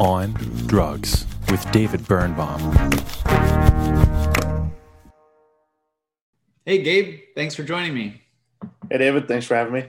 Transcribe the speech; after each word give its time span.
on 0.00 0.32
Drugs 0.66 1.26
with 1.50 1.70
David 1.72 2.06
Birnbaum. 2.06 2.60
Hey, 6.64 6.82
Gabe, 6.82 7.20
thanks 7.34 7.54
for 7.54 7.62
joining 7.62 7.94
me. 7.94 8.22
Hey, 8.90 8.98
David, 8.98 9.28
thanks 9.28 9.46
for 9.46 9.54
having 9.54 9.72
me. 9.72 9.84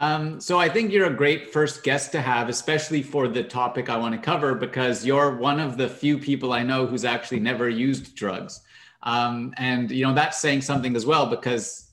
Um, 0.00 0.40
so 0.40 0.58
I 0.58 0.68
think 0.68 0.92
you're 0.92 1.06
a 1.06 1.14
great 1.14 1.52
first 1.52 1.82
guest 1.82 2.12
to 2.12 2.20
have, 2.20 2.48
especially 2.48 3.02
for 3.02 3.28
the 3.28 3.42
topic 3.42 3.88
I 3.88 3.96
want 3.96 4.14
to 4.14 4.20
cover, 4.20 4.54
because 4.54 5.06
you're 5.06 5.36
one 5.36 5.60
of 5.60 5.76
the 5.76 5.88
few 5.88 6.18
people 6.18 6.52
I 6.52 6.62
know 6.62 6.86
who's 6.86 7.04
actually 7.04 7.40
never 7.40 7.68
used 7.68 8.14
drugs. 8.14 8.60
Um, 9.02 9.54
and 9.56 9.90
you 9.90 10.04
know 10.06 10.14
that's 10.14 10.40
saying 10.40 10.62
something 10.62 10.96
as 10.96 11.06
well, 11.06 11.26
because 11.26 11.83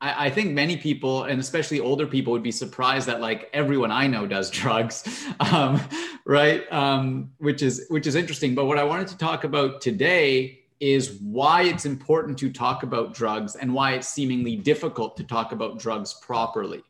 I, 0.00 0.26
I, 0.26 0.30
think 0.30 0.52
many 0.52 0.76
people, 0.76 1.24
and 1.24 1.40
especially 1.40 1.80
older 1.80 2.06
people, 2.06 2.32
would 2.32 2.42
be 2.42 2.52
surprised 2.52 3.06
that 3.08 3.20
like 3.20 3.50
everyone 3.52 3.90
I 3.90 4.06
know 4.06 4.26
does 4.26 4.50
drugs, 4.60 5.26
um, 5.40 5.80
right? 6.24 6.70
Um, 6.72 7.30
which 7.38 7.62
is 7.62 7.86
which 7.88 8.06
is 8.06 8.14
interesting. 8.14 8.54
But 8.54 8.66
what 8.66 8.78
I 8.78 8.84
wanted 8.84 9.08
to 9.08 9.18
talk 9.18 9.44
about 9.44 9.80
today 9.80 10.60
is 10.80 11.18
why 11.20 11.62
it's 11.62 11.84
important 11.84 12.38
to 12.38 12.50
talk 12.50 12.82
about 12.82 13.12
drugs 13.12 13.54
and 13.54 13.72
why 13.74 13.92
it's 13.92 14.08
seemingly 14.08 14.56
difficult 14.56 15.16
to 15.18 15.24
talk 15.24 15.52
about 15.52 15.78
drugs 15.78 16.14
properly. 16.22 16.82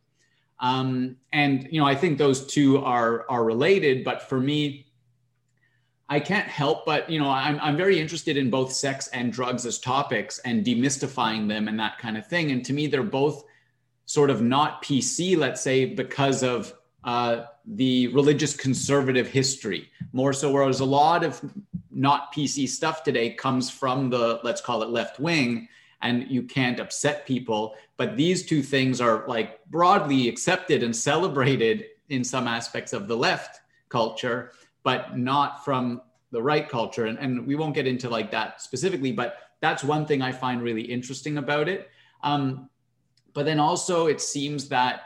Um, 0.60 1.16
and 1.32 1.66
you 1.72 1.80
know, 1.80 1.86
I 1.86 1.96
think 1.96 2.18
those 2.18 2.46
two 2.46 2.78
are 2.78 3.24
are 3.28 3.42
related. 3.44 4.04
But 4.04 4.22
for 4.28 4.38
me, 4.38 4.86
I 6.10 6.18
can't 6.18 6.48
help 6.48 6.84
but 6.84 7.08
you 7.08 7.20
know, 7.20 7.30
I'm 7.30 7.58
I'm 7.60 7.76
very 7.76 7.98
interested 8.00 8.36
in 8.36 8.50
both 8.50 8.72
sex 8.72 9.06
and 9.08 9.32
drugs 9.32 9.64
as 9.64 9.78
topics 9.78 10.40
and 10.40 10.64
demystifying 10.64 11.48
them 11.48 11.68
and 11.68 11.78
that 11.78 11.98
kind 11.98 12.18
of 12.18 12.26
thing. 12.26 12.50
And 12.50 12.64
to 12.64 12.72
me, 12.72 12.88
they're 12.88 13.02
both 13.02 13.44
sort 14.06 14.28
of 14.28 14.42
not 14.42 14.82
PC, 14.82 15.36
let's 15.36 15.62
say, 15.62 15.86
because 15.86 16.42
of 16.42 16.74
uh, 17.04 17.44
the 17.64 18.08
religious 18.08 18.56
conservative 18.56 19.28
history 19.28 19.88
more 20.12 20.32
so. 20.32 20.50
Whereas 20.50 20.80
a 20.80 20.84
lot 20.84 21.22
of 21.22 21.40
not 21.92 22.34
PC 22.34 22.68
stuff 22.68 23.04
today 23.04 23.30
comes 23.30 23.70
from 23.70 24.10
the 24.10 24.40
let's 24.42 24.60
call 24.60 24.82
it 24.82 24.90
left 24.90 25.20
wing 25.20 25.68
and 26.02 26.28
you 26.28 26.42
can't 26.42 26.80
upset 26.80 27.24
people. 27.24 27.76
But 27.96 28.16
these 28.16 28.44
two 28.46 28.62
things 28.62 29.00
are 29.00 29.24
like 29.28 29.64
broadly 29.66 30.28
accepted 30.28 30.82
and 30.82 30.94
celebrated 30.94 31.86
in 32.08 32.24
some 32.24 32.48
aspects 32.48 32.92
of 32.92 33.06
the 33.06 33.16
left 33.16 33.60
culture, 33.88 34.52
but 34.82 35.16
not 35.16 35.64
from 35.64 36.00
the 36.30 36.42
right 36.42 36.68
culture. 36.68 37.06
And, 37.06 37.18
and 37.18 37.46
we 37.46 37.54
won't 37.54 37.74
get 37.74 37.86
into 37.86 38.08
like 38.08 38.30
that 38.30 38.60
specifically, 38.60 39.12
but 39.12 39.36
that's 39.60 39.84
one 39.84 40.06
thing 40.06 40.22
I 40.22 40.32
find 40.32 40.62
really 40.62 40.82
interesting 40.82 41.38
about 41.38 41.68
it. 41.68 41.90
Um, 42.22 42.68
but 43.34 43.44
then 43.44 43.60
also, 43.60 44.06
it 44.06 44.20
seems 44.20 44.68
that 44.68 45.02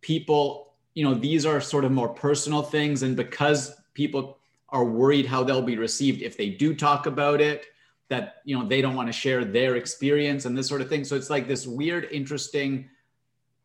people, 0.00 0.74
you 0.94 1.04
know, 1.04 1.14
these 1.14 1.46
are 1.46 1.60
sort 1.60 1.84
of 1.84 1.92
more 1.92 2.08
personal 2.08 2.62
things. 2.62 3.02
And 3.02 3.16
because 3.16 3.74
people 3.94 4.38
are 4.68 4.84
worried 4.84 5.26
how 5.26 5.42
they'll 5.42 5.62
be 5.62 5.78
received 5.78 6.22
if 6.22 6.36
they 6.36 6.50
do 6.50 6.74
talk 6.74 7.06
about 7.06 7.40
it, 7.40 7.66
that 8.08 8.36
you 8.44 8.58
know 8.58 8.66
they 8.66 8.80
don't 8.80 8.94
want 8.94 9.08
to 9.08 9.12
share 9.12 9.44
their 9.44 9.76
experience 9.76 10.44
and 10.44 10.56
this 10.56 10.66
sort 10.66 10.80
of 10.80 10.88
thing 10.88 11.04
so 11.04 11.14
it's 11.14 11.30
like 11.30 11.46
this 11.46 11.66
weird 11.66 12.08
interesting 12.10 12.88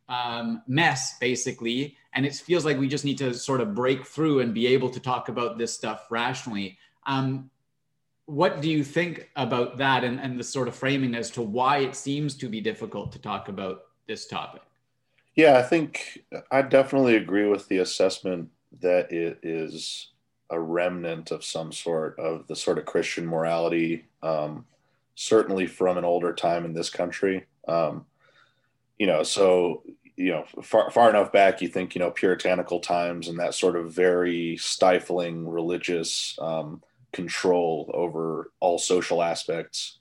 um, 0.10 0.62
mess 0.68 1.18
basically. 1.20 1.98
And 2.14 2.26
it 2.26 2.36
feels 2.36 2.66
like 2.66 2.78
we 2.78 2.88
just 2.88 3.06
need 3.06 3.18
to 3.20 3.34
sort 3.34 3.62
of 3.62 3.74
break 3.74 4.06
through 4.06 4.42
and 4.42 4.54
be 4.54 4.68
able 4.68 4.90
to 4.92 5.00
talk 5.00 5.30
about 5.30 5.58
this 5.58 5.74
stuff 5.74 6.08
rationally. 6.12 6.78
Um, 7.06 7.50
what 8.26 8.62
do 8.62 8.70
you 8.70 8.84
think 8.84 9.30
about 9.36 9.78
that 9.78 10.04
and, 10.04 10.20
and 10.20 10.40
the 10.40 10.44
sort 10.44 10.68
of 10.68 10.76
framing 10.76 11.16
as 11.16 11.30
to 11.32 11.42
why 11.42 11.80
it 11.80 11.96
seems 11.96 12.36
to 12.36 12.48
be 12.48 12.62
difficult 12.62 13.12
to 13.14 13.20
talk 13.20 13.50
about 13.50 13.86
this 14.08 14.28
topic? 14.28 14.62
Yeah 15.36 15.58
i 15.58 15.64
think 15.64 16.24
i 16.52 16.62
definitely 16.62 17.16
agree 17.16 17.48
with 17.48 17.68
the 17.68 17.80
assessment 17.80 18.50
that 18.82 19.12
it 19.12 19.40
is 19.44 20.14
a 20.50 20.60
remnant 20.60 21.32
of 21.32 21.44
some 21.44 21.72
sort 21.72 22.18
of 22.20 22.48
the 22.48 22.56
sort 22.56 22.78
of 22.78 22.86
Christian 22.86 23.26
morality, 23.26 24.06
um, 24.22 24.66
certainly 25.16 25.68
from 25.68 25.98
an 25.98 26.06
older 26.06 26.34
time 26.34 26.64
in 26.64 26.74
this 26.74 26.90
country. 26.90 27.46
Um, 27.68 28.06
you 29.00 29.08
know, 29.08 29.24
so 29.24 29.84
you 30.16 30.32
know, 30.32 30.46
far, 30.62 30.92
far 30.92 31.10
enough 31.10 31.32
back, 31.32 31.62
you 31.62 31.68
think 31.68 31.96
you 31.96 32.00
know 32.00 32.12
puritanical 32.12 32.80
times 32.80 33.28
and 33.28 33.40
that 33.40 33.54
sort 33.54 33.76
of 33.76 33.94
very 33.94 34.58
stifling 34.58 35.48
religious 35.48 36.38
um, 36.40 36.82
control 37.12 37.90
over 37.94 38.52
all 38.60 38.78
social 38.78 39.24
aspects 39.24 40.00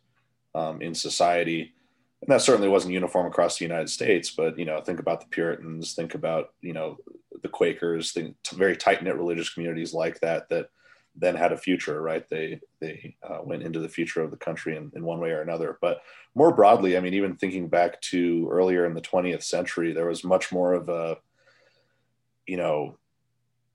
um, 0.55 0.83
in 0.83 0.95
society. 0.95 1.73
And 2.21 2.31
that 2.31 2.43
certainly 2.43 2.69
wasn't 2.69 2.95
uniform 2.95 3.27
across 3.27 3.59
the 3.59 3.65
United 3.65 3.91
States, 3.91 4.31
but 4.31 4.59
you 4.59 4.65
know, 4.65 4.81
think 4.81 5.01
about 5.01 5.21
the 5.21 5.27
Puritans, 5.27 5.95
think 5.95 6.15
about 6.15 6.53
you 6.61 6.73
know 6.73 6.99
the 7.43 7.49
Quakers, 7.49 8.13
the 8.13 8.35
very 8.53 8.77
tight 8.77 9.03
knit 9.03 9.17
religious 9.17 9.51
communities 9.51 9.95
like 9.95 10.21
that 10.21 10.49
that 10.51 10.69
then 11.15 11.35
had 11.35 11.53
a 11.53 11.57
future, 11.57 12.01
right? 12.01 12.29
They 12.29 12.61
they 12.81 13.17
uh, 13.23 13.39
went 13.43 13.63
into 13.63 13.81
the 13.81 13.89
future 13.89 14.23
of 14.23 14.31
the 14.31 14.37
country 14.37 14.77
in, 14.77 14.91
in 14.95 15.05
one 15.05 15.21
way 15.21 15.31
or 15.31 15.43
another. 15.43 15.79
But 15.81 16.01
more 16.35 16.55
broadly, 16.55 16.97
I 16.97 17.01
mean, 17.01 17.15
even 17.15 17.37
thinking 17.37 17.69
back 17.69 18.01
to 18.03 18.49
earlier 18.51 18.87
in 18.87 18.95
the 18.95 19.03
20th 19.03 19.43
century, 19.43 19.93
there 19.93 20.09
was 20.09 20.25
much 20.25 20.51
more 20.51 20.73
of 20.73 20.89
a, 20.89 21.19
you 22.47 22.57
know, 22.57 22.97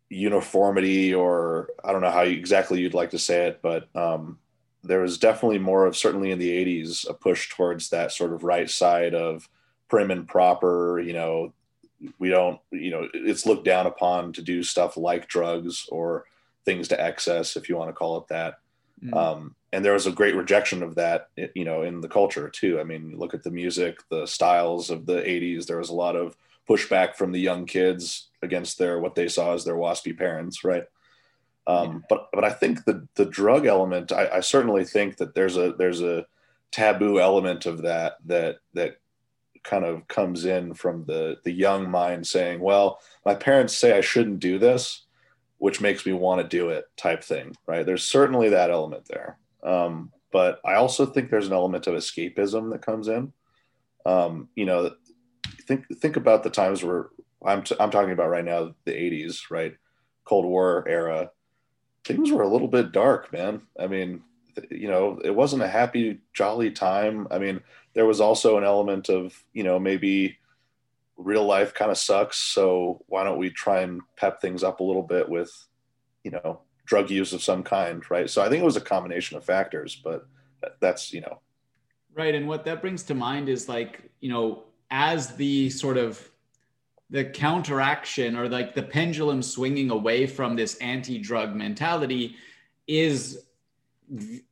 uniformity, 0.09 1.13
or 1.13 1.69
I 1.83 1.91
don't 1.91 2.01
know 2.01 2.11
how 2.11 2.23
exactly 2.23 2.79
you'd 2.79 2.93
like 2.93 3.11
to 3.11 3.19
say 3.19 3.47
it, 3.47 3.59
but 3.61 3.87
um, 3.95 4.39
there 4.83 5.01
was 5.01 5.17
definitely 5.17 5.59
more 5.59 5.85
of 5.85 5.95
certainly 5.95 6.31
in 6.31 6.39
the 6.39 6.65
80s 6.81 7.07
a 7.07 7.13
push 7.13 7.49
towards 7.49 7.89
that 7.89 8.11
sort 8.11 8.33
of 8.33 8.43
right 8.43 8.69
side 8.69 9.13
of 9.13 9.47
prim 9.89 10.09
and 10.09 10.27
proper, 10.27 10.99
you 10.99 11.13
know, 11.13 11.53
we 12.19 12.29
don't 12.29 12.59
you 12.71 12.91
know 12.91 13.07
it's 13.13 13.47
looked 13.47 13.65
down 13.65 13.87
upon 13.87 14.31
to 14.31 14.41
do 14.41 14.61
stuff 14.61 14.97
like 14.97 15.27
drugs 15.27 15.87
or 15.89 16.25
things 16.67 16.89
to 16.89 17.01
excess 17.01 17.55
if 17.55 17.69
you 17.69 17.77
want 17.77 17.87
to 17.89 17.93
call 17.93 18.17
it 18.17 18.27
that 18.27 18.59
mm. 19.01 19.15
um, 19.15 19.55
and 19.71 19.85
there 19.85 19.93
was 19.93 20.05
a 20.05 20.11
great 20.11 20.35
rejection 20.35 20.83
of 20.83 20.95
that 20.95 21.29
you 21.55 21.63
know 21.63 21.81
in 21.81 22.01
the 22.01 22.09
culture 22.09 22.49
too 22.49 22.77
i 22.77 22.83
mean 22.83 23.17
look 23.17 23.33
at 23.33 23.41
the 23.41 23.49
music 23.49 23.99
the 24.09 24.25
styles 24.27 24.89
of 24.89 25.05
the 25.05 25.21
80s 25.21 25.65
there 25.65 25.77
was 25.77 25.89
a 25.89 25.95
lot 25.95 26.17
of 26.17 26.35
pushback 26.69 27.15
from 27.15 27.31
the 27.31 27.39
young 27.39 27.65
kids 27.65 28.27
against 28.41 28.77
their 28.77 28.99
what 28.99 29.15
they 29.15 29.29
saw 29.29 29.53
as 29.53 29.63
their 29.63 29.75
waspy 29.75 30.15
parents 30.15 30.65
right 30.65 30.83
um, 31.67 31.93
yeah. 31.93 31.99
but 32.09 32.29
but 32.33 32.43
i 32.43 32.49
think 32.49 32.83
the 32.83 33.07
the 33.15 33.25
drug 33.25 33.65
element 33.65 34.11
I, 34.11 34.27
I 34.27 34.39
certainly 34.41 34.83
think 34.83 35.15
that 35.17 35.33
there's 35.33 35.55
a 35.55 35.71
there's 35.71 36.01
a 36.01 36.25
taboo 36.71 37.17
element 37.17 37.65
of 37.65 37.83
that 37.83 38.17
that 38.25 38.57
that 38.73 38.97
kind 39.63 39.83
of 39.83 40.07
comes 40.07 40.45
in 40.45 40.73
from 40.73 41.03
the 41.05 41.37
the 41.43 41.51
young 41.51 41.89
mind 41.89 42.25
saying, 42.25 42.59
"Well, 42.59 42.99
my 43.25 43.35
parents 43.35 43.75
say 43.75 43.97
I 43.97 44.01
shouldn't 44.01 44.39
do 44.39 44.57
this, 44.57 45.03
which 45.57 45.81
makes 45.81 46.05
me 46.05 46.13
want 46.13 46.41
to 46.41 46.47
do 46.47 46.69
it," 46.69 46.85
type 46.97 47.23
thing, 47.23 47.55
right? 47.65 47.85
There's 47.85 48.03
certainly 48.03 48.49
that 48.49 48.71
element 48.71 49.05
there, 49.07 49.37
um, 49.63 50.11
but 50.31 50.59
I 50.65 50.75
also 50.75 51.05
think 51.05 51.29
there's 51.29 51.47
an 51.47 51.53
element 51.53 51.87
of 51.87 51.95
escapism 51.95 52.71
that 52.71 52.85
comes 52.85 53.07
in. 53.07 53.33
Um, 54.05 54.49
you 54.55 54.65
know, 54.65 54.91
think 55.67 55.85
think 55.99 56.15
about 56.15 56.43
the 56.43 56.49
times 56.49 56.83
where 56.83 57.09
I'm 57.45 57.63
t- 57.63 57.75
I'm 57.79 57.91
talking 57.91 58.11
about 58.11 58.29
right 58.29 58.45
now, 58.45 58.75
the 58.85 58.93
'80s, 58.93 59.49
right, 59.49 59.75
Cold 60.25 60.45
War 60.45 60.85
era. 60.87 61.31
Things 62.05 62.31
were 62.31 62.43
a 62.43 62.47
little 62.47 62.69
bit 62.69 62.93
dark, 62.93 63.33
man. 63.33 63.63
I 63.77 63.87
mean, 63.87 64.23
you 64.71 64.87
know, 64.87 65.19
it 65.23 65.35
wasn't 65.35 65.63
a 65.63 65.67
happy, 65.67 66.19
jolly 66.33 66.71
time. 66.71 67.27
I 67.29 67.37
mean, 67.37 67.61
there 67.93 68.05
was 68.05 68.21
also 68.21 68.57
an 68.57 68.63
element 68.63 69.09
of 69.09 69.43
you 69.53 69.63
know 69.63 69.79
maybe 69.79 70.37
real 71.17 71.45
life 71.45 71.73
kind 71.73 71.91
of 71.91 71.97
sucks 71.97 72.37
so 72.37 73.03
why 73.07 73.23
don't 73.23 73.39
we 73.39 73.49
try 73.49 73.81
and 73.81 74.01
pep 74.15 74.39
things 74.39 74.63
up 74.63 74.79
a 74.79 74.83
little 74.83 75.03
bit 75.03 75.27
with 75.27 75.51
you 76.23 76.31
know 76.31 76.61
drug 76.85 77.09
use 77.09 77.33
of 77.33 77.43
some 77.43 77.63
kind 77.63 78.09
right? 78.09 78.29
So 78.29 78.41
i 78.41 78.49
think 78.49 78.61
it 78.61 78.65
was 78.65 78.77
a 78.77 78.81
combination 78.81 79.37
of 79.37 79.43
factors 79.43 79.99
but 80.03 80.27
that's 80.79 81.13
you 81.13 81.21
know. 81.21 81.41
Right 82.13 82.33
and 82.33 82.47
what 82.47 82.65
that 82.65 82.81
brings 82.81 83.03
to 83.03 83.15
mind 83.15 83.49
is 83.49 83.69
like 83.69 84.09
you 84.19 84.29
know 84.29 84.63
as 84.89 85.35
the 85.35 85.69
sort 85.69 85.97
of 85.97 86.29
the 87.09 87.23
counteraction 87.23 88.35
or 88.35 88.49
like 88.49 88.75
the 88.75 88.83
pendulum 88.83 89.41
swinging 89.41 89.91
away 89.91 90.25
from 90.25 90.55
this 90.55 90.75
anti-drug 90.75 91.55
mentality 91.55 92.35
is 92.85 93.45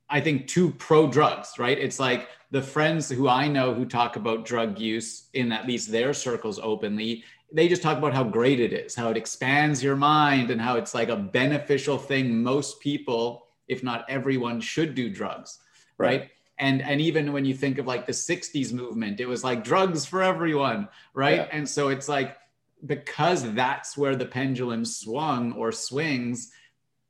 I 0.09 0.21
think 0.21 0.47
too 0.47 0.71
pro 0.71 1.07
drugs, 1.07 1.57
right? 1.57 1.77
It's 1.77 1.99
like 1.99 2.27
the 2.51 2.61
friends 2.61 3.09
who 3.09 3.27
I 3.27 3.47
know 3.47 3.73
who 3.73 3.85
talk 3.85 4.15
about 4.15 4.45
drug 4.45 4.79
use 4.79 5.29
in 5.33 5.51
at 5.51 5.67
least 5.67 5.91
their 5.91 6.13
circles 6.13 6.59
openly, 6.61 7.23
they 7.51 7.67
just 7.67 7.81
talk 7.81 7.97
about 7.97 8.13
how 8.13 8.23
great 8.23 8.59
it 8.59 8.73
is, 8.73 8.95
how 8.95 9.09
it 9.09 9.17
expands 9.17 9.83
your 9.83 9.95
mind, 9.95 10.51
and 10.51 10.61
how 10.61 10.77
it's 10.77 10.93
like 10.93 11.09
a 11.09 11.15
beneficial 11.15 11.97
thing. 11.97 12.43
Most 12.43 12.79
people, 12.79 13.47
if 13.67 13.83
not 13.83 14.05
everyone, 14.09 14.61
should 14.61 14.95
do 14.95 15.09
drugs, 15.09 15.59
right? 15.97 16.21
right? 16.21 16.29
And 16.57 16.81
and 16.81 17.01
even 17.01 17.33
when 17.33 17.45
you 17.45 17.53
think 17.53 17.77
of 17.77 17.87
like 17.87 18.05
the 18.05 18.13
'60s 18.13 18.71
movement, 18.71 19.19
it 19.19 19.25
was 19.25 19.43
like 19.43 19.63
drugs 19.63 20.05
for 20.05 20.23
everyone, 20.23 20.87
right? 21.13 21.37
Yeah. 21.37 21.47
And 21.51 21.67
so 21.67 21.89
it's 21.89 22.07
like 22.07 22.37
because 22.85 23.51
that's 23.53 23.97
where 23.97 24.15
the 24.15 24.25
pendulum 24.25 24.85
swung 24.85 25.53
or 25.53 25.71
swings, 25.71 26.51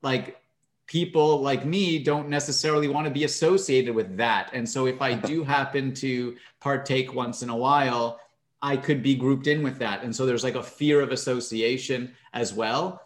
like 0.01 0.37
people 0.87 1.41
like 1.41 1.65
me 1.65 1.99
don't 1.99 2.29
necessarily 2.29 2.87
want 2.87 3.05
to 3.05 3.11
be 3.11 3.23
associated 3.23 3.95
with 3.95 4.17
that. 4.17 4.51
And 4.53 4.67
so 4.67 4.85
if 4.85 5.01
I 5.01 5.13
do 5.13 5.43
happen 5.55 5.93
to 5.95 6.35
partake 6.59 7.13
once 7.13 7.41
in 7.41 7.49
a 7.49 7.55
while, 7.55 8.19
I 8.61 8.77
could 8.77 9.03
be 9.03 9.15
grouped 9.15 9.47
in 9.47 9.63
with 9.63 9.77
that. 9.79 10.03
And 10.03 10.15
so 10.15 10.25
there's 10.25 10.43
like 10.43 10.55
a 10.55 10.63
fear 10.63 11.01
of 11.01 11.11
association 11.11 12.13
as 12.33 12.53
well. 12.53 13.01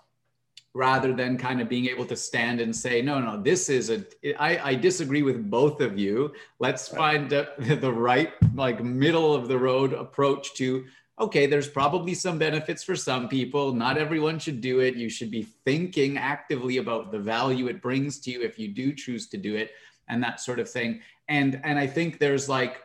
rather 0.75 1.13
than 1.13 1.35
kind 1.37 1.59
of 1.61 1.67
being 1.67 1.87
able 1.87 2.05
to 2.05 2.15
stand 2.15 2.61
and 2.61 2.75
say 2.75 3.01
no 3.01 3.19
no 3.19 3.41
this 3.41 3.69
is 3.69 3.89
a 3.89 4.05
i, 4.39 4.71
I 4.71 4.75
disagree 4.75 5.23
with 5.23 5.49
both 5.49 5.81
of 5.81 5.97
you 5.97 6.31
let's 6.59 6.87
find 6.87 7.27
the, 7.27 7.49
the 7.81 7.91
right 7.91 8.31
like 8.53 8.83
middle 8.83 9.33
of 9.33 9.47
the 9.47 9.57
road 9.57 9.93
approach 9.93 10.53
to 10.55 10.85
okay 11.19 11.45
there's 11.45 11.67
probably 11.67 12.13
some 12.13 12.37
benefits 12.37 12.83
for 12.83 12.95
some 12.95 13.27
people. 13.27 13.73
Not 13.73 13.97
everyone 13.97 14.39
should 14.39 14.61
do 14.61 14.79
it. 14.79 14.95
You 14.95 15.09
should 15.09 15.31
be 15.31 15.43
thinking 15.43 16.17
actively 16.17 16.77
about 16.77 17.11
the 17.11 17.19
value 17.19 17.67
it 17.67 17.81
brings 17.81 18.19
to 18.21 18.31
you 18.31 18.41
if 18.41 18.57
you 18.57 18.69
do 18.69 18.93
choose 18.93 19.27
to 19.29 19.37
do 19.37 19.55
it 19.55 19.71
and 20.07 20.23
that 20.23 20.39
sort 20.39 20.59
of 20.59 20.69
thing. 20.69 21.01
And 21.27 21.61
and 21.63 21.77
i 21.77 21.87
think 21.87 22.19
there's 22.19 22.49
like 22.49 22.83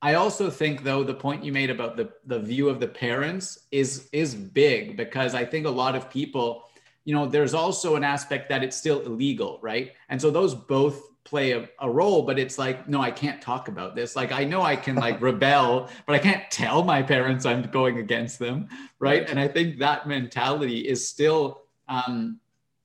I 0.00 0.14
also 0.14 0.48
think 0.48 0.84
though 0.84 1.02
the 1.02 1.14
point 1.14 1.44
you 1.44 1.52
made 1.52 1.70
about 1.70 1.96
the 1.96 2.12
the 2.24 2.38
view 2.38 2.68
of 2.68 2.78
the 2.80 2.86
parents 2.86 3.66
is 3.72 4.08
is 4.12 4.34
big 4.34 4.96
because 4.96 5.34
I 5.34 5.44
think 5.44 5.66
a 5.66 5.70
lot 5.70 5.96
of 5.96 6.08
people 6.08 6.68
you 7.08 7.14
know, 7.14 7.24
there's 7.24 7.54
also 7.54 7.96
an 7.96 8.04
aspect 8.04 8.50
that 8.50 8.62
it's 8.62 8.76
still 8.76 9.00
illegal, 9.00 9.58
right? 9.62 9.92
And 10.10 10.20
so 10.20 10.30
those 10.30 10.54
both 10.54 11.00
play 11.28 11.52
a, 11.52 11.68
a, 11.80 11.90
role, 11.90 12.22
but 12.22 12.38
it's 12.38 12.58
like, 12.58 12.88
no, 12.88 13.00
I 13.00 13.10
can't 13.10 13.40
talk 13.40 13.68
about 13.68 13.94
this. 13.94 14.16
Like, 14.16 14.32
I 14.32 14.44
know 14.44 14.62
I 14.62 14.76
can 14.76 14.96
like 14.96 15.20
rebel, 15.20 15.88
but 16.06 16.14
I 16.14 16.18
can't 16.18 16.50
tell 16.50 16.82
my 16.82 17.02
parents 17.02 17.44
I'm 17.44 17.62
going 17.62 17.98
against 17.98 18.38
them, 18.38 18.68
right? 18.98 19.20
right. 19.20 19.30
And 19.30 19.38
I 19.38 19.48
think 19.48 19.78
that 19.78 20.08
mentality 20.08 20.80
is 20.88 21.06
still, 21.06 21.62
um, 21.88 22.40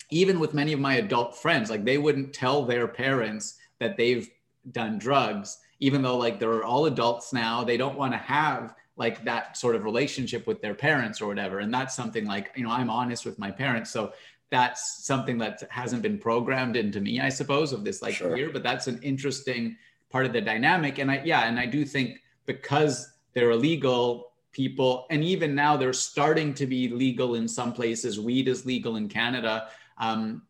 even 0.09 0.39
with 0.39 0.53
many 0.53 0.73
of 0.73 0.79
my 0.79 0.95
adult 0.95 1.37
friends, 1.37 1.69
like 1.69 1.85
they 1.85 1.97
wouldn't 1.97 2.33
tell 2.33 2.65
their 2.65 2.87
parents 2.87 3.57
that 3.79 3.97
they've 3.97 4.29
done 4.71 4.97
drugs, 4.97 5.59
even 5.79 6.01
though 6.01 6.17
like 6.17 6.39
they're 6.39 6.63
all 6.63 6.85
adults 6.85 7.33
now. 7.33 7.63
They 7.63 7.77
don't 7.77 7.97
want 7.97 8.13
to 8.13 8.19
have 8.19 8.75
like 8.95 9.23
that 9.25 9.57
sort 9.57 9.75
of 9.75 9.83
relationship 9.83 10.45
with 10.45 10.61
their 10.61 10.75
parents 10.75 11.19
or 11.19 11.27
whatever 11.27 11.59
and 11.59 11.73
that's 11.73 11.95
something 11.95 12.25
like 12.25 12.51
you 12.55 12.63
know 12.63 12.69
i'm 12.69 12.89
honest 12.89 13.25
with 13.25 13.39
my 13.39 13.49
parents 13.49 13.89
so 13.89 14.13
that's 14.53 15.03
something 15.03 15.39
that 15.39 15.63
hasn't 15.71 16.03
been 16.03 16.19
programmed 16.19 16.75
into 16.75 17.01
me 17.01 17.19
i 17.19 17.27
suppose 17.27 17.73
of 17.73 17.83
this 17.83 18.03
like 18.03 18.13
sure. 18.13 18.37
year 18.37 18.51
but 18.53 18.61
that's 18.61 18.85
an 18.85 18.99
interesting 19.01 19.75
part 20.11 20.27
of 20.27 20.31
the 20.31 20.39
dynamic 20.39 20.99
and 20.99 21.09
i 21.09 21.19
yeah 21.25 21.47
and 21.47 21.59
i 21.59 21.65
do 21.65 21.83
think 21.83 22.19
because 22.45 23.13
they're 23.33 23.49
illegal 23.49 24.31
people 24.51 25.07
and 25.09 25.23
even 25.23 25.55
now 25.55 25.75
they're 25.75 25.91
starting 25.91 26.53
to 26.53 26.67
be 26.67 26.87
legal 26.87 27.33
in 27.33 27.47
some 27.47 27.73
places 27.73 28.19
weed 28.19 28.47
is 28.47 28.63
legal 28.63 28.95
in 28.95 29.09
canada 29.09 29.69
um, 29.97 30.43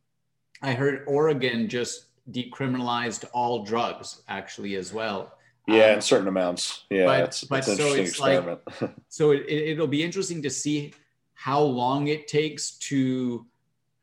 i 0.61 0.73
heard 0.73 1.05
oregon 1.07 1.69
just 1.69 2.07
decriminalized 2.31 3.23
all 3.31 3.63
drugs 3.63 4.21
actually 4.27 4.75
as 4.75 4.91
well 4.91 5.33
yeah, 5.65 5.85
um, 5.85 5.95
in 5.95 6.01
certain 6.01 6.27
amounts. 6.27 6.83
Yeah, 6.89 7.05
but, 7.05 7.23
it's, 7.23 7.43
but 7.45 7.59
it's 7.59 7.77
so 7.77 7.93
it's 7.93 8.09
experiment. 8.09 8.59
Like, 8.81 8.91
so 9.07 9.31
it, 9.31 9.45
it'll 9.47 9.87
be 9.87 10.03
interesting 10.03 10.41
to 10.41 10.49
see 10.49 10.93
how 11.33 11.61
long 11.61 12.07
it 12.07 12.27
takes 12.27 12.71
to 12.79 13.45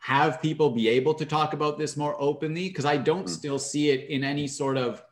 have 0.00 0.41
people 0.41 0.70
be 0.70 0.88
able 0.88 1.14
to 1.14 1.26
talk 1.26 1.52
about 1.52 1.79
this 1.79 1.97
more 1.97 2.17
openly 2.20 2.69
because 2.69 2.85
I 2.85 2.97
don't 2.97 3.26
mm. 3.26 3.29
still 3.29 3.58
see 3.58 3.91
it 3.91 4.08
in 4.08 4.25
any 4.25 4.47
sort 4.47 4.76
of 4.76 5.02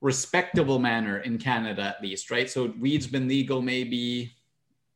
respectable 0.00 0.78
manner 0.78 1.18
in 1.18 1.38
Canada 1.38 1.82
at 1.82 2.02
least, 2.02 2.30
right? 2.30 2.48
So 2.48 2.72
weed's 2.78 3.06
been 3.06 3.28
legal 3.28 3.60
maybe 3.62 4.32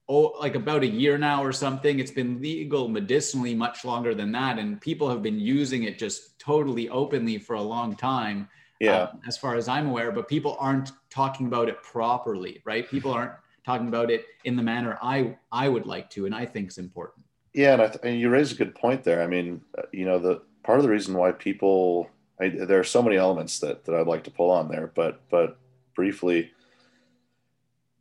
oh 0.08 0.34
like 0.40 0.54
about 0.54 0.82
a 0.82 0.86
year 0.86 1.18
now 1.18 1.44
or 1.44 1.52
something. 1.52 1.98
It's 1.98 2.10
been 2.10 2.40
legal 2.40 2.88
medicinally 2.88 3.54
much 3.54 3.84
longer 3.84 4.14
than 4.14 4.32
that 4.32 4.58
and 4.58 4.80
people 4.80 5.08
have 5.08 5.22
been 5.22 5.38
using 5.38 5.84
it 5.84 5.98
just 5.98 6.38
totally 6.38 6.88
openly 6.88 7.38
for 7.38 7.54
a 7.54 7.62
long 7.62 7.94
time 7.94 8.48
yeah 8.82 9.02
um, 9.02 9.20
as 9.26 9.38
far 9.38 9.54
as 9.54 9.68
i'm 9.68 9.88
aware 9.88 10.10
but 10.10 10.28
people 10.28 10.56
aren't 10.58 10.90
talking 11.08 11.46
about 11.46 11.68
it 11.68 11.80
properly 11.82 12.60
right 12.64 12.90
people 12.90 13.12
aren't 13.12 13.32
talking 13.64 13.88
about 13.88 14.10
it 14.10 14.26
in 14.44 14.56
the 14.56 14.62
manner 14.62 14.98
i 15.00 15.34
i 15.52 15.68
would 15.68 15.86
like 15.86 16.10
to 16.10 16.26
and 16.26 16.34
i 16.34 16.44
think 16.44 16.68
is 16.68 16.78
important 16.78 17.21
yeah 17.54 17.72
and, 17.72 17.82
I 17.82 17.88
th- 17.88 18.00
and 18.02 18.18
you 18.18 18.30
raise 18.30 18.52
a 18.52 18.56
good 18.56 18.74
point 18.74 19.04
there. 19.04 19.22
I 19.22 19.26
mean 19.26 19.62
uh, 19.76 19.82
you 19.92 20.04
know 20.04 20.18
the 20.18 20.42
part 20.62 20.78
of 20.78 20.84
the 20.84 20.90
reason 20.90 21.14
why 21.14 21.32
people 21.32 22.08
I, 22.40 22.48
there 22.48 22.80
are 22.80 22.84
so 22.84 23.02
many 23.02 23.16
elements 23.16 23.60
that 23.60 23.84
that 23.84 23.94
i'd 23.94 24.06
like 24.06 24.24
to 24.24 24.30
pull 24.30 24.50
on 24.50 24.68
there 24.68 24.90
but 24.94 25.20
but 25.28 25.58
briefly 25.94 26.52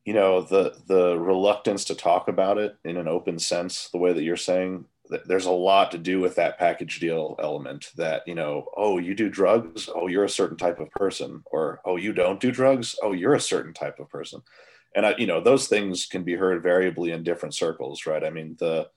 you 0.06 0.14
know 0.14 0.42
the 0.42 0.76
the 0.88 1.18
reluctance 1.18 1.86
to 1.86 1.96
talk 1.96 2.28
about 2.28 2.58
it 2.58 2.78
in 2.86 2.98
an 2.98 3.08
open 3.08 3.40
sense 3.40 3.90
the 3.90 3.98
way 3.98 4.14
that 4.14 4.24
you're 4.24 4.38
saying 4.38 4.86
there's 5.26 5.46
a 5.46 5.52
lot 5.52 5.92
to 5.92 5.98
do 5.98 6.22
with 6.22 6.36
that 6.36 6.58
package 6.58 7.00
deal 7.00 7.36
element 7.40 7.92
that 7.98 8.26
you 8.26 8.36
know 8.36 8.66
oh 8.78 8.98
you 8.98 9.14
do 9.14 9.30
drugs 9.30 9.90
oh 9.94 10.08
you're 10.08 10.24
a 10.24 10.30
certain 10.30 10.58
type 10.58 10.80
of 10.80 10.90
person 10.92 11.44
or 11.48 11.82
oh 11.86 11.98
you 11.98 12.14
don't 12.14 12.40
do 12.40 12.52
drugs 12.52 12.96
oh 13.04 13.12
you're 13.12 13.34
a 13.34 13.40
certain 13.40 13.74
type 13.74 14.00
of 14.00 14.10
person. 14.10 14.42
And 14.94 15.06
I, 15.06 15.16
you 15.18 15.28
know 15.28 15.40
those 15.40 15.68
things 15.68 16.06
can 16.06 16.24
be 16.24 16.36
heard 16.36 16.64
variably 16.64 17.12
in 17.12 17.24
different 17.24 17.56
circles 17.56 18.06
right? 18.06 18.24
I 18.24 18.30
mean 18.30 18.56
the 18.60 18.90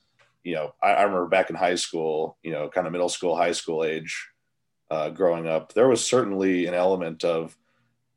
you 0.44 0.54
know 0.54 0.74
i, 0.82 0.92
I 0.92 1.02
remember 1.02 1.26
back 1.26 1.50
in 1.50 1.56
high 1.56 1.74
school 1.74 2.36
you 2.42 2.52
know 2.52 2.68
kind 2.68 2.86
of 2.86 2.92
middle 2.92 3.08
school 3.08 3.36
high 3.36 3.52
school 3.52 3.84
age 3.84 4.28
uh, 4.90 5.10
growing 5.10 5.48
up 5.48 5.72
there 5.72 5.88
was 5.88 6.06
certainly 6.06 6.66
an 6.66 6.74
element 6.74 7.24
of 7.24 7.56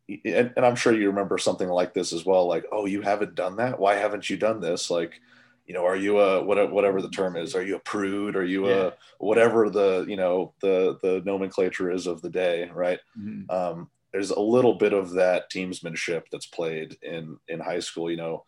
and, 0.08 0.54
and 0.56 0.66
i'm 0.66 0.76
sure 0.76 0.94
you 0.94 1.08
remember 1.08 1.38
something 1.38 1.70
like 1.70 1.94
this 1.94 2.14
as 2.14 2.26
well 2.26 2.48
like 2.48 2.66
oh 2.72 2.86
you 2.86 3.02
haven't 3.02 3.36
done 3.36 3.56
that 3.56 3.80
why 3.80 3.96
haven't 3.96 4.30
you 4.30 4.38
done 4.38 4.60
this 4.60 4.92
like 4.92 5.20
you 5.68 5.74
know, 5.74 5.86
are 5.86 5.98
you 5.98 6.20
a 6.20 6.42
whatever 6.44 7.02
the 7.02 7.10
term 7.10 7.36
is? 7.36 7.54
Are 7.54 7.62
you 7.62 7.76
a 7.76 7.80
prude? 7.80 8.38
Are 8.38 8.46
you 8.46 8.70
yeah. 8.70 8.76
a 8.76 8.92
whatever 9.20 9.70
the 9.70 10.06
you 10.08 10.16
know 10.16 10.54
the 10.62 10.98
the 11.02 11.22
nomenclature 11.26 11.92
is 11.92 12.08
of 12.08 12.22
the 12.22 12.30
day, 12.30 12.72
right? 12.74 13.00
Mm-hmm. 13.20 13.52
Um, 13.54 13.90
there's 14.14 14.32
a 14.32 14.40
little 14.40 14.76
bit 14.76 14.94
of 14.94 15.12
that 15.12 15.52
teamsmanship 15.52 16.24
that's 16.32 16.46
played 16.46 16.98
in 17.02 17.38
in 17.50 17.60
high 17.60 17.82
school, 17.82 18.10
you 18.10 18.16
know, 18.16 18.46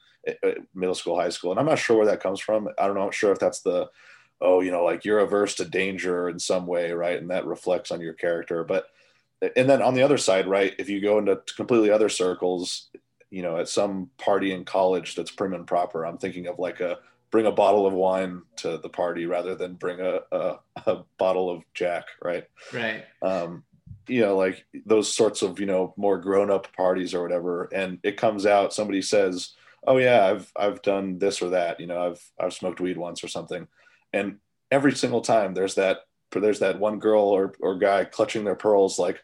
middle 0.73 0.95
school, 0.95 1.19
high 1.19 1.29
school, 1.29 1.51
and 1.51 1.59
I'm 1.59 1.65
not 1.65 1.79
sure 1.79 1.97
where 1.97 2.07
that 2.07 2.23
comes 2.23 2.39
from. 2.39 2.69
I 2.77 2.87
don't 2.87 2.95
know, 2.95 3.03
I'm 3.03 3.11
sure 3.11 3.31
if 3.31 3.39
that's 3.39 3.61
the 3.61 3.89
oh, 4.41 4.61
you 4.61 4.71
know, 4.71 4.85
like 4.85 5.03
you're 5.03 5.19
averse 5.19 5.55
to 5.55 5.65
danger 5.65 6.29
in 6.29 6.39
some 6.39 6.65
way, 6.65 6.91
right? 6.91 7.19
And 7.19 7.29
that 7.29 7.45
reflects 7.45 7.91
on 7.91 7.99
your 7.99 8.13
character, 8.13 8.63
but 8.63 8.87
and 9.55 9.69
then 9.69 9.81
on 9.81 9.93
the 9.93 10.03
other 10.03 10.17
side, 10.17 10.47
right, 10.47 10.73
if 10.77 10.89
you 10.89 11.01
go 11.01 11.17
into 11.17 11.41
completely 11.55 11.91
other 11.91 12.09
circles, 12.09 12.89
you 13.29 13.41
know, 13.41 13.57
at 13.57 13.69
some 13.69 14.09
party 14.17 14.51
in 14.51 14.65
college 14.65 15.15
that's 15.15 15.31
prim 15.31 15.53
and 15.53 15.67
proper. 15.67 16.05
I'm 16.05 16.17
thinking 16.17 16.47
of 16.47 16.59
like 16.59 16.79
a 16.79 16.99
bring 17.31 17.45
a 17.45 17.51
bottle 17.51 17.85
of 17.85 17.93
wine 17.93 18.41
to 18.57 18.77
the 18.77 18.89
party 18.89 19.25
rather 19.25 19.55
than 19.55 19.75
bring 19.75 19.99
a, 19.99 20.19
a, 20.31 20.55
a 20.87 21.03
bottle 21.17 21.49
of 21.49 21.63
Jack, 21.73 22.05
right? 22.23 22.45
Right. 22.73 23.05
Um, 23.21 23.63
you 24.07 24.21
know, 24.21 24.35
like 24.35 24.65
those 24.85 25.13
sorts 25.13 25.43
of, 25.43 25.59
you 25.59 25.67
know, 25.67 25.93
more 25.95 26.17
grown 26.17 26.49
up 26.49 26.75
parties 26.75 27.13
or 27.13 27.21
whatever. 27.21 27.65
And 27.65 27.99
it 28.01 28.17
comes 28.17 28.47
out, 28.47 28.73
somebody 28.73 29.03
says, 29.03 29.53
Oh 29.85 29.97
yeah, 29.97 30.25
I've, 30.25 30.51
I've 30.55 30.81
done 30.81 31.19
this 31.19 31.41
or 31.41 31.51
that, 31.51 31.79
you 31.79 31.87
know, 31.87 32.11
I've, 32.11 32.31
I've 32.39 32.53
smoked 32.53 32.79
weed 32.79 32.97
once 32.97 33.23
or 33.23 33.27
something. 33.27 33.67
And 34.13 34.37
every 34.71 34.93
single 34.93 35.21
time 35.21 35.53
there's 35.53 35.75
that, 35.75 35.99
there's 36.31 36.59
that 36.59 36.79
one 36.79 36.99
girl 36.99 37.23
or, 37.23 37.53
or 37.59 37.75
guy 37.77 38.05
clutching 38.05 38.43
their 38.43 38.55
pearls, 38.55 38.99
like, 38.99 39.23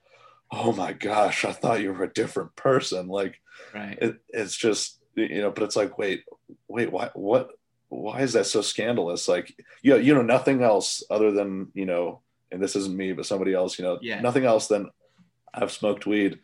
Oh 0.51 0.71
my 0.71 0.93
gosh, 0.93 1.43
I 1.43 1.51
thought 1.51 1.81
you 1.81 1.91
were 1.91 2.03
a 2.03 2.13
different 2.13 2.55
person. 2.55 3.07
Like, 3.07 3.39
right. 3.73 3.97
It, 3.99 4.17
it's 4.29 4.55
just, 4.55 4.99
you 5.15 5.41
know, 5.41 5.51
but 5.51 5.63
it's 5.63 5.75
like, 5.75 5.97
wait, 5.97 6.23
wait, 6.67 6.91
what, 6.91 7.17
what, 7.17 7.51
why 7.89 8.21
is 8.21 8.33
that 8.33 8.45
so 8.45 8.61
scandalous? 8.61 9.27
Like, 9.27 9.55
you 9.81 9.91
know, 9.91 9.97
you 9.97 10.13
know, 10.13 10.21
nothing 10.21 10.61
else 10.61 11.03
other 11.09 11.31
than, 11.31 11.71
you 11.73 11.85
know, 11.85 12.21
and 12.51 12.61
this 12.61 12.75
isn't 12.75 12.95
me, 12.95 13.11
but 13.13 13.25
somebody 13.25 13.53
else, 13.53 13.79
you 13.79 13.85
know, 13.85 13.97
yeah. 14.01 14.21
nothing 14.21 14.45
else 14.45 14.67
than 14.67 14.89
I've 15.53 15.71
smoked 15.71 16.05
weed. 16.05 16.39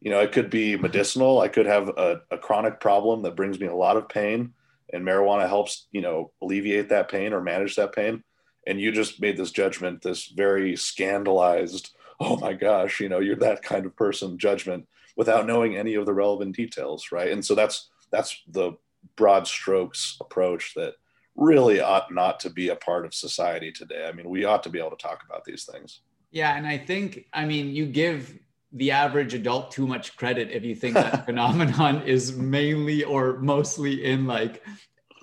You 0.00 0.10
know, 0.10 0.20
it 0.20 0.32
could 0.32 0.50
be 0.50 0.76
medicinal. 0.76 1.40
I 1.40 1.48
could 1.48 1.66
have 1.66 1.88
a, 1.88 2.22
a 2.30 2.38
chronic 2.38 2.80
problem 2.80 3.22
that 3.22 3.36
brings 3.36 3.58
me 3.58 3.66
a 3.66 3.74
lot 3.74 3.96
of 3.96 4.08
pain 4.08 4.52
and 4.92 5.04
marijuana 5.04 5.48
helps, 5.48 5.88
you 5.90 6.00
know, 6.00 6.32
alleviate 6.40 6.90
that 6.90 7.10
pain 7.10 7.32
or 7.32 7.40
manage 7.40 7.76
that 7.76 7.94
pain. 7.94 8.22
And 8.66 8.80
you 8.80 8.92
just 8.92 9.20
made 9.20 9.36
this 9.36 9.50
judgment, 9.50 10.02
this 10.02 10.26
very 10.26 10.76
scandalized, 10.76 11.90
oh 12.20 12.36
my 12.36 12.52
gosh, 12.52 13.00
you 13.00 13.08
know, 13.08 13.20
you're 13.20 13.36
that 13.36 13.62
kind 13.62 13.86
of 13.86 13.96
person 13.96 14.38
judgment 14.38 14.86
without 15.16 15.46
knowing 15.46 15.76
any 15.76 15.94
of 15.94 16.06
the 16.06 16.14
relevant 16.14 16.54
details. 16.54 17.10
Right. 17.10 17.32
And 17.32 17.44
so 17.44 17.54
that's, 17.54 17.88
that's 18.10 18.42
the 18.48 18.72
broad 19.16 19.46
strokes 19.46 20.16
approach 20.20 20.74
that 20.74 20.94
really 21.36 21.80
ought 21.80 22.12
not 22.12 22.40
to 22.40 22.50
be 22.50 22.68
a 22.68 22.76
part 22.76 23.04
of 23.04 23.14
society 23.14 23.70
today. 23.70 24.06
I 24.08 24.12
mean, 24.12 24.28
we 24.28 24.44
ought 24.44 24.62
to 24.64 24.70
be 24.70 24.78
able 24.78 24.90
to 24.90 24.96
talk 24.96 25.22
about 25.24 25.44
these 25.44 25.64
things. 25.64 26.00
Yeah, 26.30 26.56
and 26.56 26.66
I 26.66 26.78
think 26.78 27.26
I 27.32 27.44
mean 27.44 27.68
you 27.68 27.86
give 27.86 28.38
the 28.76 28.90
average 28.90 29.34
adult 29.34 29.70
too 29.70 29.86
much 29.86 30.16
credit 30.16 30.50
if 30.50 30.62
you 30.62 30.74
think 30.74 30.94
that 30.94 31.24
phenomenon 31.26 32.02
is 32.02 32.36
mainly 32.36 33.04
or 33.04 33.38
mostly 33.38 34.04
in 34.04 34.26
like 34.26 34.62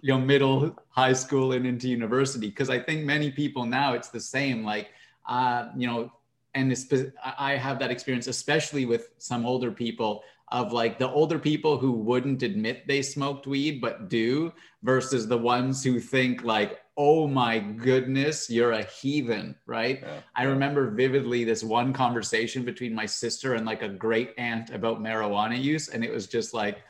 you 0.01 0.13
know 0.13 0.19
middle 0.19 0.75
high 0.89 1.13
school 1.13 1.53
and 1.53 1.65
into 1.65 1.87
university. 1.87 2.47
Because 2.47 2.69
I 2.69 2.79
think 2.79 3.05
many 3.05 3.31
people 3.31 3.65
now 3.65 3.93
it's 3.93 4.09
the 4.09 4.19
same 4.19 4.63
like 4.63 4.89
uh 5.27 5.69
you 5.77 5.87
know 5.87 6.11
and 6.55 6.75
I 7.23 7.55
have 7.55 7.79
that 7.79 7.91
experience 7.91 8.27
especially 8.27 8.85
with 8.85 9.09
some 9.17 9.45
older 9.45 9.71
people 9.71 10.23
of 10.49 10.71
like 10.71 10.99
the 10.99 11.09
older 11.09 11.39
people 11.39 11.77
who 11.77 11.91
wouldn't 11.91 12.43
admit 12.43 12.87
they 12.87 13.01
smoked 13.01 13.47
weed 13.47 13.81
but 13.81 14.09
do 14.09 14.51
versus 14.83 15.27
the 15.27 15.37
ones 15.37 15.83
who 15.83 15.99
think 15.99 16.43
like 16.43 16.79
oh 16.95 17.27
my 17.27 17.57
goodness 17.57 18.49
you're 18.49 18.71
a 18.71 18.83
heathen 18.83 19.55
right 19.65 19.99
yeah. 20.01 20.19
i 20.35 20.43
remember 20.43 20.91
vividly 20.91 21.43
this 21.43 21.63
one 21.63 21.91
conversation 21.91 22.63
between 22.63 22.93
my 22.93 23.05
sister 23.05 23.55
and 23.55 23.65
like 23.65 23.81
a 23.81 23.89
great 23.89 24.33
aunt 24.37 24.69
about 24.69 25.01
marijuana 25.01 25.59
use 25.59 25.89
and 25.89 26.03
it 26.03 26.11
was 26.11 26.27
just 26.27 26.53
like 26.53 26.83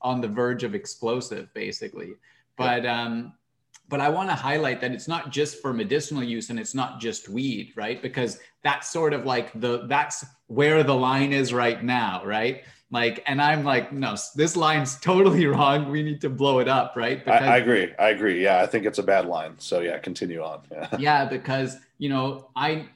on 0.00 0.20
the 0.20 0.28
verge 0.28 0.62
of 0.62 0.74
explosive 0.74 1.52
basically 1.54 2.12
but 2.56 2.86
um 2.86 3.32
but 3.88 4.00
I 4.00 4.08
want 4.10 4.28
to 4.28 4.34
highlight 4.34 4.80
that 4.82 4.92
it's 4.92 5.08
not 5.08 5.30
just 5.30 5.62
for 5.62 5.72
medicinal 5.72 6.22
use 6.22 6.50
and 6.50 6.60
it's 6.60 6.74
not 6.74 7.00
just 7.00 7.28
weed, 7.28 7.72
right? 7.74 8.02
Because 8.02 8.38
that's 8.62 8.90
sort 8.90 9.14
of 9.14 9.24
like 9.24 9.58
the 9.60 9.86
that's 9.86 10.24
where 10.46 10.82
the 10.82 10.94
line 10.94 11.32
is 11.32 11.54
right 11.54 11.82
now, 11.82 12.22
right? 12.24 12.64
Like, 12.90 13.22
and 13.26 13.40
I'm 13.42 13.64
like, 13.64 13.92
no, 13.92 14.16
this 14.34 14.56
line's 14.56 14.98
totally 14.98 15.46
wrong. 15.54 15.90
We 15.90 16.02
need 16.02 16.20
to 16.22 16.30
blow 16.30 16.58
it 16.58 16.68
up, 16.68 16.94
right? 16.96 17.22
Because, 17.22 17.42
I, 17.42 17.54
I, 17.54 17.56
agree. 17.58 17.92
I 17.98 18.08
agree. 18.10 18.42
Yeah, 18.42 18.62
I 18.62 18.66
think 18.66 18.86
it's 18.86 18.98
a 18.98 19.02
bad 19.02 19.26
line. 19.26 19.54
So 19.58 19.80
yeah, 19.80 19.98
continue 19.98 20.42
on. 20.42 20.62
Yeah. 20.70 20.88
yeah, 20.98 21.24
because 21.24 21.76
you 21.98 22.08
know, 22.08 22.50
I 22.56 22.86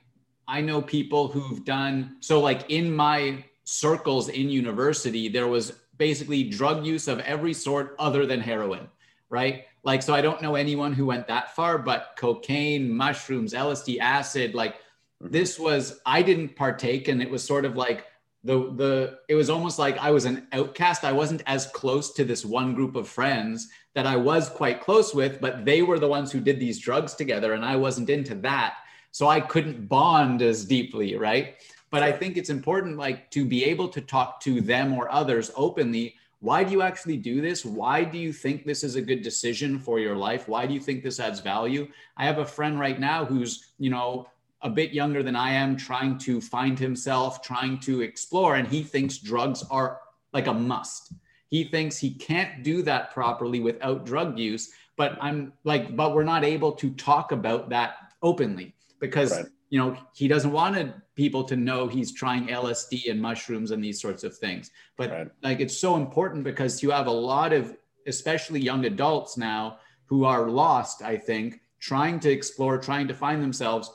I 0.48 0.60
know 0.60 0.80
people 0.80 1.28
who've 1.28 1.64
done 1.64 2.16
so. 2.20 2.40
Like 2.40 2.70
in 2.70 2.94
my 2.94 3.44
circles 3.64 4.28
in 4.28 4.48
university, 4.48 5.28
there 5.28 5.48
was 5.48 5.72
basically 5.98 6.42
drug 6.44 6.84
use 6.84 7.06
of 7.08 7.20
every 7.20 7.54
sort 7.54 7.94
other 7.98 8.26
than 8.26 8.40
heroin, 8.40 8.88
right? 9.30 9.64
Like, 9.84 10.02
so 10.02 10.14
I 10.14 10.20
don't 10.20 10.42
know 10.42 10.54
anyone 10.54 10.92
who 10.92 11.06
went 11.06 11.26
that 11.28 11.54
far, 11.54 11.78
but 11.78 12.14
cocaine, 12.16 12.90
mushrooms, 12.90 13.52
LSD, 13.52 13.98
acid, 13.98 14.54
like 14.54 14.74
mm-hmm. 14.74 15.30
this 15.30 15.58
was, 15.58 16.00
I 16.06 16.22
didn't 16.22 16.56
partake. 16.56 17.08
And 17.08 17.20
it 17.20 17.30
was 17.30 17.42
sort 17.42 17.64
of 17.64 17.76
like 17.76 18.06
the, 18.44 18.72
the, 18.74 19.18
it 19.28 19.34
was 19.34 19.50
almost 19.50 19.78
like 19.78 19.98
I 19.98 20.10
was 20.10 20.24
an 20.24 20.46
outcast. 20.52 21.04
I 21.04 21.12
wasn't 21.12 21.42
as 21.46 21.66
close 21.68 22.12
to 22.14 22.24
this 22.24 22.44
one 22.44 22.74
group 22.74 22.96
of 22.96 23.08
friends 23.08 23.68
that 23.94 24.06
I 24.06 24.16
was 24.16 24.48
quite 24.48 24.80
close 24.80 25.14
with, 25.14 25.40
but 25.40 25.64
they 25.64 25.82
were 25.82 25.98
the 25.98 26.08
ones 26.08 26.32
who 26.32 26.40
did 26.40 26.58
these 26.58 26.78
drugs 26.78 27.14
together. 27.14 27.52
And 27.54 27.64
I 27.64 27.76
wasn't 27.76 28.10
into 28.10 28.34
that. 28.36 28.76
So 29.12 29.28
I 29.28 29.40
couldn't 29.40 29.88
bond 29.88 30.42
as 30.42 30.64
deeply. 30.64 31.16
Right. 31.16 31.56
But 31.90 32.02
I 32.02 32.10
think 32.10 32.36
it's 32.36 32.50
important, 32.50 32.96
like, 32.96 33.30
to 33.32 33.44
be 33.44 33.64
able 33.64 33.88
to 33.88 34.00
talk 34.00 34.40
to 34.40 34.60
them 34.62 34.94
or 34.94 35.12
others 35.12 35.50
openly 35.54 36.14
why 36.42 36.64
do 36.64 36.72
you 36.72 36.82
actually 36.82 37.18
do 37.18 37.40
this? 37.40 37.64
Why 37.64 38.02
do 38.02 38.18
you 38.18 38.32
think 38.32 38.64
this 38.64 38.82
is 38.82 38.96
a 38.96 39.00
good 39.00 39.22
decision 39.22 39.78
for 39.78 40.00
your 40.00 40.16
life? 40.16 40.48
Why 40.48 40.66
do 40.66 40.74
you 40.74 40.80
think 40.80 41.04
this 41.04 41.20
adds 41.20 41.38
value? 41.38 41.86
I 42.16 42.24
have 42.24 42.38
a 42.38 42.44
friend 42.44 42.80
right 42.80 42.98
now 42.98 43.24
who's, 43.24 43.68
you 43.78 43.90
know, 43.90 44.26
a 44.62 44.70
bit 44.70 44.92
younger 44.92 45.22
than 45.22 45.36
I 45.36 45.50
am, 45.50 45.76
trying 45.76 46.18
to 46.18 46.40
find 46.40 46.78
himself, 46.78 47.42
trying 47.42 47.78
to 47.80 48.00
explore, 48.00 48.56
and 48.56 48.66
he 48.68 48.82
thinks 48.82 49.18
drugs 49.18 49.64
are 49.70 50.00
like 50.32 50.46
a 50.46 50.54
must. 50.54 51.12
He 51.48 51.64
thinks 51.64 51.98
he 51.98 52.14
can't 52.14 52.62
do 52.62 52.82
that 52.82 53.12
properly 53.12 53.60
without 53.60 54.06
drug 54.06 54.38
use. 54.38 54.70
But 54.96 55.18
I'm 55.20 55.52
like, 55.64 55.96
but 55.96 56.14
we're 56.14 56.24
not 56.24 56.44
able 56.44 56.72
to 56.72 56.90
talk 56.90 57.32
about 57.32 57.68
that 57.70 57.94
openly 58.22 58.74
because 59.00 59.32
right 59.32 59.46
you 59.72 59.78
know 59.78 59.96
he 60.14 60.28
doesn't 60.28 60.52
want 60.52 60.94
people 61.16 61.42
to 61.42 61.56
know 61.56 61.88
he's 61.88 62.12
trying 62.12 62.46
lsd 62.46 63.10
and 63.10 63.20
mushrooms 63.20 63.72
and 63.72 63.82
these 63.82 64.00
sorts 64.00 64.22
of 64.22 64.36
things 64.36 64.70
but 64.96 65.10
right. 65.10 65.28
like 65.42 65.60
it's 65.60 65.76
so 65.76 65.96
important 65.96 66.44
because 66.44 66.82
you 66.82 66.90
have 66.90 67.06
a 67.06 67.10
lot 67.10 67.52
of 67.52 67.74
especially 68.06 68.60
young 68.60 68.84
adults 68.84 69.36
now 69.36 69.78
who 70.04 70.24
are 70.24 70.48
lost 70.50 71.02
i 71.02 71.16
think 71.16 71.60
trying 71.80 72.20
to 72.20 72.30
explore 72.30 72.76
trying 72.78 73.08
to 73.08 73.14
find 73.14 73.42
themselves 73.42 73.90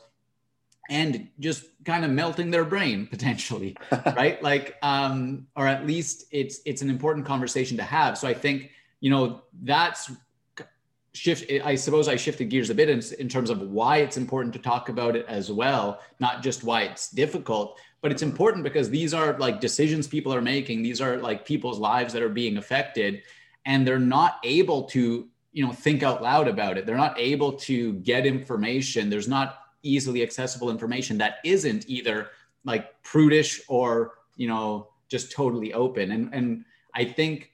and 0.90 1.28
just 1.40 1.66
kind 1.86 2.04
of 2.06 2.12
melting 2.12 2.52
their 2.52 2.66
brain 2.66 3.08
potentially 3.12 3.76
right? 4.16 4.42
Like 4.48 4.78
um 4.82 5.48
or 5.56 5.68
at 5.68 5.86
least 5.86 6.26
it's 6.32 6.60
it's 6.66 6.82
an 6.82 6.90
important 6.90 7.26
conversation 7.26 7.78
to 7.78 7.84
have. 7.84 8.18
So 8.18 8.28
i 8.28 8.34
think 8.34 8.72
you 9.00 9.10
know 9.10 9.44
that's 9.64 10.12
shift 11.14 11.52
i 11.64 11.74
suppose 11.74 12.08
i 12.08 12.16
shifted 12.16 12.46
gears 12.46 12.70
a 12.70 12.76
bit 12.76 12.90
in, 12.90 13.02
in, 13.18 13.28
terms 13.28 13.50
of 13.50 13.60
why 13.62 13.98
it's 13.98 14.18
important 14.18 14.54
to 14.54 14.60
talk 14.60 14.90
about 14.90 15.16
it 15.16 15.26
as 15.28 15.52
well 15.52 16.00
not 16.20 16.44
just 16.44 16.64
why 16.64 16.84
it's 16.84 17.10
difficult 17.10 17.80
but 18.02 18.12
it's 18.12 18.22
important 18.22 18.64
because 18.64 18.90
these 18.90 19.14
are 19.14 19.38
like 19.40 19.60
decisions 19.60 20.08
people 20.08 20.34
are 20.34 20.42
making. 20.42 20.84
These 20.84 21.02
are 21.02 21.18
like 21.18 21.46
people's 21.46 21.80
lives 21.80 22.14
that 22.14 22.22
are 22.22 22.30
being 22.30 22.58
affected 22.58 23.24
and 23.66 23.86
they're 23.86 24.00
not 24.00 24.40
able 24.44 24.84
to 24.84 25.28
you 25.52 25.66
know 25.66 25.72
think 25.72 26.04
out 26.04 26.22
loud 26.22 26.48
about 26.48 26.78
it. 26.78 26.86
They're 26.86 26.96
not 26.96 27.20
able 27.20 27.54
to 27.54 27.94
get 27.94 28.26
information. 28.26 29.10
There's 29.10 29.28
not 29.28 29.60
easily 29.84 30.24
accessible 30.24 30.70
information 30.70 31.18
that 31.18 31.38
isn't 31.44 31.86
either 31.88 32.30
like 32.66 33.02
prudish 33.04 33.62
or 33.68 34.16
you 34.36 34.48
know 34.48 34.90
just 35.08 35.32
totally 35.32 35.74
open 35.74 36.12
and 36.12 36.34
and 36.34 36.66
i 36.94 37.04
think 37.04 37.52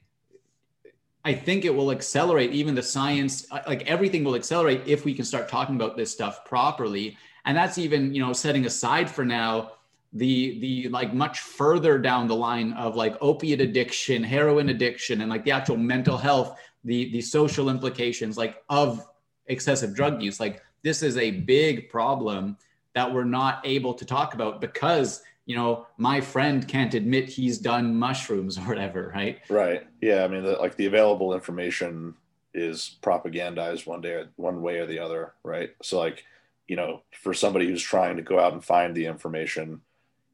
I 1.26 1.34
think 1.34 1.64
it 1.64 1.74
will 1.74 1.92
accelerate 1.92 2.52
even 2.52 2.76
the 2.76 2.84
science, 2.84 3.48
uh, 3.52 3.62
like 3.66 3.90
everything 3.90 4.24
will 4.24 4.36
accelerate 4.36 4.82
if 4.86 5.06
we 5.06 5.14
can 5.14 5.24
start 5.24 5.48
talking 5.48 5.76
about 5.76 5.96
this 5.96 6.12
stuff 6.12 6.44
properly. 6.44 7.18
And 7.46 7.56
that's 7.56 7.78
even, 7.78 8.14
you 8.14 8.22
know, 8.22 8.34
setting 8.34 8.66
aside 8.66 9.10
for 9.10 9.24
now 9.24 9.74
the 10.12 10.60
the 10.60 10.90
like 10.90 11.14
much 11.14 11.40
further 11.40 11.98
down 11.98 12.28
the 12.28 12.36
line 12.36 12.74
of 12.74 12.96
like 12.96 13.16
opiate 13.22 13.62
addiction, 13.62 14.24
heroin 14.24 14.70
addiction, 14.70 15.22
and 15.22 15.30
like 15.30 15.44
the 15.44 15.52
actual 15.52 15.78
mental 15.78 16.18
health, 16.18 16.60
the 16.84 17.12
the 17.12 17.22
social 17.22 17.70
implications 17.70 18.38
like 18.38 18.62
of 18.70 19.06
excessive 19.48 19.96
drug 19.96 20.22
use. 20.22 20.40
Like 20.40 20.62
this 20.84 21.04
is 21.04 21.18
a 21.18 21.32
big 21.32 21.90
problem 21.90 22.58
that 22.94 23.12
we're 23.12 23.24
not 23.24 23.62
able 23.66 23.94
to 23.94 24.06
talk 24.06 24.34
about 24.34 24.62
because 24.62 25.24
you 25.46 25.56
know, 25.56 25.88
my 25.98 26.22
friend 26.22 26.68
can't 26.68 26.94
admit 26.94 27.28
he's 27.28 27.58
done 27.58 27.96
mushrooms 27.96 28.58
or 28.58 28.62
whatever, 28.62 29.12
right? 29.14 29.40
Right. 29.50 29.86
Yeah. 30.02 30.24
I 30.24 30.28
mean, 30.28 30.44
the, 30.44 30.54
like 30.54 30.76
the 30.78 30.86
available 30.86 31.34
information 31.34 32.16
is 32.54 32.98
propagandized 33.02 33.86
one 33.86 34.02
day, 34.02 34.24
one 34.36 34.62
way 34.62 34.80
or 34.80 34.86
the 34.86 35.00
other, 35.00 35.34
right? 35.44 35.72
So, 35.82 36.00
like, 36.00 36.24
you 36.68 36.76
know, 36.76 37.02
for 37.12 37.34
somebody 37.34 37.68
who's 37.68 37.82
trying 37.82 38.16
to 38.18 38.24
go 38.24 38.40
out 38.40 38.54
and 38.54 38.64
find 38.64 38.96
the 38.96 39.06
information, 39.06 39.82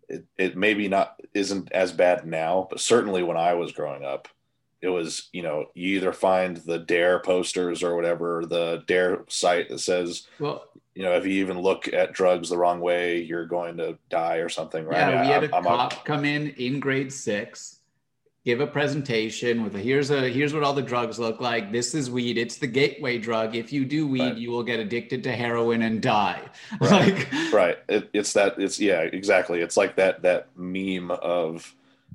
it, 0.07 0.25
it 0.37 0.57
maybe 0.57 0.87
not 0.87 1.19
isn't 1.33 1.71
as 1.71 1.91
bad 1.91 2.25
now, 2.27 2.67
but 2.69 2.79
certainly 2.79 3.23
when 3.23 3.37
I 3.37 3.53
was 3.53 3.71
growing 3.71 4.03
up, 4.03 4.27
it 4.81 4.89
was 4.89 5.29
you 5.33 5.41
know 5.41 5.65
you 5.73 5.97
either 5.97 6.13
find 6.13 6.57
the 6.57 6.79
dare 6.79 7.19
posters 7.19 7.83
or 7.83 7.95
whatever 7.95 8.45
the 8.45 8.83
dare 8.87 9.23
site 9.27 9.69
that 9.69 9.79
says 9.79 10.27
well 10.39 10.65
you 10.99 11.05
know, 11.05 11.13
if 11.13 11.25
you 11.25 11.31
even 11.31 11.61
look 11.61 11.87
at 11.93 12.11
drugs 12.11 12.49
the 12.49 12.57
wrong 12.57 12.81
way, 12.81 13.21
you're 13.21 13.45
going 13.45 13.77
to 13.77 13.97
die 14.09 14.37
or 14.37 14.49
something, 14.49 14.83
right? 14.83 14.97
Yeah, 14.97 15.21
we 15.21 15.27
had 15.27 15.43
a 15.45 15.55
I'm, 15.55 15.63
cop 15.63 15.93
I'm, 15.93 15.99
come 16.03 16.25
in 16.25 16.49
in 16.57 16.81
grade 16.81 17.13
six, 17.13 17.79
give 18.43 18.59
a 18.59 18.67
presentation 18.67 19.63
with 19.63 19.75
a 19.75 19.79
here's 19.79 20.11
a 20.11 20.27
here's 20.29 20.53
what 20.53 20.61
all 20.61 20.73
the 20.73 20.81
drugs 20.81 21.17
look 21.17 21.39
like. 21.39 21.71
This 21.71 21.95
is 21.95 22.11
weed. 22.11 22.37
It's 22.37 22.57
the 22.57 22.67
gateway 22.67 23.17
drug. 23.17 23.55
If 23.55 23.71
you 23.71 23.85
do 23.85 24.07
weed, 24.07 24.21
right. 24.21 24.37
you 24.37 24.51
will 24.51 24.61
get 24.61 24.81
addicted 24.81 25.23
to 25.23 25.31
heroin 25.31 25.83
and 25.83 26.01
die. 26.01 26.41
Right. 26.81 27.15
like, 27.31 27.53
right. 27.53 27.77
It, 27.87 28.09
it's 28.11 28.33
that. 28.33 28.59
It's 28.59 28.77
yeah, 28.77 28.99
exactly. 28.99 29.61
It's 29.61 29.77
like 29.77 29.95
that 29.95 30.21
that 30.23 30.49
meme 30.57 31.11
of 31.11 31.73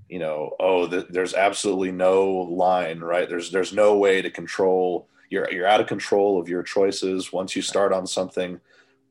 you 0.08 0.18
know, 0.18 0.54
oh, 0.60 0.86
the, 0.86 1.06
there's 1.08 1.34
absolutely 1.34 1.92
no 1.92 2.30
line, 2.30 3.00
right? 3.00 3.28
There's 3.28 3.50
there's 3.50 3.72
no 3.72 3.96
way 3.96 4.22
to 4.22 4.30
control. 4.30 5.08
You're 5.30 5.50
you're 5.50 5.66
out 5.66 5.80
of 5.80 5.86
control 5.86 6.40
of 6.40 6.48
your 6.48 6.62
choices 6.62 7.32
once 7.32 7.56
you 7.56 7.62
start 7.62 7.92
on 7.92 8.06
something 8.06 8.60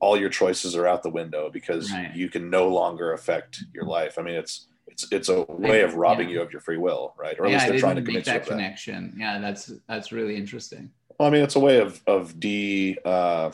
all 0.03 0.19
your 0.19 0.29
choices 0.29 0.75
are 0.75 0.85
out 0.85 1.01
the 1.01 1.09
window 1.09 1.49
because 1.49 1.89
right. 1.89 2.13
you 2.13 2.29
can 2.29 2.49
no 2.49 2.67
longer 2.67 3.13
affect 3.13 3.63
your 3.73 3.85
life. 3.85 4.19
I 4.19 4.21
mean, 4.21 4.35
it's 4.35 4.67
it's 4.87 5.09
it's 5.13 5.29
a 5.29 5.43
way 5.43 5.79
of 5.79 5.95
robbing 5.95 6.27
yeah. 6.27 6.35
you 6.35 6.41
of 6.41 6.51
your 6.51 6.59
free 6.59 6.75
will, 6.77 7.13
right? 7.17 7.39
Or 7.39 7.45
at 7.45 7.51
yeah, 7.51 7.57
least 7.57 7.67
they're 7.69 7.79
trying 7.79 7.95
to 7.95 8.01
make 8.01 8.25
that 8.25 8.45
connection. 8.45 9.13
That. 9.15 9.19
Yeah, 9.19 9.39
that's 9.39 9.71
that's 9.87 10.11
really 10.11 10.35
interesting. 10.35 10.91
Well, 11.17 11.29
I 11.29 11.31
mean, 11.31 11.41
it's 11.41 11.55
a 11.55 11.61
way 11.61 11.79
of 11.79 12.01
of 12.05 12.37
de 12.37 12.97
uh, 13.05 13.51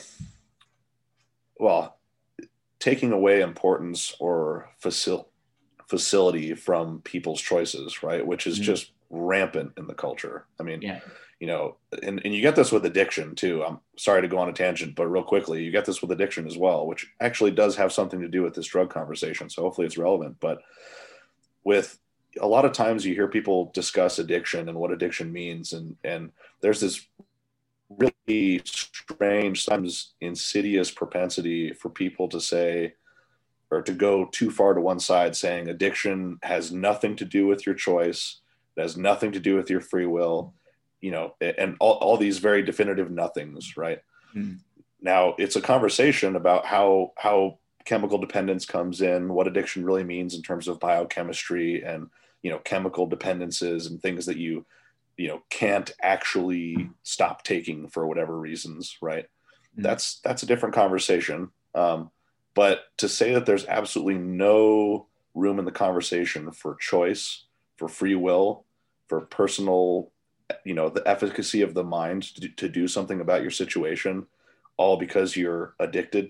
well 1.60 2.00
taking 2.80 3.12
away 3.12 3.42
importance 3.42 4.16
or 4.20 4.70
facil- 4.84 5.28
facility 5.90 6.54
from 6.56 7.02
people's 7.02 7.42
choices, 7.42 8.04
right? 8.04 8.26
Which 8.26 8.48
is 8.48 8.56
mm-hmm. 8.56 8.64
just 8.64 8.92
rampant 9.10 9.74
in 9.78 9.88
the 9.88 9.94
culture. 9.94 10.46
I 10.60 10.64
mean, 10.64 10.82
yeah 10.82 11.00
you 11.40 11.48
know, 11.48 11.78
and, 12.04 12.22
and 12.26 12.36
you 12.36 12.42
get 12.42 12.56
this 12.56 12.72
with 12.72 12.86
addiction 12.86 13.34
too. 13.34 13.64
I'm 13.64 13.80
sorry 13.98 14.22
to 14.22 14.28
go 14.28 14.38
on 14.38 14.50
a 14.50 14.54
tangent, 14.54 14.96
but 14.96 15.08
real 15.08 15.24
quickly, 15.24 15.64
you 15.64 15.72
get 15.72 15.86
this 15.86 16.02
with 16.02 16.12
addiction 16.12 16.46
as 16.46 16.58
well, 16.58 16.86
which 16.86 17.10
actually 17.22 17.52
does 17.52 17.78
have 17.78 17.94
something 17.94 18.20
to 18.20 18.28
do 18.28 18.44
with 18.44 18.54
this 18.54 18.68
drug 18.68 18.90
conversation. 18.90 19.50
So 19.50 19.62
hopefully 19.62 19.88
it's 19.88 19.98
relevant. 19.98 20.38
But 20.42 20.60
with 21.64 21.98
a 22.42 22.48
lot 22.48 22.66
of 22.66 22.74
times 22.74 23.06
you 23.06 23.16
hear 23.16 23.30
people 23.30 23.72
discuss 23.74 24.20
addiction 24.20 24.68
and 24.68 24.78
what 24.78 24.92
addiction 24.92 25.32
means, 25.32 25.72
and 25.72 25.96
and 26.04 26.32
there's 26.60 26.82
this 26.82 27.08
really 27.90 28.62
strange, 28.66 29.64
sometimes 29.64 30.14
insidious 30.20 30.92
propensity 30.92 31.72
for 31.72 31.90
people 31.90 32.28
to 32.30 32.42
say 32.42 32.96
or 33.72 33.82
to 33.82 33.94
go 33.94 34.26
too 34.26 34.50
far 34.52 34.74
to 34.74 34.82
one 34.82 35.00
side, 35.00 35.36
saying 35.36 35.68
addiction 35.68 36.40
has 36.44 36.72
nothing 36.72 37.16
to 37.18 37.26
do 37.26 37.46
with 37.48 37.66
your 37.66 37.76
choice, 37.76 38.42
it 38.76 38.82
has 38.82 38.98
nothing 38.98 39.32
to 39.32 39.40
do 39.40 39.56
with 39.56 39.70
your 39.70 39.82
free 39.82 40.06
will 40.06 40.54
you 41.02 41.12
know, 41.12 41.36
and 41.40 41.76
all, 41.80 41.94
all 41.94 42.18
these 42.18 42.40
very 42.40 42.62
definitive 42.62 43.10
nothings, 43.10 43.78
right? 43.78 44.00
Mm-hmm. 44.36 44.56
Now 45.02 45.36
it's 45.38 45.56
a 45.56 45.62
conversation 45.62 46.36
about 46.36 46.66
how 46.66 47.14
how 47.18 47.60
chemical 47.86 48.18
dependence 48.18 48.66
comes 48.66 49.02
in, 49.02 49.34
what 49.34 49.48
addiction 49.48 49.86
really 49.86 50.04
means 50.04 50.36
in 50.36 50.42
terms 50.42 50.68
of 50.68 50.80
biochemistry 50.80 51.84
and 51.84 52.10
you 52.42 52.52
know 52.52 52.60
chemical 52.60 53.08
dependences 53.08 53.86
and 53.86 54.02
things 54.02 54.26
that 54.26 54.38
you 54.38 54.66
you 55.18 55.30
know 55.30 55.42
can't 55.50 55.92
actually 56.02 56.90
stop 57.04 57.44
taking 57.44 57.88
for 57.88 58.06
whatever 58.06 58.38
reasons, 58.38 58.98
right? 59.02 59.24
Mm-hmm. 59.24 59.84
That's 59.84 60.20
that's 60.20 60.44
a 60.44 60.48
different 60.48 60.76
conversation. 60.76 61.52
Um, 61.74 62.12
but 62.60 62.78
to 62.98 63.08
say 63.08 63.34
that 63.34 63.46
there's 63.46 63.66
absolutely 63.68 64.16
no 64.16 65.08
room 65.34 65.60
in 65.60 65.66
the 65.66 65.72
conversation 65.86 66.52
for 66.52 66.76
choice, 66.76 67.46
for 67.78 67.88
free 67.88 68.16
will, 68.16 68.66
for 69.08 69.22
personal 69.22 70.12
you 70.66 70.74
know 70.74 70.90
the 70.90 71.08
efficacy 71.08 71.62
of 71.62 71.74
the 71.74 71.84
mind 71.84 72.24
to, 72.36 72.50
to 72.50 72.68
do 72.68 72.86
something 72.88 73.22
about 73.22 73.44
your 73.44 73.52
situation 73.52 74.26
all 74.78 74.98
because 74.98 75.38
you're 75.38 75.76
addicted 75.80 76.26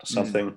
to 0.00 0.06
Mm. 0.06 0.14
something 0.18 0.56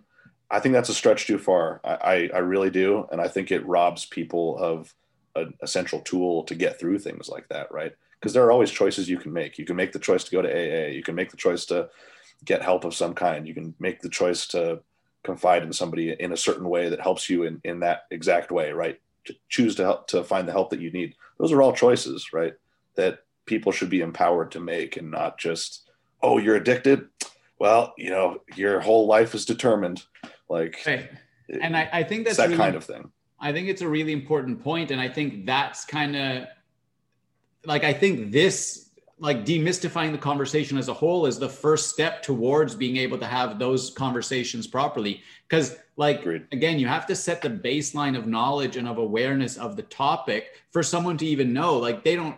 i 0.49 0.59
think 0.59 0.73
that's 0.73 0.89
a 0.89 0.93
stretch 1.01 1.27
too 1.27 1.37
far. 1.37 1.81
I, 1.83 1.95
I 2.13 2.15
i 2.37 2.41
really 2.53 2.71
do. 2.71 3.07
And 3.11 3.19
i 3.21 3.27
think 3.27 3.51
it 3.51 3.65
robs 3.77 4.05
people 4.05 4.57
of 4.69 4.93
an 5.35 5.53
essential 5.61 5.99
tool 5.99 6.43
to 6.45 6.55
get 6.55 6.79
through 6.79 6.99
things 6.99 7.29
like 7.29 7.47
that 7.49 7.67
right? 7.79 7.93
Because 8.17 8.33
there 8.33 8.45
are 8.45 8.51
always 8.51 8.71
choices 8.81 9.09
you 9.09 9.19
can 9.23 9.33
make. 9.33 9.59
You 9.59 9.65
can 9.65 9.75
make 9.81 9.91
the 9.93 10.05
choice 10.07 10.23
to 10.25 10.31
go 10.35 10.41
to 10.41 10.49
aa 10.49 10.87
you 10.97 11.03
can 11.03 11.15
make 11.15 11.31
the 11.31 11.43
choice 11.45 11.63
to 11.71 11.89
get 12.51 12.61
help 12.69 12.83
of 12.85 12.95
some 13.01 13.13
kind. 13.25 13.47
You 13.47 13.55
can 13.59 13.75
make 13.79 13.99
the 14.01 14.09
choice 14.21 14.47
to 14.53 14.81
confide 15.23 15.63
in 15.63 15.73
somebody 15.73 16.15
in 16.19 16.31
a 16.31 16.37
certain 16.37 16.67
way 16.67 16.89
that 16.89 17.01
helps 17.01 17.29
you 17.29 17.43
in, 17.43 17.61
in 17.63 17.79
that 17.81 18.03
exact 18.11 18.51
way 18.51 18.71
right? 18.71 18.99
To 19.25 19.35
choose 19.49 19.75
to 19.75 19.83
help 19.83 20.07
to 20.07 20.23
find 20.23 20.47
the 20.47 20.51
help 20.51 20.71
that 20.71 20.81
you 20.81 20.91
need. 20.91 21.15
Those 21.37 21.51
are 21.51 21.61
all 21.61 21.73
choices 21.73 22.33
right 22.33 22.53
that 22.95 23.19
people 23.45 23.71
should 23.71 23.89
be 23.89 24.01
empowered 24.01 24.51
to 24.51 24.59
make 24.59 24.97
and 24.97 25.11
not 25.11 25.37
just 25.37 25.89
oh 26.21 26.37
you're 26.37 26.55
addicted? 26.55 27.07
Well 27.59 27.93
you 27.97 28.09
know 28.09 28.41
your 28.55 28.79
whole 28.79 29.07
life 29.07 29.35
is 29.35 29.45
determined. 29.45 30.03
Like 30.49 30.81
Right. 30.85 31.09
And 31.59 31.75
I, 31.75 31.89
I 31.91 32.03
think 32.03 32.25
that's 32.25 32.37
that 32.37 32.47
really, 32.47 32.57
kind 32.57 32.75
of 32.75 32.83
thing. 32.83 33.11
I 33.39 33.51
think 33.51 33.67
it's 33.67 33.81
a 33.81 33.87
really 33.87 34.13
important 34.13 34.63
point, 34.63 34.91
and 34.91 35.01
I 35.01 35.09
think 35.09 35.45
that's 35.45 35.83
kind 35.85 36.15
of 36.15 36.45
like 37.65 37.83
I 37.83 37.93
think 37.93 38.31
this 38.31 38.90
like 39.21 39.45
demystifying 39.45 40.11
the 40.11 40.17
conversation 40.17 40.79
as 40.79 40.87
a 40.87 40.93
whole 40.93 41.27
is 41.27 41.37
the 41.37 41.47
first 41.47 41.89
step 41.89 42.23
towards 42.23 42.73
being 42.73 42.97
able 42.97 43.19
to 43.19 43.25
have 43.25 43.59
those 43.59 43.91
conversations 43.91 44.65
properly. 44.65 45.21
Because 45.47 45.77
like 45.95 46.21
Agreed. 46.21 46.47
again, 46.51 46.79
you 46.79 46.87
have 46.87 47.05
to 47.05 47.15
set 47.15 47.39
the 47.39 47.49
baseline 47.49 48.17
of 48.17 48.25
knowledge 48.25 48.77
and 48.77 48.87
of 48.87 48.97
awareness 48.97 49.57
of 49.57 49.75
the 49.75 49.83
topic 49.83 50.63
for 50.71 50.81
someone 50.81 51.17
to 51.17 51.25
even 51.27 51.53
know. 51.53 51.77
Like 51.77 52.03
they 52.03 52.15
don't, 52.15 52.35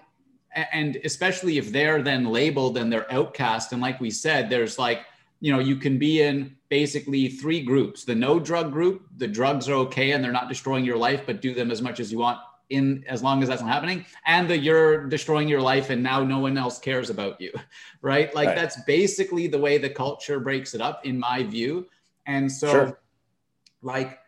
and 0.73 0.97
especially 1.05 1.57
if 1.57 1.71
they're 1.71 2.01
then 2.01 2.25
labeled 2.25 2.77
and 2.77 2.91
they're 2.91 3.11
outcast. 3.11 3.71
And 3.71 3.81
like 3.81 4.01
we 4.01 4.11
said, 4.11 4.49
there's 4.49 4.77
like 4.77 5.05
you 5.39 5.53
know 5.53 5.59
you 5.59 5.77
can 5.77 5.97
be 5.97 6.21
in 6.21 6.55
basically 6.69 7.27
three 7.27 7.61
groups 7.61 8.05
the 8.05 8.15
no 8.15 8.39
drug 8.39 8.71
group 8.71 9.05
the 9.17 9.27
drugs 9.27 9.67
are 9.67 9.73
okay 9.73 10.11
and 10.11 10.23
they're 10.23 10.31
not 10.31 10.47
destroying 10.47 10.85
your 10.85 10.95
life 10.95 11.23
but 11.25 11.41
do 11.41 11.53
them 11.53 11.69
as 11.69 11.81
much 11.81 11.99
as 11.99 12.13
you 12.13 12.17
want 12.17 12.39
in 12.73 13.03
as 13.07 13.21
long 13.21 13.41
as 13.43 13.49
that's 13.49 13.61
not 13.61 13.71
happening 13.71 14.05
and 14.25 14.49
the 14.49 14.57
you're 14.57 15.05
destroying 15.07 15.47
your 15.47 15.61
life 15.61 15.89
and 15.89 16.01
now 16.01 16.23
no 16.23 16.39
one 16.39 16.57
else 16.57 16.77
cares 16.79 17.09
about 17.09 17.39
you 17.39 17.51
right 18.01 18.33
like 18.35 18.47
Right. 18.47 18.55
that's 18.55 18.77
basically 18.83 19.47
the 19.47 19.59
way 19.65 19.77
the 19.77 19.89
culture 19.89 20.39
breaks 20.39 20.73
it 20.73 20.81
up 20.81 21.05
in 21.05 21.19
my 21.19 21.43
view 21.43 21.87
and 22.25 22.51
so 22.51 22.67
Sure. 22.71 22.99
like 23.81 24.19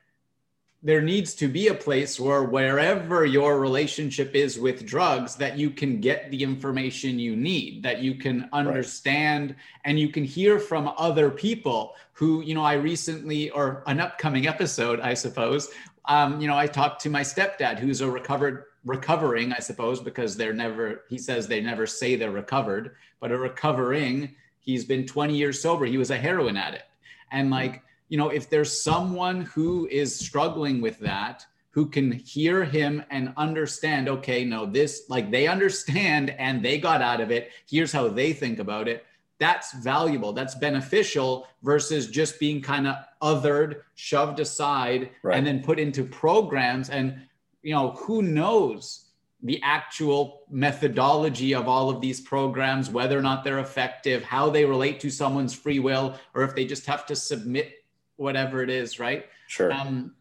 there 0.84 1.02
needs 1.02 1.34
to 1.34 1.48
be 1.48 1.70
a 1.70 1.74
place 1.74 2.20
where 2.20 2.44
wherever 2.44 3.26
your 3.26 3.60
relationship 3.60 4.36
is 4.36 4.60
with 4.60 4.86
drugs 4.86 5.36
that 5.36 5.58
you 5.58 5.72
can 5.72 6.00
get 6.00 6.30
the 6.30 6.44
information 6.44 7.18
you 7.18 7.36
need 7.36 7.82
that 7.82 8.00
you 8.06 8.14
can 8.16 8.48
understand 8.54 9.56
and 9.86 10.00
you 10.00 10.10
can 10.10 10.24
hear 10.24 10.60
from 10.60 10.94
other 10.98 11.32
people 11.32 11.96
who 12.14 12.42
you 12.44 12.54
know 12.54 12.64
i 12.64 12.74
recently 12.74 13.50
or 13.52 13.82
an 13.88 14.00
upcoming 14.00 14.46
episode 14.48 15.00
i 15.00 15.14
suppose 15.14 15.70
um, 16.08 16.40
you 16.40 16.48
know 16.48 16.58
i 16.58 16.68
talked 16.68 17.02
to 17.02 17.10
my 17.10 17.22
stepdad 17.22 17.80
who's 17.80 18.02
a 18.02 18.10
recovered 18.10 18.66
recovering 18.84 19.52
i 19.54 19.60
suppose 19.60 20.00
because 20.00 20.38
they're 20.38 20.54
never 20.54 21.04
he 21.10 21.18
says 21.18 21.48
they 21.48 21.62
never 21.62 21.88
say 21.88 22.16
they're 22.16 22.32
recovered 22.32 22.96
but 23.20 23.32
a 23.32 23.38
recovering 23.38 24.36
he's 24.66 24.84
been 24.84 25.06
20 25.06 25.36
years 25.36 25.62
sober. 25.62 25.86
He 25.86 25.98
was 25.98 26.12
a 26.12 26.18
heroin 26.18 26.58
addict. 26.58 26.84
And 27.32 27.50
like 27.50 27.84
you 28.10 28.18
know 28.18 28.30
if 28.30 28.50
there's 28.50 28.84
someone 28.84 29.42
who 29.42 29.88
is 29.88 30.16
struggling 30.16 30.82
with 30.82 31.00
that 31.00 31.46
who 31.72 31.88
can 31.88 32.12
hear 32.12 32.64
him 32.64 33.04
and 33.10 33.34
understand 33.36 34.08
okay 34.08 34.46
no 34.46 34.66
this 34.66 35.04
like 35.10 35.30
they 35.32 35.48
understand 35.48 36.30
and 36.32 36.64
they 36.64 36.78
got 36.78 37.02
out 37.02 37.22
of 37.22 37.32
it. 37.32 37.52
Here's 37.70 37.92
how 37.92 38.08
they 38.10 38.34
think 38.34 38.60
about 38.60 38.88
it 38.88 39.06
that's 39.40 39.74
valuable 39.74 40.32
that's 40.32 40.56
beneficial 40.56 41.48
versus 41.62 42.08
just 42.08 42.40
being 42.40 42.62
kind 42.62 42.88
of 42.88 42.96
othered 43.22 43.82
shoved 43.96 44.40
aside 44.40 45.10
Right. 45.24 45.38
and 45.38 45.46
then 45.46 45.62
put 45.62 45.78
into 45.80 46.04
programs. 46.06 46.90
And 46.90 47.22
you 47.62 47.74
know 47.74 47.92
who 47.92 48.22
knows 48.22 49.02
the 49.44 49.62
actual 49.64 50.44
methodology 50.50 51.54
of 51.54 51.68
all 51.68 51.90
of 51.90 52.00
these 52.02 52.22
programs 52.22 52.90
whether 52.90 53.18
or 53.18 53.22
not 53.22 53.44
they're 53.44 53.60
effective 53.60 54.24
how 54.24 54.50
they 54.50 54.66
relate 54.66 55.00
to 55.02 55.10
someone's 55.10 55.54
free 55.54 55.80
will 55.80 56.16
or 56.34 56.44
if 56.44 56.56
they 56.56 56.66
just 56.66 56.86
have 56.86 57.06
to 57.06 57.16
submit 57.16 57.74
whatever 58.16 58.64
it 58.64 58.70
is 58.70 59.00
right? 59.00 59.26
Sure. 59.48 59.72
Um, 59.72 60.16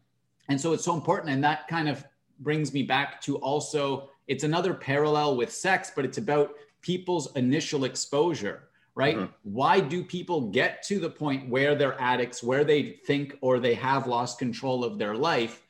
and 0.49 0.59
so 0.59 0.73
it's 0.73 0.83
so 0.83 0.93
important 0.93 1.31
and 1.33 1.43
that 1.43 1.67
kind 1.67 1.87
of 1.87 2.03
brings 2.39 2.73
me 2.73 2.83
back 2.83 3.21
to 3.21 3.37
also 3.37 4.09
it's 4.27 4.43
another 4.43 4.73
parallel 4.73 5.37
with 5.37 5.51
sex 5.51 5.91
but 5.95 6.03
it's 6.03 6.17
about 6.17 6.51
people's 6.81 7.33
initial 7.35 7.85
exposure 7.85 8.67
right? 8.95 9.17
Mhm. 9.17 9.29
why 9.43 9.79
do 9.79 10.03
people 10.03 10.49
get 10.49 10.81
to 10.83 10.99
the 10.99 11.09
point 11.09 11.49
where 11.49 11.75
they're 11.75 11.99
addicts 12.01 12.41
where 12.41 12.63
they 12.63 12.81
think 13.05 13.37
or 13.41 13.59
they 13.59 13.73
have 13.75 14.07
lost 14.07 14.39
control 14.39 14.83
of 14.83 14.97
their 14.97 15.15
life? 15.15 15.61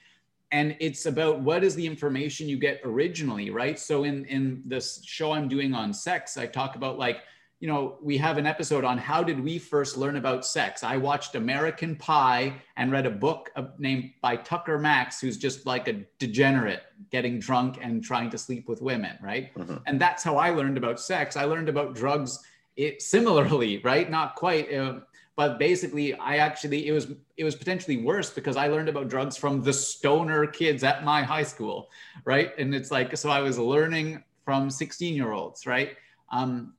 And 0.52 0.78
it's 0.80 1.06
about 1.08 1.42
what 1.42 1.64
is 1.64 1.74
the 1.76 1.86
information 1.88 2.48
you 2.48 2.58
get 2.58 2.80
originally 2.86 3.50
right? 3.50 3.78
So 3.80 4.04
in 4.04 4.26
in 4.26 4.62
this 4.66 5.02
show 5.04 5.32
i'm 5.32 5.48
doing 5.48 5.74
on 5.74 5.94
sex 5.94 6.38
i 6.38 6.46
talk 6.46 6.76
about 6.76 6.98
like 7.00 7.18
you 7.62 7.68
know 7.68 7.98
we 8.02 8.16
have 8.18 8.38
an 8.38 8.46
episode 8.46 8.84
on 8.84 8.98
how 8.98 9.24
did 9.24 9.40
we 9.40 9.58
first 9.58 9.98
learn 9.98 10.18
about 10.18 10.46
sex? 10.46 10.84
I 10.84 10.98
watched 10.98 11.34
american 11.36 11.96
pie 11.96 12.54
and 12.78 12.92
read 12.92 13.06
a 13.08 13.16
book 13.26 13.50
named 13.80 14.12
by 14.22 14.36
tucker 14.38 14.78
max 14.78 15.20
who's 15.20 15.38
just 15.38 15.66
like 15.66 15.88
a 15.88 15.94
degenerate 16.20 16.84
getting 17.12 17.40
drunk 17.40 17.80
and 17.82 18.04
trying 18.04 18.30
to 18.30 18.38
sleep 18.38 18.70
with 18.70 18.82
women 18.82 19.18
right? 19.22 19.54
Mhm. 19.56 19.82
and 19.88 20.00
that's 20.00 20.22
how 20.24 20.36
i 20.38 20.50
learned 20.52 20.78
about 20.78 21.00
sex. 21.00 21.36
I 21.36 21.46
learned 21.46 21.70
about 21.70 21.96
drugs 21.96 22.40
it 22.76 23.02
similarly 23.02 23.78
right? 23.84 24.10
Not 24.10 24.36
quite 24.36 24.74
uh, 24.74 25.00
but 25.36 25.60
basically 25.60 26.14
i 26.16 26.38
actually 26.38 26.88
it 26.88 26.92
was 26.92 27.08
it 27.38 27.44
was 27.44 27.56
potentially 27.56 27.98
worse 27.98 28.30
because 28.30 28.56
i 28.56 28.68
learned 28.68 28.90
about 28.90 29.10
drugs 29.10 29.38
from 29.38 29.62
the 29.62 29.74
stoner 29.74 30.48
kids 30.48 30.84
at 30.84 31.04
my 31.04 31.22
high 31.22 31.44
school 31.44 31.90
right? 32.24 32.52
And 32.58 32.74
it's 32.74 32.92
like 32.92 33.16
so 33.18 33.30
i 33.30 33.40
was 33.40 33.58
learning 33.58 34.24
from 34.44 34.70
16 34.70 35.14
year 35.14 35.32
olds 35.32 35.66
right? 35.66 35.98
Um 36.32 36.74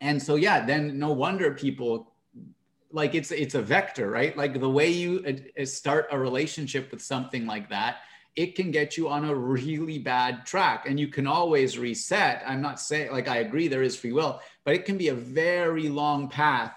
and 0.00 0.22
so 0.22 0.34
yeah 0.34 0.64
then 0.64 0.98
no 0.98 1.12
wonder 1.12 1.52
people 1.52 2.12
like 2.90 3.14
it's 3.14 3.30
it's 3.30 3.54
a 3.54 3.62
vector 3.62 4.10
right? 4.10 4.36
Like 4.36 4.60
the 4.60 4.70
way 4.70 4.88
you 4.88 5.24
uh, 5.26 5.62
uh, 5.62 5.64
start 5.64 6.08
a 6.10 6.18
relationship 6.18 6.90
with 6.90 7.02
something 7.02 7.46
like 7.46 7.68
that 7.70 7.98
it 8.36 8.56
can 8.56 8.72
get 8.72 8.96
you 8.96 9.08
on 9.08 9.24
a 9.26 9.34
really 9.34 9.96
bad 9.96 10.44
track 10.44 10.86
and 10.88 10.98
you 10.98 11.06
can 11.06 11.24
always 11.24 11.78
reset. 11.78 12.42
I'm 12.44 12.60
not 12.60 12.80
saying 12.80 13.12
like 13.12 13.28
i 13.28 13.38
agree 13.38 13.68
there 13.68 13.82
is 13.82 13.96
free 13.96 14.12
will 14.12 14.40
but 14.64 14.74
it 14.74 14.84
can 14.84 14.96
be 14.96 15.08
a 15.08 15.14
very 15.14 15.88
long 15.88 16.28
path 16.28 16.72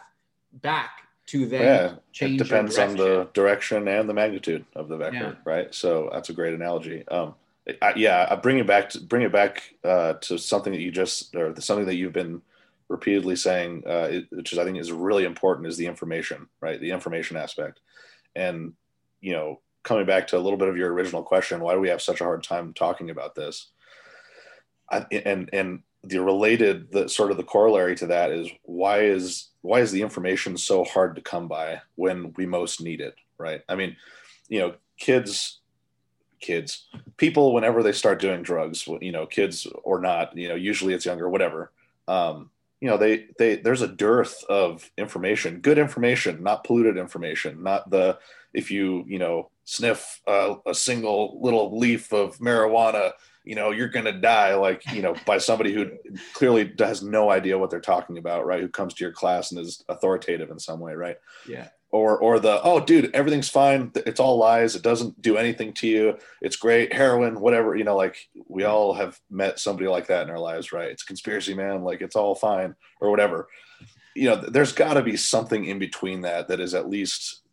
back 0.53 1.01
to 1.27 1.45
then 1.45 1.61
yeah 1.61 1.95
change 2.13 2.39
it 2.39 2.43
depends 2.43 2.77
on 2.77 2.95
the 2.95 3.27
direction. 3.33 3.87
and 3.87 4.07
the 4.07 4.13
magnitude 4.13 4.65
of 4.75 4.87
the 4.87 4.97
vector 4.97 5.17
Yeah. 5.17 5.51
right? 5.51 5.73
So 5.75 6.09
that's 6.13 6.29
a 6.29 6.33
great 6.33 6.53
analogy. 6.53 7.07
Um 7.07 7.35
I, 7.81 7.93
yeah 7.97 8.25
I 8.29 8.35
bring 8.35 8.59
it 8.59 8.67
back 8.67 8.89
to 8.91 9.01
bring 9.01 9.23
it 9.23 9.31
back 9.31 9.73
uh, 9.83 10.13
to 10.21 10.37
something 10.37 10.71
that 10.71 10.79
you 10.79 10.89
just 10.91 11.35
or 11.35 11.53
something 11.59 11.85
that 11.87 11.95
you've 11.95 12.13
been 12.13 12.41
repeatedly 12.87 13.35
saying 13.35 13.83
uh, 13.85 14.07
it- 14.09 14.27
which 14.31 14.53
is 14.53 14.59
i 14.59 14.63
think 14.63 14.77
is 14.77 14.93
really 14.93 15.25
important 15.25 15.67
is 15.67 15.75
the 15.75 15.85
information 15.85 16.47
right? 16.61 16.79
The 16.79 16.91
information 16.91 17.35
aspect. 17.35 17.81
And 18.35 18.73
you 19.19 19.33
know 19.33 19.59
coming 19.83 20.05
back 20.05 20.27
to 20.27 20.37
a 20.37 20.39
little 20.39 20.57
bit 20.57 20.69
of 20.69 20.77
your 20.77 20.93
original 20.93 21.23
question 21.23 21.59
why 21.59 21.73
do 21.73 21.81
we 21.81 21.89
have 21.89 22.01
such 22.01 22.21
a 22.21 22.23
hard 22.23 22.41
time 22.43 22.73
talking 22.73 23.09
about 23.09 23.35
this? 23.35 23.67
I, 24.89 25.05
and 25.11 25.49
and 25.51 25.83
the 26.03 26.19
related 26.19 26.91
the 26.91 27.09
sort 27.09 27.31
of 27.31 27.37
the 27.37 27.43
corollary 27.43 27.95
to 27.95 28.07
that 28.07 28.31
is 28.31 28.49
why 28.63 28.99
is 28.99 29.49
why 29.61 29.79
is 29.79 29.91
the 29.91 30.01
information 30.01 30.55
so 30.57 30.83
hard 30.83 31.15
to 31.15 31.21
come 31.21 31.47
by 31.47 31.81
when 31.95 32.33
we 32.37 32.45
most 32.45 32.81
need 32.81 33.01
it 33.01 33.15
right? 33.37 33.61
I 33.67 33.75
mean 33.75 33.95
you 34.47 34.59
know 34.59 34.75
kids 34.97 35.59
kids 36.39 36.87
people 37.17 37.53
whenever 37.53 37.81
they 37.81 37.91
start 37.91 38.19
doing 38.19 38.43
drugs 38.43 38.87
you 39.01 39.11
know 39.11 39.25
kids 39.25 39.67
or 39.83 39.99
not 39.99 40.37
you 40.37 40.47
know 40.47 40.55
usually 40.55 40.93
it's 40.93 41.05
younger 41.05 41.29
whatever 41.29 41.71
um 42.07 42.49
you 42.79 42.87
know 42.87 42.97
they 42.97 43.27
they 43.39 43.55
there's 43.55 43.81
a 43.81 43.87
dearth 43.87 44.43
of 44.47 44.89
information 44.97 45.61
good 45.61 45.77
information 45.77 46.43
not 46.43 46.63
polluted 46.63 46.97
information 46.97 47.63
not 47.63 47.89
the 47.89 48.17
if 48.53 48.69
you 48.69 49.03
you 49.07 49.17
know 49.17 49.49
sniff 49.65 50.21
a 50.27 50.73
single 50.73 51.39
little 51.41 51.77
leaf 51.77 52.13
of 52.13 52.37
marijuana 52.37 53.11
you 53.47 53.55
know 53.55 53.71
you're 53.71 53.87
going 53.87 54.05
to 54.05 54.11
die 54.11 54.55
like 54.55 54.83
you 54.91 55.01
know 55.01 55.15
by 55.25 55.37
somebody 55.37 55.73
who 55.73 55.89
clearly 56.33 56.73
has 56.79 57.01
no 57.01 57.31
idea 57.31 57.57
what 57.57 57.69
they're 57.69 57.79
talking 57.79 58.17
about 58.17 58.45
right? 58.45 58.61
Who 58.61 58.67
comes 58.67 58.93
to 58.95 59.03
your 59.03 59.13
class 59.13 59.51
and 59.51 59.59
is 59.59 59.83
authoritative 59.87 60.51
in 60.51 60.59
some 60.59 60.79
way 60.79 60.93
right? 60.93 61.17
Yeah. 61.47 61.69
Or 61.89 62.19
or 62.19 62.39
the 62.39 62.61
oh 62.61 62.81
dude 62.81 63.15
everything's 63.15 63.49
fine. 63.49 63.91
It's 63.95 64.19
all 64.19 64.37
lies. 64.37 64.75
It 64.75 64.83
doesn't 64.83 65.21
do 65.21 65.37
anything 65.37 65.73
to 65.75 65.87
you. 65.87 66.17
It's 66.41 66.57
great. 66.57 66.91
Heroin 66.91 67.39
whatever. 67.39 67.75
You 67.75 67.85
know 67.85 67.95
like 67.95 68.17
we 68.49 68.65
all 68.65 68.93
have 68.93 69.17
met 69.29 69.59
somebody 69.59 69.87
like 69.87 70.07
that 70.07 70.23
in 70.23 70.29
our 70.29 70.39
lives 70.39 70.73
right? 70.73 70.91
It's 70.91 71.03
a 71.03 71.07
conspiracy 71.07 71.53
man. 71.53 71.83
Like 71.83 72.01
it's 72.01 72.17
all 72.17 72.35
fine 72.35 72.75
or 72.99 73.09
whatever. 73.09 73.47
You 74.13 74.29
know 74.29 74.35
there's 74.35 74.73
got 74.73 74.95
to 74.95 75.03
be 75.03 75.15
something 75.15 75.63
in 75.63 75.79
between 75.79 76.21
that 76.21 76.49
that 76.49 76.59
is 76.59 76.73
at 76.73 76.89
least 76.89 77.43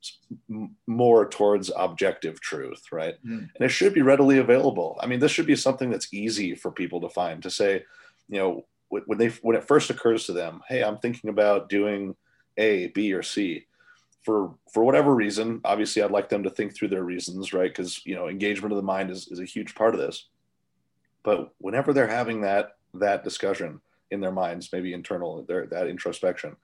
more 0.86 1.28
towards 1.28 1.70
objective 1.76 2.40
truth 2.40 2.84
right 2.92 3.14
Mm. 3.24 3.48
and 3.54 3.60
it 3.60 3.68
should 3.68 3.94
be 3.94 4.02
readily 4.02 4.38
available 4.38 4.98
i 5.02 5.06
mean 5.06 5.20
this 5.20 5.30
should 5.32 5.46
be 5.46 5.56
something 5.56 5.90
that's 5.90 6.12
easy 6.12 6.54
for 6.54 6.70
people 6.70 7.00
to 7.00 7.08
find 7.08 7.42
to 7.42 7.50
say 7.50 7.84
you 8.28 8.38
know 8.38 8.64
when 8.90 9.18
they 9.18 9.28
when 9.42 9.56
it 9.56 9.64
first 9.66 9.90
occurs 9.90 10.24
to 10.26 10.32
them, 10.32 10.60
hey, 10.68 10.84
I'm 10.84 10.98
thinking 10.98 11.28
about 11.28 11.68
doing 11.68 12.14
A, 12.58 12.88
B, 12.88 13.12
or 13.12 13.24
C. 13.24 13.66
For 14.22 14.54
for 14.72 14.84
whatever 14.84 15.12
reason, 15.14 15.60
obviously, 15.64 16.00
I'd 16.00 16.12
like 16.12 16.28
them 16.28 16.44
to 16.44 16.50
think 16.50 16.74
through 16.76 16.88
their 16.88 17.02
reasons, 17.02 17.52
right? 17.52 17.70
Because 17.70 18.06
you 18.06 18.14
know, 18.14 18.28
engagement 18.28 18.72
of 18.72 18.76
the 18.76 18.82
mind 18.84 19.10
is, 19.10 19.26
is 19.28 19.40
a 19.40 19.44
huge 19.44 19.74
part 19.74 19.94
of 19.94 20.00
this. 20.00 20.28
But 21.24 21.52
whenever 21.58 21.92
they're 21.92 22.06
having 22.06 22.42
that 22.42 22.76
that 22.94 23.24
discussion 23.24 23.80
in 24.12 24.20
their 24.20 24.30
minds, 24.30 24.70
maybe 24.72 24.92
internal, 24.92 25.42
their 25.42 25.66
that 25.66 25.88
introspection, 25.88 26.54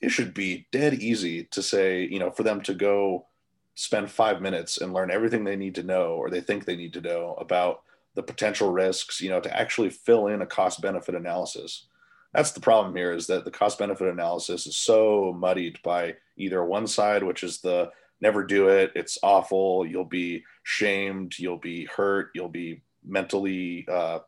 it 0.00 0.10
should 0.10 0.32
be 0.34 0.66
dead 0.72 0.94
easy 0.94 1.44
to 1.44 1.62
say, 1.62 2.02
you 2.04 2.18
know, 2.18 2.30
for 2.30 2.42
them 2.42 2.60
to 2.62 2.74
go 2.74 3.26
spend 3.74 4.10
five 4.10 4.40
minutes 4.40 4.78
and 4.78 4.92
learn 4.92 5.10
everything 5.10 5.44
they 5.44 5.56
need 5.56 5.74
to 5.74 5.82
know 5.82 6.14
or 6.14 6.30
they 6.30 6.40
think 6.40 6.64
they 6.64 6.76
need 6.76 6.92
to 6.92 7.00
know 7.00 7.34
about 7.38 7.82
the 8.14 8.22
potential 8.22 8.72
risks, 8.72 9.20
you 9.20 9.30
know, 9.30 9.40
to 9.40 9.56
actually 9.56 9.90
fill 9.90 10.26
in 10.26 10.42
a 10.42 10.46
cost 10.46 10.80
benefit 10.82 11.14
analysis. 11.14 11.86
That's 12.32 12.52
the 12.52 12.60
problem 12.60 12.94
here 12.96 13.12
is 13.12 13.26
that 13.26 13.44
the 13.44 13.50
cost 13.50 13.78
benefit 13.78 14.08
analysis 14.08 14.66
is 14.66 14.76
so 14.76 15.34
muddied 15.36 15.78
by 15.82 16.16
either 16.36 16.64
one 16.64 16.86
side, 16.86 17.22
which 17.22 17.42
is 17.42 17.60
the 17.60 17.90
never 18.20 18.44
do 18.44 18.68
it, 18.68 18.92
it's 18.94 19.18
awful, 19.22 19.86
you'll 19.86 20.04
be 20.04 20.44
shamed, 20.62 21.38
you'll 21.38 21.58
be 21.58 21.86
hurt, 21.86 22.30
you'll 22.34 22.48
be 22.48 22.82
mentally, 23.04 23.86
uh, 23.90 24.18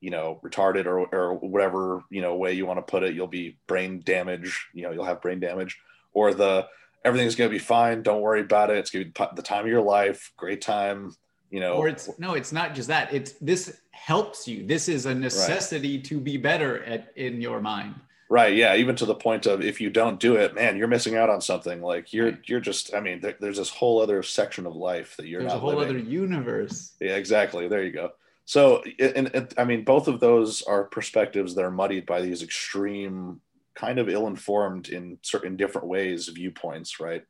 you 0.00 0.10
know, 0.10 0.40
retarded 0.44 0.86
or, 0.86 1.06
or 1.14 1.34
whatever, 1.34 2.02
you 2.10 2.20
know, 2.20 2.36
way 2.36 2.52
you 2.52 2.66
want 2.66 2.78
to 2.78 2.90
put 2.90 3.02
it, 3.02 3.14
you'll 3.14 3.26
be 3.26 3.58
brain 3.66 4.00
damage, 4.04 4.68
you 4.72 4.82
know, 4.82 4.90
you'll 4.90 5.04
have 5.04 5.20
brain 5.20 5.40
damage, 5.40 5.78
or 6.12 6.34
the 6.34 6.66
everything's 7.04 7.34
going 7.34 7.50
to 7.50 7.54
be 7.54 7.58
fine. 7.58 8.02
Don't 8.02 8.20
worry 8.20 8.40
about 8.40 8.70
it. 8.70 8.78
It's 8.78 8.90
going 8.90 9.12
to 9.12 9.26
be 9.26 9.26
the 9.36 9.42
time 9.42 9.64
of 9.64 9.70
your 9.70 9.82
life. 9.82 10.32
Great 10.36 10.60
time. 10.60 11.14
You 11.50 11.60
know, 11.60 11.74
or 11.74 11.88
it's 11.88 12.10
no, 12.18 12.34
it's 12.34 12.52
not 12.52 12.74
just 12.74 12.88
that. 12.88 13.12
It's 13.12 13.32
this 13.40 13.80
helps 13.90 14.46
you. 14.46 14.66
This 14.66 14.86
is 14.88 15.06
a 15.06 15.14
necessity 15.14 15.96
right. 15.96 16.04
to 16.04 16.20
be 16.20 16.36
better 16.36 16.84
at 16.84 17.12
in 17.16 17.40
your 17.40 17.60
mind. 17.60 17.94
Right. 18.30 18.54
Yeah. 18.54 18.76
Even 18.76 18.94
to 18.96 19.06
the 19.06 19.14
point 19.14 19.46
of 19.46 19.62
if 19.62 19.80
you 19.80 19.88
don't 19.88 20.20
do 20.20 20.36
it, 20.36 20.54
man, 20.54 20.76
you're 20.76 20.88
missing 20.88 21.16
out 21.16 21.30
on 21.30 21.40
something. 21.40 21.80
Like 21.80 22.12
you're 22.12 22.26
right. 22.26 22.38
you're 22.44 22.60
just. 22.60 22.94
I 22.94 23.00
mean, 23.00 23.20
there, 23.20 23.36
there's 23.40 23.56
this 23.56 23.70
whole 23.70 24.02
other 24.02 24.22
section 24.22 24.66
of 24.66 24.76
life 24.76 25.16
that 25.16 25.26
you're 25.26 25.40
there's 25.40 25.54
not. 25.54 25.56
a 25.56 25.60
whole 25.60 25.74
living. 25.74 25.96
other 25.96 26.04
universe. 26.04 26.92
Yeah. 27.00 27.16
Exactly. 27.16 27.68
There 27.68 27.82
you 27.82 27.92
go. 27.92 28.10
So, 28.48 28.82
and, 28.98 29.30
and 29.34 29.52
I 29.58 29.64
mean, 29.64 29.84
both 29.84 30.08
of 30.08 30.20
those 30.20 30.62
are 30.62 30.84
perspectives 30.84 31.54
that 31.54 31.66
are 31.66 31.70
muddied 31.70 32.06
by 32.06 32.22
these 32.22 32.42
extreme 32.42 33.42
kind 33.74 33.98
of 33.98 34.08
ill-informed 34.08 34.88
in 34.88 35.18
certain 35.20 35.54
different 35.54 35.86
ways 35.86 36.28
viewpoints 36.28 36.98
right? 36.98 37.24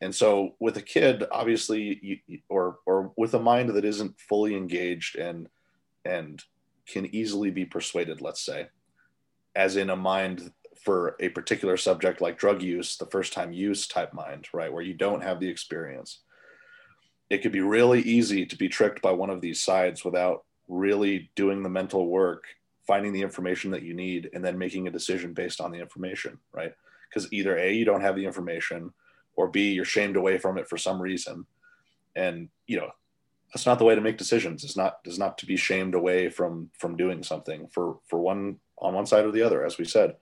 And 0.00 0.12
so 0.12 0.56
with 0.58 0.76
a 0.76 0.82
kid 0.82 1.22
obviously 1.30 2.20
you, 2.26 2.38
or 2.48 2.78
or 2.86 3.12
with 3.16 3.34
a 3.34 3.38
mind 3.38 3.70
that 3.70 3.84
isn't 3.84 4.20
fully 4.20 4.56
engaged 4.56 5.14
and 5.14 5.48
and 6.04 6.42
can 6.88 7.06
easily 7.14 7.52
be 7.52 7.64
persuaded 7.64 8.20
let's 8.20 8.44
say 8.44 8.66
as 9.54 9.76
in 9.76 9.90
a 9.90 9.96
mind 9.96 10.50
for 10.84 11.14
a 11.20 11.28
particular 11.28 11.76
subject 11.76 12.20
like 12.20 12.36
drug 12.36 12.60
use 12.62 12.96
the 12.96 13.06
first 13.06 13.32
time 13.32 13.52
use 13.52 13.86
type 13.86 14.12
mind 14.12 14.48
right 14.52 14.72
where 14.72 14.82
you 14.82 14.92
don't 14.92 15.22
have 15.22 15.38
the 15.38 15.48
experience 15.48 16.22
it 17.30 17.42
could 17.42 17.52
be 17.52 17.60
really 17.60 18.02
easy 18.02 18.44
to 18.44 18.56
be 18.56 18.68
tricked 18.68 19.00
by 19.00 19.12
one 19.12 19.30
of 19.30 19.40
these 19.40 19.62
sides 19.62 20.04
without 20.04 20.44
really 20.68 21.30
doing 21.34 21.62
the 21.62 21.68
mental 21.68 22.06
work 22.08 22.44
finding 22.86 23.12
the 23.12 23.22
information 23.22 23.70
that 23.70 23.82
you 23.82 23.94
need 23.94 24.30
and 24.34 24.44
then 24.44 24.58
making 24.58 24.86
a 24.86 24.90
decision 24.90 25.32
based 25.32 25.60
on 25.60 25.70
the 25.70 25.78
information 25.78 26.38
right? 26.52 26.72
Because 27.08 27.32
either 27.32 27.56
a 27.56 27.72
you 27.72 27.84
don't 27.84 28.00
have 28.00 28.16
the 28.16 28.26
information 28.26 28.92
or 29.36 29.48
b 29.48 29.72
you're 29.72 29.84
shamed 29.84 30.16
away 30.16 30.38
from 30.38 30.58
it 30.58 30.68
for 30.68 30.76
some 30.76 31.00
reason. 31.00 31.46
And 32.16 32.48
you 32.66 32.78
know 32.78 32.90
that's 33.52 33.66
not 33.66 33.78
the 33.78 33.84
way 33.84 33.94
to 33.94 34.00
make 34.00 34.18
decisions. 34.18 34.64
It's 34.64 34.76
not 34.76 34.98
is 35.04 35.18
not 35.18 35.38
to 35.38 35.46
be 35.46 35.56
shamed 35.56 35.94
away 35.94 36.28
from 36.28 36.70
from 36.78 36.96
doing 36.96 37.22
something 37.22 37.68
for 37.68 37.98
for 38.06 38.18
one 38.18 38.56
on 38.78 38.94
one 38.94 39.06
side 39.06 39.24
or 39.24 39.30
the 39.30 39.42
other 39.42 39.64
as 39.64 39.78
we 39.78 39.84
said. 39.84 40.16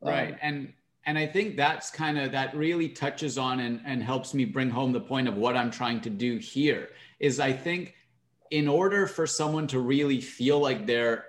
Right. 0.00 0.32
Um, 0.32 0.38
and 0.42 0.72
and 1.04 1.18
i 1.18 1.26
think 1.26 1.56
that's 1.56 1.90
kind 1.90 2.18
of 2.18 2.32
that 2.32 2.54
really 2.56 2.88
touches 2.88 3.38
on 3.38 3.60
and, 3.60 3.80
and 3.84 4.02
helps 4.02 4.34
me 4.34 4.44
bring 4.44 4.70
home 4.70 4.92
the 4.92 5.00
point 5.00 5.28
of 5.28 5.36
what 5.36 5.56
i'm 5.56 5.70
trying 5.70 6.00
to 6.00 6.10
do 6.10 6.38
here 6.38 6.90
is 7.20 7.40
i 7.40 7.52
think 7.52 7.94
in 8.52 8.68
order 8.68 9.06
for 9.06 9.26
someone 9.26 9.66
to 9.66 9.80
really 9.80 10.20
feel 10.20 10.60
like 10.60 10.86
they're 10.86 11.24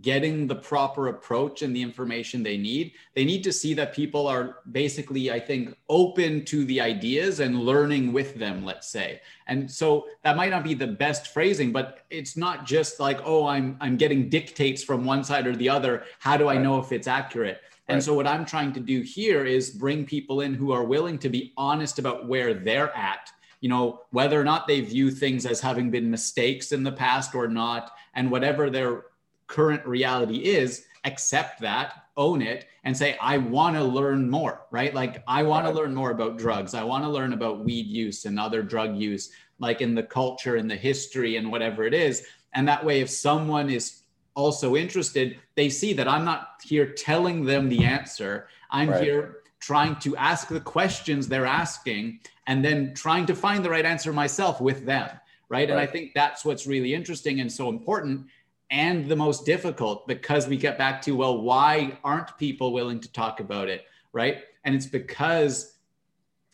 getting 0.00 0.46
the 0.46 0.54
proper 0.54 1.08
approach 1.08 1.60
and 1.60 1.76
the 1.76 1.82
information 1.82 2.42
they 2.42 2.56
need 2.56 2.92
they 3.14 3.22
need 3.22 3.44
to 3.44 3.52
see 3.52 3.74
that 3.74 3.94
people 3.94 4.26
are 4.26 4.60
basically 4.72 5.30
i 5.30 5.38
think 5.38 5.76
open 5.90 6.42
to 6.42 6.64
the 6.64 6.80
ideas 6.80 7.40
and 7.40 7.60
learning 7.60 8.10
with 8.10 8.34
them 8.36 8.64
let's 8.64 8.88
say. 8.88 9.20
And 9.46 9.70
so 9.70 10.06
that 10.22 10.38
might 10.38 10.48
not 10.48 10.64
be 10.64 10.72
the 10.72 10.86
best 10.86 11.34
phrasing 11.34 11.70
but 11.70 12.06
it's 12.08 12.34
not 12.34 12.64
just 12.64 12.98
like 12.98 13.20
oh 13.26 13.46
i'm 13.46 13.76
i'm 13.82 13.98
getting 13.98 14.30
dictates 14.30 14.82
from 14.82 15.04
one 15.04 15.22
side 15.22 15.46
or 15.46 15.54
the 15.54 15.68
other. 15.68 16.04
How 16.18 16.38
do 16.38 16.48
i 16.48 16.56
know 16.56 16.78
if 16.78 16.90
it's 16.90 17.06
accurate? 17.06 17.60
And 17.88 18.02
so 18.02 18.14
what 18.14 18.26
i'm 18.26 18.46
trying 18.46 18.72
to 18.72 18.80
do 18.80 19.02
here 19.02 19.44
is 19.44 19.68
bring 19.68 20.06
people 20.06 20.40
in 20.40 20.54
who 20.54 20.72
are 20.72 20.84
willing 20.84 21.18
to 21.18 21.28
be 21.28 21.52
honest 21.58 21.98
about 21.98 22.26
where 22.26 22.54
they're 22.54 22.96
at 22.96 23.30
you 23.64 23.70
know 23.70 24.02
whether 24.10 24.38
or 24.38 24.44
not 24.44 24.66
they 24.66 24.82
view 24.82 25.10
things 25.10 25.46
as 25.46 25.58
having 25.58 25.90
been 25.90 26.10
mistakes 26.10 26.70
in 26.70 26.82
the 26.82 26.92
past 26.92 27.34
or 27.34 27.48
not 27.48 27.92
and 28.14 28.30
whatever 28.30 28.68
their 28.68 29.06
current 29.46 29.84
reality 29.86 30.36
is 30.36 30.84
accept 31.04 31.62
that 31.62 32.04
own 32.18 32.42
it 32.42 32.66
and 32.84 32.94
say 32.94 33.16
i 33.22 33.38
want 33.38 33.74
to 33.74 33.82
learn 33.82 34.28
more 34.28 34.66
right? 34.70 34.92
Like 34.92 35.22
i 35.26 35.42
want 35.42 35.64
to 35.64 35.72
learn 35.72 35.94
more 35.94 36.10
about 36.10 36.36
drugs. 36.36 36.74
I 36.74 36.84
want 36.84 37.04
to 37.04 37.10
learn 37.10 37.32
about 37.32 37.64
weed 37.64 37.86
use 37.86 38.26
and 38.26 38.38
other 38.38 38.62
drug 38.62 38.96
use 38.96 39.30
like 39.58 39.80
in 39.80 39.94
the 39.94 40.02
culture 40.02 40.56
and 40.56 40.70
the 40.70 40.76
history 40.76 41.36
and 41.36 41.50
whatever 41.50 41.84
it 41.84 41.94
is. 41.94 42.26
And 42.52 42.68
that 42.68 42.84
way 42.84 43.00
if 43.00 43.08
someone 43.08 43.70
is 43.70 44.02
also 44.34 44.76
interested 44.76 45.38
they 45.54 45.68
see 45.70 45.92
that 45.94 46.08
i'm 46.08 46.24
not 46.24 46.60
here 46.62 46.88
telling 46.92 47.46
them 47.46 47.70
the 47.70 47.82
answer. 47.84 48.48
I'm 48.70 48.90
right. 48.90 49.02
here 49.02 49.43
trying 49.70 49.94
to 49.96 50.16
ask 50.16 50.48
the 50.48 50.60
questions 50.60 51.28
they're 51.28 51.46
asking 51.64 52.18
and 52.46 52.64
then 52.64 52.92
trying 52.94 53.24
to 53.26 53.34
find 53.34 53.64
the 53.64 53.70
right 53.70 53.86
answer 53.86 54.12
myself 54.12 54.60
with 54.60 54.84
them 54.84 55.08
right, 55.48 55.70
and 55.70 55.78
i 55.78 55.86
think 55.86 56.12
that's 56.14 56.44
what's 56.44 56.66
really 56.66 56.92
interesting 56.94 57.40
and 57.40 57.50
so 57.50 57.68
important 57.68 58.26
and 58.70 59.08
the 59.08 59.16
most 59.16 59.44
difficult 59.44 60.06
because 60.08 60.48
we 60.48 60.56
get 60.56 60.76
back 60.76 61.00
to 61.00 61.12
well 61.12 61.40
why 61.40 61.96
aren't 62.02 62.36
people 62.38 62.72
willing 62.72 63.00
to 63.00 63.10
talk 63.12 63.40
about 63.40 63.68
it 63.68 63.84
right? 64.14 64.44
And 64.64 64.74
it's 64.74 64.86
because 64.86 65.72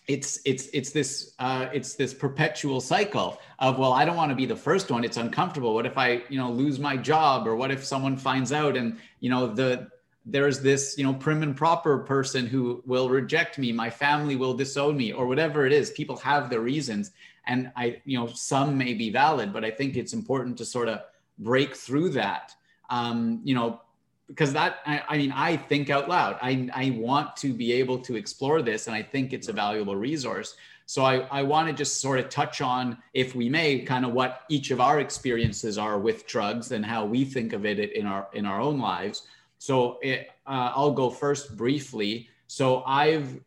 it's 0.09 0.41
it's 0.45 0.67
it's 0.73 0.91
this 0.91 1.35
uh, 1.39 1.69
it's 1.73 1.95
this 1.95 2.13
perpetual 2.13 2.81
cycle 2.81 3.39
of 3.61 3.79
well 3.79 3.93
i 3.93 4.05
don't 4.05 4.17
want 4.17 4.31
to 4.31 4.35
be 4.35 4.47
the 4.47 4.57
first 4.57 4.91
one. 4.91 5.05
It's 5.05 5.19
uncomfortable. 5.19 5.73
What 5.73 5.87
if 5.87 5.97
i 5.97 6.23
you 6.29 6.39
know 6.39 6.51
lose 6.51 6.81
my 6.81 6.97
job 6.97 7.47
or 7.47 7.55
what 7.55 7.71
if 7.71 7.85
someone 7.85 8.17
finds 8.17 8.51
out 8.51 8.77
and 8.77 8.99
you 9.21 9.31
know 9.31 9.47
the 9.47 9.89
there's 10.27 10.61
this 10.61 10.97
you 10.99 11.05
know 11.05 11.15
prim 11.15 11.43
and 11.43 11.57
proper 11.57 11.99
person 11.99 12.47
who 12.47 12.83
will 12.87 13.09
reject 13.09 13.59
me 13.59 13.73
my 13.73 13.89
family 13.89 14.37
will 14.37 14.55
disown 14.55 14.97
me 14.97 15.13
or 15.13 15.27
whatever 15.27 15.67
it 15.67 15.73
is 15.73 15.91
people 15.91 16.17
have 16.17 16.51
their 16.51 16.61
reasons 16.61 17.13
and 17.47 17.73
i 17.75 18.01
you 18.05 18.19
know 18.19 18.27
some 18.27 18.77
may 18.77 18.93
be 18.93 19.11
valid 19.11 19.51
but 19.51 19.65
i 19.65 19.71
think 19.71 19.97
it's 19.97 20.13
important 20.13 20.59
to 20.59 20.65
sort 20.65 20.89
of 20.89 21.01
break 21.41 21.75
through 21.75 22.11
that. 22.11 22.55
Um, 22.91 23.41
you 23.45 23.55
know, 23.55 23.81
because 24.29 24.53
that 24.53 24.79
I, 24.87 25.03
I, 25.09 25.19
mean 25.19 25.33
I 25.33 25.57
think 25.57 25.91
out 25.91 26.09
loud. 26.09 26.39
I 26.41 26.69
I 26.73 26.91
want 26.97 27.37
to 27.39 27.53
be 27.53 27.73
able 27.73 27.99
to 28.01 28.15
explore 28.15 28.63
this, 28.63 28.87
and 28.87 28.95
I 28.95 29.03
think 29.03 29.33
it's 29.33 29.49
a 29.49 29.53
valuable 29.53 29.97
resource. 29.97 30.55
So 30.87 31.05
I, 31.05 31.19
I 31.31 31.43
want 31.43 31.69
to 31.69 31.75
just 31.75 32.01
sort 32.01 32.19
of 32.19 32.29
touch 32.29 32.61
on, 32.61 32.99
if 33.15 33.35
we 33.35 33.49
may, 33.49 33.81
kind 33.81 34.05
of 34.05 34.13
what 34.13 34.43
each 34.49 34.73
of 34.73 34.81
our 34.81 34.99
experiences 34.99 35.79
are 35.79 36.01
with 36.01 36.27
drugs 36.27 36.73
and 36.73 36.85
how 36.85 37.05
we 37.05 37.25
think 37.25 37.53
of 37.53 37.65
it 37.65 37.79
in 37.79 38.07
our 38.07 38.29
in 38.33 38.47
our 38.47 38.61
own 38.61 38.79
lives. 38.79 39.27
So 39.61 39.99
it, 40.03 40.31
uh, 40.47 40.73
I'll 40.75 40.91
go 40.91 41.09
first 41.09 41.57
briefly. 41.57 42.29
So 42.49 42.83
I've 42.85 43.39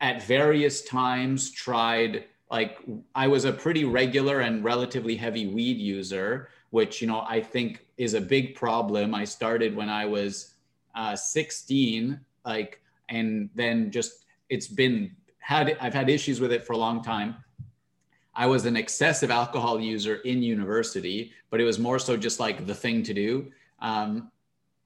at 0.00 0.22
various 0.22 0.82
times 0.82 1.50
tried 1.50 2.26
like 2.50 2.78
I 3.14 3.26
was 3.26 3.44
a 3.44 3.52
pretty 3.52 3.84
regular 3.84 4.40
and 4.40 4.62
relatively 4.62 5.16
heavy 5.16 5.46
weed 5.46 5.78
user 5.78 6.48
which 6.72 7.02
you 7.02 7.06
know 7.06 7.24
I 7.28 7.40
think 7.40 7.86
is 7.98 8.14
a 8.14 8.20
big 8.20 8.54
problem. 8.54 9.14
I 9.14 9.24
started 9.24 9.76
when 9.76 9.90
I 9.90 10.06
was 10.06 10.54
uh, 10.94 11.14
16, 11.14 12.18
like, 12.46 12.80
and 13.10 13.50
then 13.54 13.90
just 13.90 14.24
it's 14.48 14.66
been 14.66 15.14
had 15.38 15.76
I've 15.80 15.94
had 15.94 16.08
issues 16.08 16.40
with 16.40 16.50
it 16.50 16.66
for 16.66 16.72
a 16.72 16.78
long 16.78 17.02
time. 17.02 17.36
I 18.34 18.46
was 18.46 18.64
an 18.64 18.76
excessive 18.76 19.30
alcohol 19.30 19.78
user 19.78 20.16
in 20.16 20.42
university, 20.42 21.32
but 21.50 21.60
it 21.60 21.64
was 21.64 21.78
more 21.78 21.98
so 21.98 22.16
just 22.16 22.40
like 22.40 22.66
the 22.66 22.74
thing 22.74 23.02
to 23.02 23.12
do. 23.12 23.52
Um, 23.80 24.30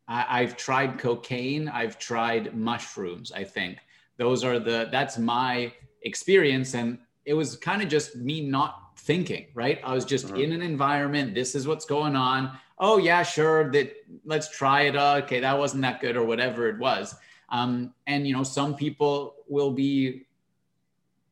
I, 0.08 0.40
I've 0.40 0.56
tried 0.56 0.98
cocaine. 0.98 1.68
I've 1.68 1.98
tried 1.98 2.54
mushrooms. 2.54 3.32
I 3.32 3.44
think 3.44 3.78
those 4.16 4.44
are 4.44 4.58
the 4.58 4.88
that's 4.90 5.18
my 5.18 5.72
experience, 6.02 6.74
and 6.74 6.98
it 7.24 7.34
was 7.34 7.56
kind 7.56 7.82
of 7.82 7.88
just 7.88 8.16
me 8.16 8.40
not 8.40 8.98
thinking, 8.98 9.46
right? 9.54 9.80
I 9.84 9.94
was 9.94 10.04
just 10.04 10.26
uh-huh. 10.26 10.36
in 10.36 10.52
an 10.52 10.62
environment. 10.62 11.34
This 11.34 11.54
is 11.54 11.66
what's 11.66 11.84
going 11.84 12.16
on. 12.16 12.58
Oh 12.78 12.98
yeah, 12.98 13.22
sure. 13.22 13.70
That 13.70 13.94
let's 14.24 14.48
try 14.50 14.82
it. 14.82 14.96
Uh, 14.96 15.20
okay, 15.24 15.40
that 15.40 15.58
wasn't 15.58 15.82
that 15.82 16.00
good, 16.00 16.16
or 16.16 16.24
whatever 16.24 16.68
it 16.68 16.78
was. 16.78 17.14
Um, 17.48 17.94
and 18.06 18.26
you 18.26 18.34
know, 18.34 18.42
some 18.42 18.74
people 18.74 19.36
will 19.48 19.70
be 19.70 20.26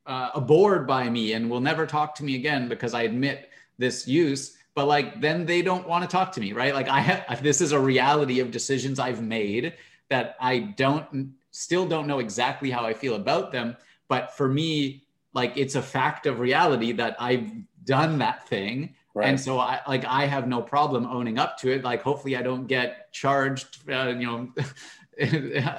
uh, 0.05 0.29
abhorred 0.35 0.87
by 0.87 1.09
me 1.09 1.33
and 1.33 1.49
will 1.49 1.59
never 1.59 1.85
talk 1.85 2.15
to 2.15 2.23
me 2.23 2.35
again 2.35 2.67
because 2.69 2.93
I 2.93 3.03
admit 3.03 3.49
this 3.77 4.07
use. 4.07 4.57
But 4.75 4.85
like 4.85 5.21
then 5.21 5.45
they 5.45 5.61
don't 5.61 5.87
want 5.87 6.03
to 6.03 6.07
talk 6.07 6.31
to 6.33 6.41
me, 6.41 6.53
right? 6.53 6.73
Like 6.73 6.87
I 6.87 6.99
have 6.99 7.41
this 7.41 7.61
is 7.61 7.71
a 7.71 7.79
reality 7.79 8.39
of 8.39 8.51
decisions 8.51 8.99
I've 8.99 9.21
made 9.21 9.73
that 10.09 10.35
I 10.39 10.59
don't 10.59 11.33
still 11.51 11.87
don't 11.87 12.05
know 12.05 12.19
exactly 12.19 12.69
how 12.69 12.85
I 12.85 12.93
feel 12.93 13.15
about 13.15 13.51
them, 13.51 13.75
but 14.07 14.35
for 14.35 14.47
me 14.47 15.03
like 15.33 15.57
it's 15.57 15.75
a 15.75 15.81
fact 15.81 16.27
of 16.27 16.39
reality 16.39 16.91
that 16.93 17.15
I've 17.19 17.51
done 17.83 18.19
that 18.19 18.47
thing 18.47 18.95
Right. 19.15 19.29
And 19.29 19.39
so 19.39 19.59
I 19.59 19.79
like 19.87 20.03
I 20.03 20.25
have 20.25 20.45
no 20.45 20.61
problem 20.61 21.05
owning 21.05 21.39
up 21.39 21.57
to 21.59 21.71
it. 21.71 21.85
Like 21.85 22.01
hopefully 22.01 22.35
I 22.35 22.41
don't 22.41 22.67
get 22.67 23.13
charged. 23.13 23.89
Uh, 23.89 24.09
you 24.09 24.27
know, 24.27 24.53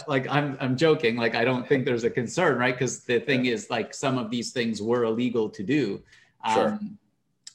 like 0.09 0.27
I'm 0.27 0.57
I'm 0.59 0.75
joking. 0.75 1.17
Like 1.17 1.35
I 1.35 1.45
don't 1.45 1.69
think 1.69 1.85
there's 1.85 2.05
a 2.05 2.11
concern, 2.11 2.57
right? 2.57 2.75
Because 2.75 3.05
the 3.05 3.21
thing 3.21 3.45
yeah. 3.45 3.53
is, 3.53 3.69
like 3.69 3.93
some 3.93 4.17
of 4.17 4.31
these 4.31 4.53
things 4.53 4.81
were 4.81 5.05
illegal 5.05 5.51
to 5.51 5.63
do. 5.63 6.03
Sure. 6.51 6.69
Um, 6.71 6.99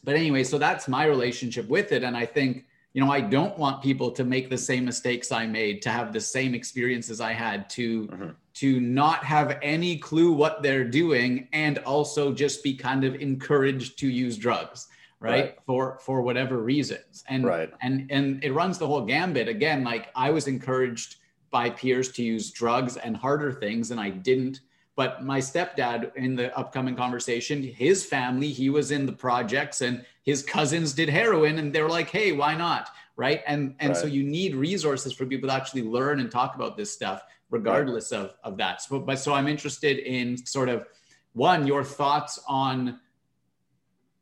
but 0.04 0.16
anyway, 0.16 0.44
so 0.44 0.58
that's 0.58 0.88
my 0.88 1.06
relationship 1.06 1.68
with 1.70 1.92
it, 1.92 2.04
and 2.04 2.16
I 2.16 2.26
think 2.26 2.66
you 2.94 3.04
know 3.04 3.12
I 3.12 3.22
don't 3.22 3.58
want 3.58 3.82
people 3.82 4.12
to 4.12 4.24
make 4.24 4.50
the 4.50 4.58
same 4.58 4.86
mistakes 4.86 5.32
I 5.32 5.46
made, 5.46 5.82
to 5.84 5.90
have 5.90 6.14
the 6.14 6.22
same 6.22 6.54
experiences 6.54 7.22
I 7.22 7.34
had, 7.34 7.70
to 7.72 8.08
mm-hmm. 8.08 8.30
to 8.56 8.80
not 8.80 9.24
have 9.24 9.58
any 9.62 9.98
clue 9.98 10.32
what 10.32 10.62
they're 10.62 10.84
doing, 10.84 11.48
and 11.54 11.78
also 11.80 12.34
just 12.34 12.64
be 12.64 12.74
kind 12.74 13.04
of 13.04 13.16
encouraged 13.16 14.00
to 14.00 14.08
use 14.08 14.38
drugs 14.38 14.88
right? 15.22 15.32
right, 15.32 15.58
for 15.66 15.98
for 16.00 16.22
whatever 16.22 16.58
reasons 16.58 17.24
and 17.30 17.46
right. 17.46 17.72
and 17.82 18.12
and 18.12 18.44
it 18.44 18.52
runs 18.52 18.78
the 18.78 18.86
whole 18.86 19.06
gambit 19.06 19.48
again 19.48 19.84
like 19.84 20.10
i 20.16 20.30
was 20.30 20.48
encouraged 20.48 21.18
by 21.52 21.70
peers 21.70 22.12
to 22.12 22.24
use 22.24 22.52
drugs 22.52 22.98
and 22.98 23.16
harder 23.16 23.52
things 23.54 23.92
and 23.92 24.00
i 24.00 24.10
didn't 24.10 24.62
but 25.02 25.24
my 25.24 25.40
stepdad 25.40 26.16
in 26.16 26.36
the 26.36 26.56
upcoming 26.56 26.96
conversation 26.96 27.64
his 27.64 28.06
family 28.06 28.52
he 28.52 28.70
was 28.70 28.92
in 28.92 29.08
the 29.08 29.12
projects 29.12 29.82
and 29.82 30.06
his 30.22 30.44
cousins 30.44 30.94
did 30.94 31.10
heroin 31.10 31.58
and 31.58 31.74
they're 31.74 31.90
like 31.90 32.10
hey 32.12 32.32
why 32.32 32.54
not 32.54 32.90
right 33.16 33.42
and 33.48 33.74
and 33.80 33.90
right. 33.90 33.98
so 33.98 34.06
you 34.06 34.22
need 34.22 34.54
resources 34.54 35.12
for 35.12 35.26
people 35.26 35.50
to 35.50 35.56
actually 35.56 35.82
learn 35.82 36.20
and 36.20 36.30
talk 36.30 36.54
about 36.54 36.78
this 36.78 36.92
stuff 36.92 37.24
regardless 37.50 38.12
right. 38.12 38.22
of 38.22 38.36
of 38.44 38.58
that 38.58 38.80
so 38.80 39.00
but 39.00 39.18
so 39.18 39.34
i'm 39.34 39.48
interested 39.48 39.98
in 39.98 40.38
sort 40.46 40.70
of 40.70 40.86
one 41.34 41.66
your 41.66 41.84
thoughts 41.84 42.40
on 42.48 43.00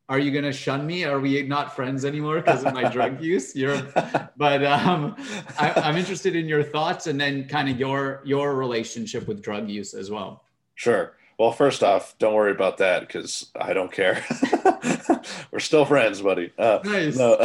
are 0.07 0.17
you 0.17 0.31
going 0.31 0.43
to 0.43 0.51
shun 0.51 0.87
me? 0.87 1.03
Are 1.03 1.19
we 1.19 1.43
not 1.43 1.75
friends 1.75 2.03
anymore 2.03 2.37
because 2.37 2.63
of 2.63 2.73
my 2.73 2.89
drug 2.89 3.21
use? 3.33 3.55
You're, 3.55 3.79
but 4.37 4.65
um, 4.65 5.15
I, 5.59 5.87
am 5.87 5.97
interested 5.97 6.35
in 6.35 6.47
your 6.47 6.63
thoughts 6.63 7.05
and 7.05 7.21
then 7.21 7.47
kind 7.47 7.69
of 7.69 7.79
your 7.79 8.23
your 8.25 8.55
relationship 8.55 9.27
with 9.27 9.43
drug 9.43 9.69
use 9.69 9.93
as 9.93 10.09
well. 10.09 10.45
Sure. 10.79 11.13
Well, 11.37 11.51
first 11.51 11.83
off, 11.83 12.17
don't 12.19 12.33
worry 12.33 12.53
about 12.53 12.77
that 12.77 13.01
because 13.01 13.51
I 13.53 13.73
don't 13.73 13.91
care. 13.91 14.23
We're 15.51 15.59
still 15.59 15.83
friends, 15.83 16.21
buddy. 16.21 16.53
Uh, 16.57 16.79
nice. 16.85 17.17
No. 17.17 17.37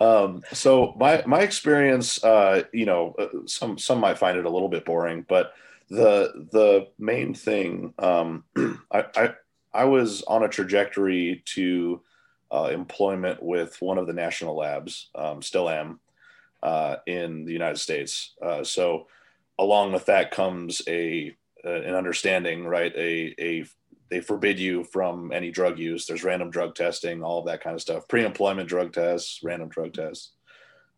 um, 0.00 0.42
so 0.52 0.96
my 0.98 1.22
my 1.26 1.42
experience, 1.42 2.22
uh, 2.24 2.64
you 2.72 2.86
know, 2.86 3.14
uh, 3.20 3.46
some 3.46 3.78
some 3.78 4.00
might 4.00 4.18
find 4.18 4.36
it 4.36 4.46
a 4.46 4.50
little 4.50 4.68
bit 4.68 4.84
boring, 4.84 5.26
but 5.28 5.52
the 5.90 6.48
the 6.50 6.88
main 6.98 7.34
thing, 7.34 7.94
um, 8.00 8.42
I, 8.90 9.04
I 9.14 9.34
I 9.72 9.84
was 9.84 10.22
on 10.22 10.42
a 10.42 10.48
trajectory 10.48 11.44
to 11.54 12.02
uh, 12.52 12.70
employment 12.72 13.40
with 13.40 13.80
one 13.80 13.98
of 13.98 14.08
the 14.08 14.12
national 14.12 14.56
labs, 14.56 15.10
um, 15.14 15.40
still 15.40 15.68
am, 15.68 16.00
uh, 16.64 16.96
in 17.06 17.44
the 17.44 17.52
United 17.52 17.78
States. 17.78 18.34
Uh, 18.42 18.64
so, 18.64 19.06
along 19.56 19.92
with 19.92 20.06
that 20.06 20.32
comes 20.32 20.82
a 20.88 21.36
an 21.68 21.94
understanding, 21.94 22.66
right? 22.66 22.92
A 22.96 23.34
a 23.38 23.64
they 24.10 24.20
forbid 24.20 24.58
you 24.58 24.84
from 24.84 25.32
any 25.32 25.50
drug 25.50 25.78
use. 25.78 26.06
There's 26.06 26.24
random 26.24 26.50
drug 26.50 26.74
testing, 26.74 27.22
all 27.22 27.40
of 27.40 27.46
that 27.46 27.62
kind 27.62 27.74
of 27.74 27.82
stuff. 27.82 28.08
Pre-employment 28.08 28.68
drug 28.68 28.92
tests, 28.92 29.40
random 29.42 29.68
drug 29.68 29.92
tests, 29.92 30.32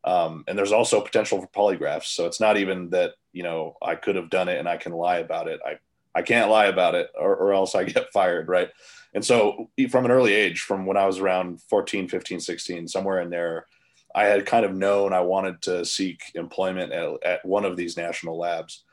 um, 0.05 0.45
and 0.47 0.57
there's 0.57 0.73
also 0.73 1.01
potential 1.01 1.41
for 1.41 1.49
polygraphs. 1.49 2.07
So 2.07 2.27
it's 2.27 2.41
not 2.41 2.57
even 2.57 2.91
that 2.91 3.15
you 3.33 3.43
know 3.43 3.77
I 3.83 3.95
could 3.95 4.17
have 4.17 4.31
done 4.31 4.49
it 4.49 4.59
and 4.59 4.69
I 4.69 4.77
can 4.77 4.93
lie 4.93 5.19
about 5.19 5.49
it. 5.49 5.61
I 5.65 5.79
I 6.15 6.23
can't 6.23 6.51
lie 6.51 6.67
about 6.67 6.95
it 6.95 7.09
or, 7.19 7.37
or 7.37 7.53
else 7.53 7.75
I 7.75 7.85
get 7.85 8.11
fired. 8.13 8.49
Right. 8.49 8.69
And 9.13 9.25
so 9.25 9.71
from 9.91 10.05
an 10.05 10.11
early 10.11 10.35
age, 10.35 10.61
from 10.61 10.87
when 10.87 10.97
I 10.97 11.07
was 11.07 11.19
around 11.19 11.61
14, 11.63 12.09
15, 12.09 12.41
16, 12.41 12.89
somewhere 12.89 13.21
in 13.21 13.31
there, 13.31 13.67
I 14.15 14.25
had 14.25 14.47
kind 14.47 14.65
of 14.65 14.75
known 14.75 15.13
I 15.13 15.21
wanted 15.21 15.63
to 15.63 15.85
seek 15.85 16.21
employment 16.35 16.93
at, 16.93 17.25
at 17.25 17.45
one 17.45 17.65
of 17.65 17.77
these 17.77 17.97
national 17.97 18.39
labs. 18.39 18.85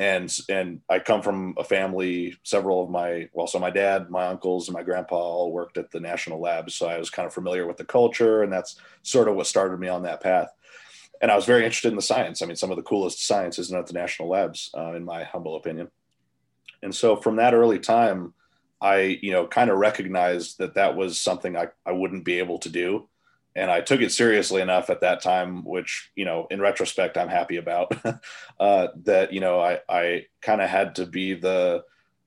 And, 0.00 0.34
and 0.48 0.80
I 0.88 0.98
come 0.98 1.20
from 1.20 1.54
a 1.58 1.64
family, 1.64 2.36
several 2.42 2.82
of 2.82 2.90
my, 2.90 3.28
well, 3.34 3.46
so 3.46 3.58
my 3.58 3.70
dad, 3.70 4.10
my 4.10 4.26
uncles 4.26 4.66
and 4.66 4.74
my 4.74 4.82
grandpa 4.82 5.16
all 5.16 5.52
worked 5.52 5.76
at 5.76 5.90
the 5.90 6.00
national 6.00 6.40
labs. 6.40 6.74
So 6.74 6.88
I 6.88 6.98
was 6.98 7.10
kind 7.10 7.26
of 7.26 7.34
familiar 7.34 7.66
with 7.66 7.76
the 7.76 7.84
culture 7.84 8.42
and 8.42 8.52
that's 8.52 8.76
sort 9.02 9.28
of 9.28 9.36
what 9.36 9.46
started 9.46 9.78
me 9.78 9.88
on 9.88 10.02
that 10.04 10.22
path 10.22 10.48
and 11.20 11.30
I 11.30 11.36
was 11.36 11.44
very 11.44 11.64
interested 11.64 11.88
in 11.88 11.96
the 11.96 12.02
science. 12.02 12.40
I 12.40 12.46
mean, 12.46 12.56
some 12.56 12.70
of 12.70 12.76
the 12.76 12.82
coolest 12.82 13.26
science 13.26 13.58
isn't 13.58 13.76
at 13.76 13.86
the 13.86 13.92
national 13.92 14.28
labs, 14.28 14.70
uh, 14.76 14.94
in 14.94 15.04
my 15.04 15.24
humble 15.24 15.56
opinion. 15.56 15.88
And 16.82 16.94
so 16.94 17.14
from 17.14 17.36
that 17.36 17.52
early 17.52 17.78
time, 17.78 18.32
I, 18.80 19.18
you 19.20 19.32
know, 19.32 19.46
kind 19.46 19.68
of 19.68 19.76
recognized 19.76 20.58
that 20.58 20.74
that 20.74 20.96
was 20.96 21.20
something 21.20 21.56
I, 21.56 21.68
I 21.84 21.92
wouldn't 21.92 22.24
be 22.24 22.38
able 22.38 22.58
to 22.60 22.70
do. 22.70 23.08
And 23.56 23.70
I 23.70 23.80
took 23.80 24.00
it 24.00 24.12
seriously 24.12 24.62
enough 24.62 24.90
at 24.90 25.00
that 25.00 25.22
time, 25.22 25.64
which, 25.64 26.10
you 26.14 26.24
know, 26.24 26.46
in 26.50 26.60
retrospect, 26.60 27.16
I'm 27.16 27.28
happy 27.28 27.56
about 27.56 27.92
uh, 28.60 28.88
that, 29.04 29.32
you 29.32 29.40
know, 29.40 29.60
I, 29.60 29.80
I 29.88 30.26
kind 30.40 30.60
of 30.60 30.68
had 30.68 30.94
to 30.96 31.06
be 31.06 31.34
the, 31.34 31.82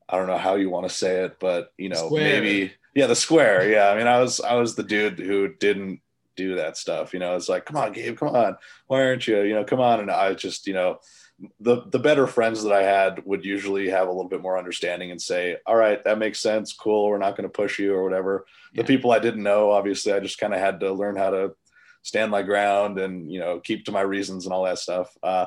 I 0.08 0.18
don't 0.18 0.26
know 0.26 0.38
how 0.38 0.56
you 0.56 0.68
want 0.68 0.86
to 0.86 0.94
say 0.94 1.24
it, 1.24 1.40
but, 1.40 1.72
you 1.78 1.88
know, 1.88 2.06
square. 2.06 2.40
maybe, 2.40 2.72
yeah, 2.94 3.06
the 3.06 3.16
square. 3.16 3.70
Yeah. 3.70 3.88
I 3.88 3.96
mean, 3.96 4.06
I 4.06 4.20
was, 4.20 4.40
I 4.40 4.54
was 4.54 4.74
the 4.74 4.82
dude 4.82 5.18
who 5.18 5.48
didn't 5.48 6.00
do 6.36 6.56
that 6.56 6.76
stuff. 6.76 7.14
You 7.14 7.20
know, 7.20 7.36
it's 7.36 7.48
like, 7.48 7.64
come 7.64 7.76
on, 7.76 7.92
Gabe, 7.92 8.18
come 8.18 8.28
on. 8.28 8.56
Why 8.86 9.04
aren't 9.04 9.26
you, 9.26 9.40
you 9.42 9.54
know, 9.54 9.64
come 9.64 9.80
on. 9.80 10.00
And 10.00 10.10
I 10.10 10.34
just, 10.34 10.66
you 10.66 10.74
know, 10.74 10.98
the 11.60 11.82
the 11.90 11.98
better 11.98 12.26
friends 12.26 12.62
that 12.62 12.72
I 12.72 12.82
had 12.82 13.24
would 13.24 13.44
usually 13.44 13.88
have 13.90 14.06
a 14.08 14.12
little 14.12 14.28
bit 14.28 14.42
more 14.42 14.58
understanding 14.58 15.10
and 15.10 15.20
say, 15.20 15.56
"All 15.66 15.76
right, 15.76 16.02
that 16.04 16.18
makes 16.18 16.40
sense. 16.40 16.72
Cool. 16.72 17.08
We're 17.08 17.18
not 17.18 17.36
going 17.36 17.48
to 17.48 17.52
push 17.52 17.78
you 17.78 17.94
or 17.94 18.04
whatever." 18.04 18.46
Yeah. 18.72 18.82
The 18.82 18.86
people 18.86 19.10
I 19.10 19.18
didn't 19.18 19.42
know, 19.42 19.70
obviously, 19.70 20.12
I 20.12 20.20
just 20.20 20.38
kind 20.38 20.54
of 20.54 20.60
had 20.60 20.80
to 20.80 20.92
learn 20.92 21.16
how 21.16 21.30
to 21.30 21.54
stand 22.02 22.30
my 22.30 22.42
ground 22.42 22.98
and 22.98 23.30
you 23.30 23.40
know 23.40 23.60
keep 23.60 23.84
to 23.86 23.92
my 23.92 24.02
reasons 24.02 24.44
and 24.46 24.52
all 24.52 24.64
that 24.64 24.78
stuff. 24.78 25.16
Uh, 25.22 25.46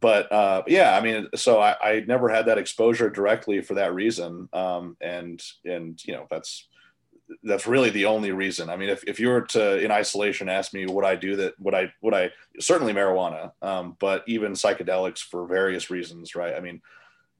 but 0.00 0.30
uh, 0.32 0.62
yeah, 0.66 0.96
I 0.96 1.00
mean, 1.00 1.28
so 1.34 1.60
I, 1.60 1.76
I, 1.82 2.04
never 2.06 2.28
had 2.28 2.46
that 2.46 2.58
exposure 2.58 3.08
directly 3.08 3.62
for 3.62 3.74
that 3.74 3.94
reason, 3.94 4.48
um, 4.52 4.96
and 5.00 5.42
and 5.64 5.98
you 6.04 6.14
know 6.14 6.26
that's 6.30 6.68
that's 7.42 7.66
really 7.66 7.90
the 7.90 8.06
only 8.06 8.32
reason. 8.32 8.68
I 8.68 8.76
mean, 8.76 8.88
if, 8.88 9.04
if 9.04 9.18
you 9.18 9.28
were 9.28 9.42
to 9.42 9.78
in 9.78 9.90
isolation 9.90 10.48
ask 10.48 10.72
me 10.72 10.86
would 10.86 11.04
I 11.04 11.16
do 11.16 11.36
that, 11.36 11.58
would 11.60 11.74
I 11.74 11.92
would 12.02 12.14
I 12.14 12.30
certainly 12.60 12.92
marijuana, 12.92 13.52
um, 13.62 13.96
but 13.98 14.24
even 14.26 14.52
psychedelics 14.52 15.20
for 15.20 15.46
various 15.46 15.90
reasons, 15.90 16.34
right? 16.34 16.54
I 16.54 16.60
mean, 16.60 16.82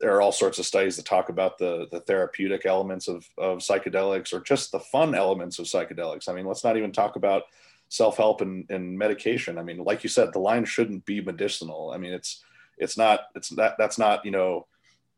there 0.01 0.14
are 0.14 0.23
all 0.23 0.33
sorts 0.33 0.59
of 0.59 0.66
studies 0.66 0.97
that 0.97 1.07
talk 1.07 1.29
about 1.29 1.59
the 1.59 1.87
the 1.90 2.01
therapeutic 2.01 2.66
elements 2.66 3.09
of 3.09 3.27
of 3.38 3.59
psychedelics 3.59 4.33
or 4.33 4.40
just 4.40 4.73
the 4.73 4.81
fun 4.81 5.14
elements 5.14 5.59
of 5.59 5.66
psychedelics. 5.66 6.29
I 6.29 6.33
mean, 6.33 6.47
let's 6.47 6.64
not 6.64 6.77
even 6.77 6.92
talk 6.92 7.16
about 7.16 7.44
self-help 7.88 8.40
and, 8.40 8.68
and 8.70 8.99
medication. 8.99 9.59
I 9.59 9.62
mean, 9.62 9.79
like 9.85 10.03
you 10.03 10.09
said, 10.09 10.33
the 10.33 10.40
line 10.40 10.64
shouldn't 10.64 11.05
be 11.05 11.20
medicinal. 11.20 11.92
I 11.94 11.99
mean, 11.99 12.12
it's 12.12 12.42
it's 12.79 12.97
not 12.99 13.20
it's 13.35 13.51
that 13.51 13.77
that's 13.79 13.99
not 13.99 14.25
you 14.25 14.31
know 14.31 14.66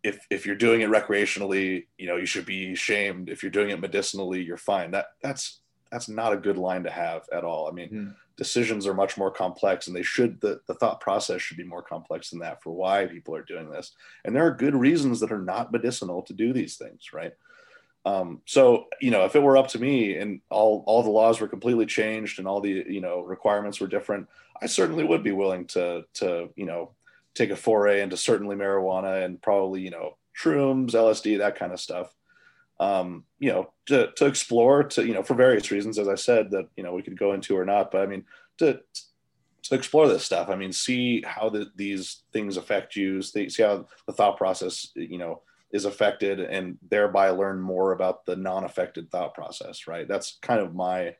if 0.07 0.25
if 0.31 0.47
you're 0.47 0.55
doing 0.55 0.83
it 0.83 0.89
recreationally, 0.89 1.87
you 1.99 2.07
know, 2.07 2.17
you 2.17 2.27
should 2.27 2.47
be 2.47 2.77
shamed. 2.77 3.29
If 3.29 3.43
you're 3.43 3.51
doing 3.51 3.71
it 3.71 3.81
medicinally, 3.81 4.41
you're 4.41 4.57
fine. 4.57 4.93
That 4.93 5.07
that's 5.21 5.61
that's 5.91 6.09
not 6.09 6.33
a 6.33 6.37
good 6.37 6.57
line 6.57 6.85
to 6.85 6.91
have 6.91 7.23
at 7.33 7.43
all. 7.43 7.69
I 7.69 7.73
mean, 7.73 7.91
mm. 7.91 8.15
decisions 8.37 8.87
are 8.87 8.95
much 8.95 9.19
more 9.19 9.31
complex 9.33 9.89
and 9.89 9.97
they 9.97 10.03
should 10.03 10.41
the, 10.41 10.61
the 10.69 10.75
thought 10.75 11.01
process 11.01 11.43
should 11.43 11.57
be 11.57 11.65
more 11.65 11.83
complex 11.83 12.31
than 12.31 12.39
that 12.41 12.63
for 12.63 12.73
why 12.73 13.07
people 13.07 13.35
are 13.35 13.43
doing 13.43 13.69
this. 13.69 13.93
And 14.25 14.35
there 14.35 14.47
are 14.47 14.55
good 14.55 14.77
reasons 14.77 15.19
that 15.21 15.33
are 15.33 15.43
not 15.43 15.73
medicinal 15.73 16.23
to 16.23 16.33
do 16.33 16.53
these 16.53 16.77
things, 16.77 17.13
right? 17.13 17.33
Um, 18.05 18.43
so 18.47 18.87
you 19.01 19.11
know, 19.11 19.25
if 19.25 19.35
it 19.35 19.43
were 19.43 19.57
up 19.57 19.67
to 19.69 19.81
me 19.81 20.17
and 20.17 20.41
all 20.51 20.85
all 20.87 21.03
the 21.03 21.11
laws 21.11 21.41
were 21.41 21.49
completely 21.49 21.87
changed 21.87 22.39
and 22.39 22.47
all 22.47 22.61
the 22.61 22.85
you 22.89 23.01
know 23.01 23.23
requirements 23.23 23.81
were 23.81 23.89
different, 23.89 24.29
I 24.63 24.67
certainly 24.67 25.03
would 25.03 25.25
be 25.25 25.33
willing 25.33 25.67
to 25.69 26.05
to 26.15 26.51
you 26.55 26.67
know 26.67 26.93
take 27.37 27.51
a 27.51 27.57
foray 27.57 28.01
into 28.01 28.17
certainly 28.17 28.57
marijuana 28.57 29.25
and 29.25 29.41
probably 29.41 29.83
you 29.83 29.91
know 29.91 30.17
shrooms, 30.37 30.93
LSD, 30.93 31.39
that 31.39 31.59
kind 31.59 31.73
of 31.73 31.81
stuff. 31.81 32.13
Um, 32.79 33.25
you 33.39 33.51
know, 33.51 33.73
to, 33.87 34.11
to 34.17 34.27
explore 34.27 34.85
to 34.85 35.07
you 35.07 35.15
know 35.15 35.23
for 35.23 35.35
various 35.35 35.71
reasons, 35.71 35.99
as 35.99 36.09
I 36.09 36.15
said 36.15 36.51
that 36.51 36.69
you 36.77 36.83
know 36.83 36.93
we 36.95 37.03
could 37.03 37.19
go 37.19 37.33
into 37.33 37.57
or 37.57 37.65
not, 37.65 37.91
but 37.91 38.03
I 38.03 38.07
mean 38.07 38.25
to 38.59 38.81
to 39.65 39.75
explore 39.75 40.09
this 40.09 40.25
stuff. 40.25 40.49
I 40.49 40.57
mean, 40.57 40.73
see 40.73 41.23
how 41.27 41.49
the, 41.49 41.67
these 41.75 42.23
things 42.33 42.57
affect 42.57 42.95
you, 42.95 43.21
see 43.23 43.49
how 43.59 43.87
the 44.07 44.13
thought 44.13 44.37
process 44.37 44.91
you 44.95 45.19
know 45.19 45.43
is 45.73 45.85
affected, 45.85 46.41
and 46.41 46.79
thereby 46.89 47.31
learn 47.31 47.61
more 47.61 47.93
about 47.93 48.25
the 48.27 48.37
non-affected 48.37 49.11
thought 49.11 49.35
process. 49.35 49.87
Right. 49.87 50.07
That's 50.07 50.39
kind 50.43 50.61
of 50.61 50.75
my 50.75 51.17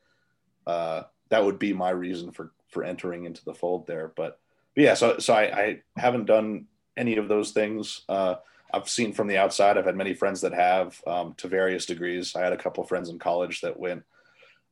uh, 0.65 1.03
that 1.29 1.43
would 1.43 1.59
be 1.59 1.73
my 1.73 1.89
reason 1.89 2.31
for 2.31 2.51
for 2.69 2.83
entering 2.83 3.25
into 3.25 3.43
the 3.45 3.53
fold 3.53 3.87
there, 3.87 4.11
but 4.15 4.39
but 4.77 4.83
yeah, 4.83 4.93
so 4.93 5.17
so 5.17 5.33
I, 5.33 5.41
I, 5.41 5.81
haven't 5.99 6.25
done 6.25 6.65
any 6.95 7.17
of 7.17 7.27
those 7.27 7.49
things. 7.49 8.01
Uh, 8.07 8.35
I've 8.71 8.87
seen 8.87 9.11
from 9.11 9.25
the 9.25 9.37
outside. 9.37 9.75
I've 9.75 9.85
had 9.85 9.95
many 9.95 10.13
friends 10.13 10.41
that 10.41 10.53
have 10.53 11.01
um, 11.07 11.33
to 11.37 11.47
various 11.47 11.87
degrees. 11.87 12.35
I 12.35 12.43
had 12.43 12.53
a 12.53 12.57
couple 12.57 12.83
of 12.83 12.87
friends 12.87 13.09
in 13.09 13.17
college 13.17 13.61
that 13.61 13.79
went 13.79 14.03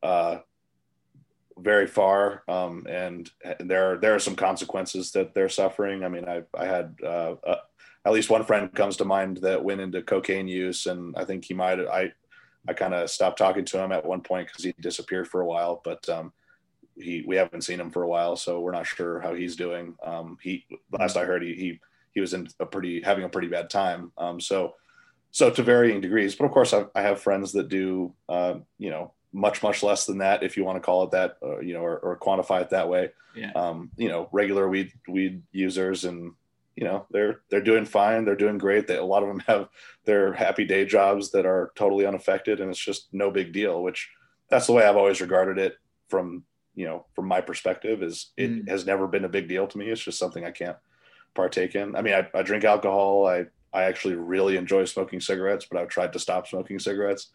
uh, 0.03 0.37
very 1.57 1.87
far, 1.87 2.43
um, 2.47 2.85
and 2.87 3.31
there 3.59 3.97
there 3.97 4.13
are 4.13 4.19
some 4.19 4.35
consequences 4.35 5.11
that 5.13 5.33
they're 5.33 5.49
suffering. 5.49 6.03
I 6.03 6.09
mean, 6.09 6.29
I 6.29 6.43
I 6.55 6.65
had 6.65 6.95
uh, 7.03 7.33
uh, 7.43 7.61
at 8.05 8.13
least 8.13 8.29
one 8.29 8.45
friend 8.45 8.71
comes 8.75 8.97
to 8.97 9.05
mind 9.05 9.37
that 9.37 9.63
went 9.63 9.81
into 9.81 10.03
cocaine 10.03 10.47
use, 10.47 10.85
and 10.85 11.15
I 11.17 11.25
think 11.25 11.45
he 11.45 11.55
might 11.55 11.79
I 11.79 12.11
I 12.67 12.73
kind 12.73 12.93
of 12.93 13.09
stopped 13.09 13.39
talking 13.39 13.65
to 13.65 13.83
him 13.83 13.91
at 13.91 14.05
one 14.05 14.21
point 14.21 14.49
because 14.49 14.65
he 14.65 14.75
disappeared 14.79 15.27
for 15.27 15.41
a 15.41 15.47
while, 15.47 15.81
but 15.83 16.07
um, 16.09 16.31
he 16.97 17.23
we 17.27 17.35
haven't 17.35 17.63
seen 17.63 17.79
him 17.79 17.91
for 17.91 18.03
a 18.03 18.07
while, 18.07 18.35
so 18.35 18.59
we're 18.59 18.71
not 18.71 18.87
sure 18.87 19.19
how 19.19 19.33
he's 19.33 19.55
doing. 19.55 19.95
Um, 20.03 20.37
he 20.41 20.65
last 20.91 21.17
I 21.17 21.25
heard 21.25 21.43
he 21.43 21.53
he 21.53 21.79
he 22.13 22.21
was 22.21 22.33
in 22.33 22.47
a 22.59 22.65
pretty 22.65 23.01
having 23.01 23.25
a 23.25 23.29
pretty 23.29 23.47
bad 23.47 23.69
time. 23.69 24.11
Um, 24.17 24.39
so 24.39 24.75
so 25.31 25.49
to 25.49 25.63
varying 25.63 26.01
degrees, 26.01 26.35
but 26.35 26.45
of 26.45 26.51
course 26.51 26.73
I, 26.73 26.85
I 26.95 27.01
have 27.01 27.19
friends 27.19 27.51
that 27.53 27.69
do 27.69 28.13
uh, 28.29 28.55
you 28.77 28.89
know 28.89 29.13
much 29.35 29.61
much 29.61 29.83
less 29.83 30.05
than 30.05 30.19
that 30.19 30.43
if 30.43 30.55
you 30.55 30.63
want 30.63 30.77
to 30.77 30.81
call 30.81 31.03
it 31.03 31.11
that 31.11 31.37
uh, 31.43 31.59
you 31.59 31.73
know 31.73 31.81
or, 31.81 31.97
or, 31.97 32.17
quantify 32.17 32.61
it 32.61 32.69
that 32.69 32.87
way 32.87 33.11
yeah. 33.35 33.51
um, 33.51 33.91
you 33.97 34.07
know 34.07 34.29
regular 34.31 34.69
weed 34.69 34.93
weed 35.09 35.43
users 35.51 36.05
and 36.05 36.31
you 36.77 36.85
know 36.85 37.05
they're 37.11 37.41
they're 37.49 37.61
doing 37.61 37.83
fine 37.83 38.23
they're 38.23 38.35
doing 38.37 38.57
great 38.57 38.87
they, 38.87 38.95
a 38.95 39.03
lot 39.03 39.23
of 39.23 39.27
them 39.27 39.39
have 39.47 39.67
their 40.05 40.31
happy 40.31 40.63
day 40.63 40.85
jobs 40.85 41.31
that 41.31 41.45
are 41.45 41.73
totally 41.75 42.05
unaffected 42.05 42.61
and 42.61 42.69
it's 42.69 42.79
just 42.79 43.09
no 43.11 43.29
big 43.29 43.51
deal 43.51 43.83
which 43.83 44.09
that's 44.49 44.67
the 44.67 44.73
way 44.73 44.85
i've 44.85 44.95
always 44.95 45.19
regarded 45.19 45.57
it 45.57 45.75
from 46.07 46.43
you 46.75 46.85
know 46.85 47.05
from 47.15 47.27
my 47.27 47.41
perspective 47.41 48.03
is 48.03 48.31
it 48.37 48.49
mm. 48.49 48.69
has 48.69 48.85
never 48.85 49.07
been 49.07 49.25
a 49.25 49.29
big 49.29 49.47
deal 49.47 49.67
to 49.67 49.77
me 49.77 49.89
it's 49.89 50.03
just 50.03 50.19
something 50.19 50.45
i 50.45 50.51
can't 50.51 50.77
partake 51.33 51.75
in 51.75 51.95
i 51.95 52.01
mean 52.01 52.13
I, 52.13 52.27
I 52.37 52.43
drink 52.43 52.63
alcohol 52.63 53.27
i 53.27 53.45
i 53.73 53.83
actually 53.83 54.15
really 54.15 54.57
enjoy 54.57 54.85
smoking 54.85 55.19
cigarettes 55.19 55.65
but 55.69 55.79
i've 55.79 55.89
tried 55.89 56.13
to 56.13 56.19
stop 56.19 56.47
smoking 56.47 56.79
cigarettes 56.79 57.31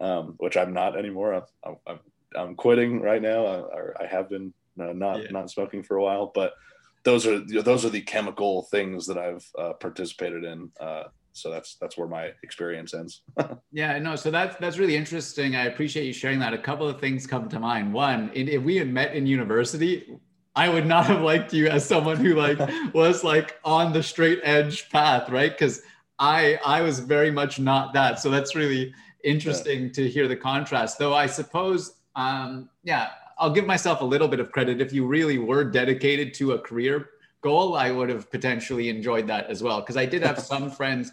um, 0.00 0.34
which 0.38 0.56
I'm 0.56 0.72
not 0.72 0.98
anymore. 0.98 1.46
I'm, 1.64 1.76
I'm, 1.86 2.00
I'm 2.34 2.54
quitting 2.54 3.00
right 3.00 3.22
now. 3.22 3.46
I, 3.46 4.04
I 4.04 4.06
have 4.06 4.28
been 4.28 4.52
uh, 4.80 4.92
not 4.92 5.22
yeah. 5.22 5.30
not 5.30 5.50
smoking 5.50 5.82
for 5.82 5.96
a 5.96 6.02
while, 6.02 6.32
but 6.34 6.54
those 7.04 7.26
are 7.26 7.38
those 7.38 7.84
are 7.84 7.90
the 7.90 8.00
chemical 8.00 8.62
things 8.62 9.06
that 9.06 9.18
I've 9.18 9.48
uh, 9.58 9.74
participated 9.74 10.44
in. 10.44 10.70
Uh, 10.80 11.04
so 11.32 11.50
that's 11.50 11.76
that's 11.76 11.96
where 11.96 12.08
my 12.08 12.30
experience 12.42 12.94
ends. 12.94 13.22
yeah, 13.72 13.98
no. 13.98 14.16
So 14.16 14.30
that's 14.30 14.56
that's 14.56 14.78
really 14.78 14.96
interesting. 14.96 15.56
I 15.56 15.64
appreciate 15.64 16.04
you 16.06 16.12
sharing 16.12 16.38
that. 16.40 16.52
A 16.52 16.58
couple 16.58 16.88
of 16.88 17.00
things 17.00 17.26
come 17.26 17.48
to 17.48 17.58
mind. 17.58 17.92
One, 17.92 18.30
if 18.34 18.62
we 18.62 18.76
had 18.76 18.88
met 18.88 19.14
in 19.14 19.26
university, 19.26 20.18
I 20.54 20.68
would 20.68 20.86
not 20.86 21.06
have 21.06 21.22
liked 21.22 21.52
you 21.52 21.68
as 21.68 21.84
someone 21.84 22.18
who 22.18 22.34
like 22.34 22.58
was 22.94 23.24
like 23.24 23.58
on 23.64 23.92
the 23.92 24.02
straight 24.02 24.40
edge 24.42 24.90
path, 24.90 25.30
right? 25.30 25.50
Because 25.50 25.82
I 26.18 26.58
I 26.64 26.82
was 26.82 27.00
very 27.00 27.30
much 27.30 27.58
not 27.58 27.94
that. 27.94 28.20
So 28.20 28.30
that's 28.30 28.54
really 28.54 28.94
interesting 29.24 29.84
yeah. 29.84 29.92
to 29.92 30.08
hear 30.08 30.28
the 30.28 30.36
contrast. 30.36 30.98
Though 30.98 31.14
I 31.14 31.26
suppose, 31.26 31.94
um, 32.14 32.68
yeah, 32.84 33.10
I'll 33.38 33.52
give 33.52 33.66
myself 33.66 34.02
a 34.02 34.04
little 34.04 34.28
bit 34.28 34.40
of 34.40 34.52
credit. 34.52 34.80
If 34.80 34.92
you 34.92 35.06
really 35.06 35.38
were 35.38 35.64
dedicated 35.64 36.34
to 36.34 36.52
a 36.52 36.58
career 36.58 37.08
goal, 37.42 37.76
I 37.76 37.90
would 37.90 38.08
have 38.08 38.30
potentially 38.30 38.88
enjoyed 38.88 39.26
that 39.26 39.46
as 39.50 39.62
well. 39.62 39.80
Because 39.80 39.96
I 39.96 40.06
did 40.06 40.22
have 40.22 40.38
some 40.38 40.70
friends 40.78 41.12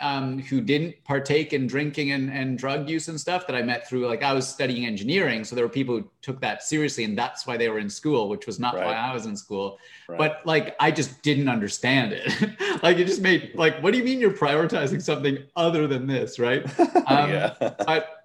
um, 0.00 0.38
who 0.38 0.60
didn't 0.60 1.02
partake 1.04 1.52
in 1.52 1.66
drinking 1.66 2.12
and, 2.12 2.30
and 2.30 2.56
drug 2.56 2.88
use 2.88 3.08
and 3.08 3.20
stuff 3.20 3.46
that 3.46 3.56
I 3.56 3.62
met 3.62 3.88
through, 3.88 4.06
like 4.06 4.22
I 4.22 4.32
was 4.32 4.46
studying 4.46 4.86
engineering. 4.86 5.44
So 5.44 5.56
there 5.56 5.64
were 5.64 5.70
people 5.70 5.96
who 5.96 6.10
took 6.22 6.40
that 6.40 6.62
seriously 6.62 7.04
and 7.04 7.18
that's 7.18 7.46
why 7.46 7.56
they 7.56 7.68
were 7.68 7.78
in 7.78 7.90
school, 7.90 8.28
which 8.28 8.46
was 8.46 8.60
not 8.60 8.74
right. 8.74 8.86
why 8.86 8.92
I 8.92 9.12
was 9.12 9.26
in 9.26 9.36
school. 9.36 9.78
Right. 10.08 10.18
But 10.18 10.42
like, 10.44 10.76
I 10.78 10.90
just 10.90 11.20
didn't 11.22 11.48
understand 11.48 12.12
it. 12.12 12.32
like 12.82 12.98
it 12.98 13.06
just 13.06 13.22
made 13.22 13.52
like, 13.54 13.80
what 13.82 13.92
do 13.92 13.98
you 13.98 14.04
mean 14.04 14.20
you're 14.20 14.30
prioritizing 14.30 15.02
something 15.02 15.38
other 15.56 15.86
than 15.86 16.06
this? 16.06 16.38
Right. 16.38 16.64
Um, 17.08 17.30
yeah. 17.30 17.54
but 17.58 18.22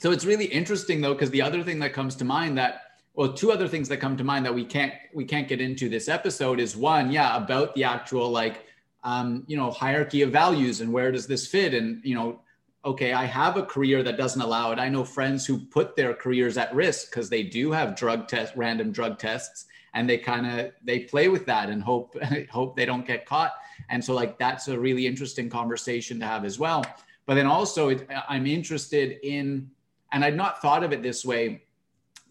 so 0.00 0.10
it's 0.10 0.24
really 0.24 0.46
interesting 0.46 1.00
though, 1.00 1.12
because 1.12 1.30
the 1.30 1.42
other 1.42 1.62
thing 1.62 1.78
that 1.78 1.92
comes 1.92 2.16
to 2.16 2.24
mind 2.24 2.58
that 2.58 2.80
well 3.14 3.32
two 3.32 3.52
other 3.52 3.68
things 3.68 3.88
that 3.88 3.98
come 3.98 4.16
to 4.16 4.24
mind 4.24 4.44
that 4.44 4.54
we 4.54 4.64
can't 4.64 4.94
we 5.14 5.24
can't 5.24 5.48
get 5.48 5.60
into 5.60 5.88
this 5.88 6.08
episode 6.08 6.58
is 6.60 6.76
one 6.76 7.10
yeah 7.10 7.36
about 7.36 7.74
the 7.74 7.84
actual 7.84 8.30
like 8.30 8.66
um, 9.04 9.44
you 9.46 9.56
know, 9.56 9.70
hierarchy 9.70 10.22
of 10.22 10.30
values 10.30 10.80
and 10.80 10.92
where 10.92 11.10
does 11.10 11.26
this 11.26 11.46
fit? 11.46 11.74
And, 11.74 12.00
you 12.04 12.14
know, 12.14 12.40
okay, 12.84 13.12
I 13.12 13.24
have 13.24 13.56
a 13.56 13.64
career 13.64 14.02
that 14.02 14.16
doesn't 14.16 14.40
allow 14.40 14.72
it. 14.72 14.78
I 14.78 14.88
know 14.88 15.04
friends 15.04 15.46
who 15.46 15.58
put 15.58 15.96
their 15.96 16.14
careers 16.14 16.56
at 16.56 16.74
risk 16.74 17.10
because 17.10 17.28
they 17.28 17.42
do 17.42 17.72
have 17.72 17.96
drug 17.96 18.28
test, 18.28 18.54
random 18.56 18.92
drug 18.92 19.18
tests, 19.18 19.66
and 19.94 20.08
they 20.08 20.18
kind 20.18 20.46
of 20.46 20.72
they 20.82 21.00
play 21.00 21.28
with 21.28 21.44
that 21.46 21.68
and 21.68 21.82
hope 21.82 22.16
hope 22.50 22.76
they 22.76 22.86
don't 22.86 23.06
get 23.06 23.26
caught. 23.26 23.52
And 23.90 24.02
so 24.04 24.14
like 24.14 24.38
that's 24.38 24.68
a 24.68 24.78
really 24.78 25.06
interesting 25.06 25.50
conversation 25.50 26.18
to 26.20 26.26
have 26.26 26.44
as 26.44 26.58
well. 26.58 26.84
But 27.26 27.34
then 27.34 27.46
also 27.46 27.90
it, 27.90 28.08
I'm 28.28 28.46
interested 28.46 29.18
in, 29.22 29.70
and 30.12 30.24
I'd 30.24 30.36
not 30.36 30.60
thought 30.62 30.82
of 30.82 30.92
it 30.92 31.02
this 31.02 31.24
way 31.24 31.62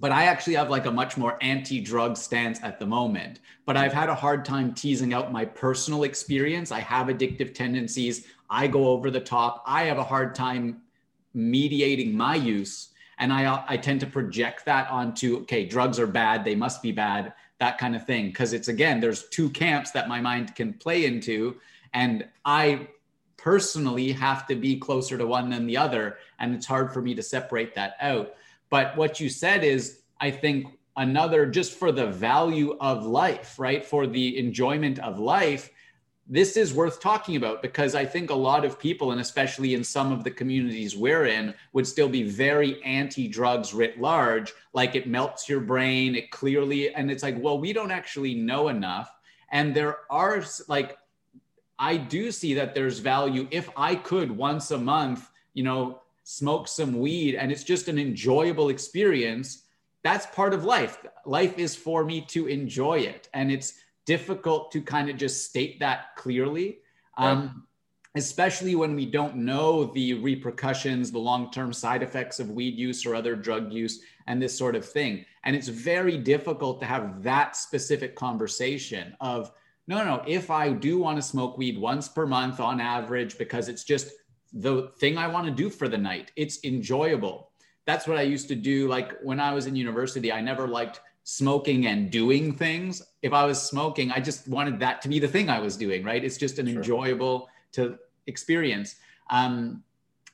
but 0.01 0.11
I 0.11 0.23
actually 0.23 0.55
have 0.55 0.71
like 0.71 0.87
a 0.87 0.91
much 0.91 1.15
more 1.15 1.37
anti-drug 1.41 2.17
stance 2.17 2.59
at 2.63 2.79
the 2.79 2.85
moment. 2.87 3.39
But 3.67 3.77
I've 3.77 3.93
had 3.93 4.09
a 4.09 4.15
hard 4.15 4.43
time 4.43 4.73
teasing 4.73 5.13
out 5.13 5.31
my 5.31 5.45
personal 5.45 6.03
experience. 6.03 6.71
I 6.71 6.79
have 6.79 7.07
addictive 7.07 7.53
tendencies. 7.53 8.25
I 8.49 8.65
go 8.65 8.87
over 8.87 9.11
the 9.11 9.19
top. 9.19 9.63
I 9.67 9.83
have 9.83 9.99
a 9.99 10.03
hard 10.03 10.33
time 10.33 10.81
mediating 11.35 12.17
my 12.17 12.33
use. 12.33 12.89
And 13.19 13.31
I, 13.31 13.45
uh, 13.45 13.63
I 13.67 13.77
tend 13.77 13.99
to 13.99 14.07
project 14.07 14.65
that 14.65 14.89
onto, 14.89 15.37
okay, 15.41 15.65
drugs 15.65 15.99
are 15.99 16.07
bad. 16.07 16.43
They 16.43 16.55
must 16.55 16.81
be 16.81 16.91
bad, 16.91 17.33
that 17.59 17.77
kind 17.77 17.95
of 17.95 18.07
thing. 18.07 18.33
Cause 18.33 18.53
it's 18.53 18.69
again, 18.69 18.99
there's 18.99 19.29
two 19.29 19.51
camps 19.51 19.91
that 19.91 20.09
my 20.09 20.19
mind 20.19 20.55
can 20.55 20.73
play 20.73 21.05
into. 21.05 21.57
And 21.93 22.27
I 22.43 22.87
personally 23.37 24.11
have 24.13 24.47
to 24.47 24.55
be 24.55 24.77
closer 24.77 25.15
to 25.19 25.27
one 25.27 25.51
than 25.51 25.67
the 25.67 25.77
other. 25.77 26.17
And 26.39 26.55
it's 26.55 26.65
hard 26.65 26.91
for 26.91 27.03
me 27.03 27.13
to 27.13 27.21
separate 27.21 27.75
that 27.75 27.97
out. 28.01 28.33
But 28.71 28.97
what 28.97 29.19
you 29.19 29.29
said 29.29 29.63
is, 29.63 29.99
I 30.19 30.31
think, 30.31 30.65
another 30.97 31.45
just 31.45 31.73
for 31.73 31.91
the 31.91 32.07
value 32.07 32.75
of 32.79 33.05
life, 33.05 33.59
right? 33.59 33.85
For 33.85 34.07
the 34.07 34.39
enjoyment 34.39 34.97
of 34.99 35.19
life, 35.19 35.69
this 36.27 36.55
is 36.55 36.73
worth 36.73 37.01
talking 37.01 37.35
about 37.35 37.61
because 37.61 37.93
I 37.93 38.05
think 38.05 38.29
a 38.29 38.35
lot 38.35 38.63
of 38.63 38.79
people, 38.79 39.11
and 39.11 39.19
especially 39.19 39.73
in 39.73 39.83
some 39.83 40.13
of 40.13 40.23
the 40.23 40.31
communities 40.31 40.95
we're 40.95 41.25
in, 41.25 41.53
would 41.73 41.85
still 41.85 42.07
be 42.07 42.23
very 42.23 42.81
anti 42.83 43.27
drugs 43.27 43.73
writ 43.73 43.99
large. 43.99 44.53
Like 44.73 44.95
it 44.95 45.07
melts 45.07 45.49
your 45.49 45.59
brain, 45.59 46.15
it 46.15 46.31
clearly, 46.31 46.93
and 46.93 47.11
it's 47.11 47.23
like, 47.23 47.35
well, 47.37 47.59
we 47.59 47.73
don't 47.73 47.91
actually 47.91 48.33
know 48.33 48.69
enough. 48.69 49.11
And 49.51 49.75
there 49.75 49.97
are 50.09 50.43
like, 50.69 50.97
I 51.77 51.97
do 51.97 52.31
see 52.31 52.53
that 52.53 52.73
there's 52.73 52.99
value 52.99 53.47
if 53.51 53.69
I 53.75 53.95
could 53.95 54.31
once 54.31 54.71
a 54.71 54.77
month, 54.77 55.29
you 55.53 55.63
know, 55.63 56.00
smoke 56.23 56.67
some 56.67 56.99
weed 56.99 57.35
and 57.35 57.51
it's 57.51 57.63
just 57.63 57.87
an 57.87 57.97
enjoyable 57.97 58.69
experience 58.69 59.63
that's 60.03 60.25
part 60.27 60.53
of 60.53 60.63
life. 60.63 60.97
Life 61.25 61.59
is 61.59 61.75
for 61.75 62.03
me 62.03 62.21
to 62.29 62.47
enjoy 62.47 62.99
it 62.99 63.29
and 63.33 63.51
it's 63.51 63.75
difficult 64.05 64.71
to 64.71 64.81
kind 64.81 65.09
of 65.09 65.17
just 65.17 65.45
state 65.45 65.79
that 65.79 66.15
clearly 66.15 66.79
um, 67.17 67.67
especially 68.15 68.75
when 68.75 68.95
we 68.95 69.05
don't 69.05 69.35
know 69.35 69.85
the 69.85 70.15
repercussions 70.15 71.11
the 71.11 71.19
long-term 71.19 71.71
side 71.71 72.03
effects 72.03 72.39
of 72.39 72.49
weed 72.49 72.77
use 72.77 73.05
or 73.05 73.15
other 73.15 73.35
drug 73.35 73.71
use 73.71 74.01
and 74.27 74.41
this 74.41 74.57
sort 74.57 74.75
of 74.75 74.85
thing. 74.85 75.25
And 75.43 75.55
it's 75.55 75.67
very 75.67 76.17
difficult 76.17 76.79
to 76.81 76.85
have 76.85 77.23
that 77.23 77.55
specific 77.55 78.15
conversation 78.15 79.15
of 79.21 79.51
no 79.87 79.97
no 79.97 80.03
no 80.17 80.23
if 80.27 80.51
i 80.51 80.71
do 80.71 80.99
want 80.99 81.17
to 81.17 81.21
smoke 81.21 81.57
weed 81.57 81.77
once 81.77 82.07
per 82.07 82.27
month 82.27 82.59
on 82.59 82.79
average 82.79 83.37
because 83.39 83.67
it's 83.67 83.83
just 83.83 84.11
the 84.53 84.91
thing 84.99 85.17
I 85.17 85.27
want 85.27 85.45
to 85.45 85.51
do 85.51 85.69
for 85.69 85.87
the 85.87 85.97
night. 85.97 86.31
It's 86.35 86.63
enjoyable. 86.63 87.51
That's 87.85 88.07
what 88.07 88.17
I 88.17 88.21
used 88.21 88.47
to 88.49 88.55
do. 88.55 88.87
Like 88.87 89.19
when 89.21 89.39
I 89.39 89.53
was 89.53 89.65
in 89.65 89.75
university, 89.75 90.31
I 90.31 90.41
never 90.41 90.67
liked 90.67 91.01
smoking 91.23 91.87
and 91.87 92.11
doing 92.11 92.53
things. 92.53 93.01
If 93.21 93.33
I 93.33 93.45
was 93.45 93.61
smoking, 93.61 94.11
I 94.11 94.19
just 94.19 94.47
wanted 94.47 94.79
that 94.79 95.01
to 95.03 95.09
be 95.09 95.19
the 95.19 95.27
thing 95.27 95.49
I 95.49 95.59
was 95.59 95.77
doing, 95.77 96.03
right? 96.03 96.23
It's 96.23 96.37
just 96.37 96.59
an 96.59 96.67
sure. 96.67 96.77
enjoyable 96.77 97.49
to 97.73 97.97
experience. 98.27 98.95
Um, 99.29 99.83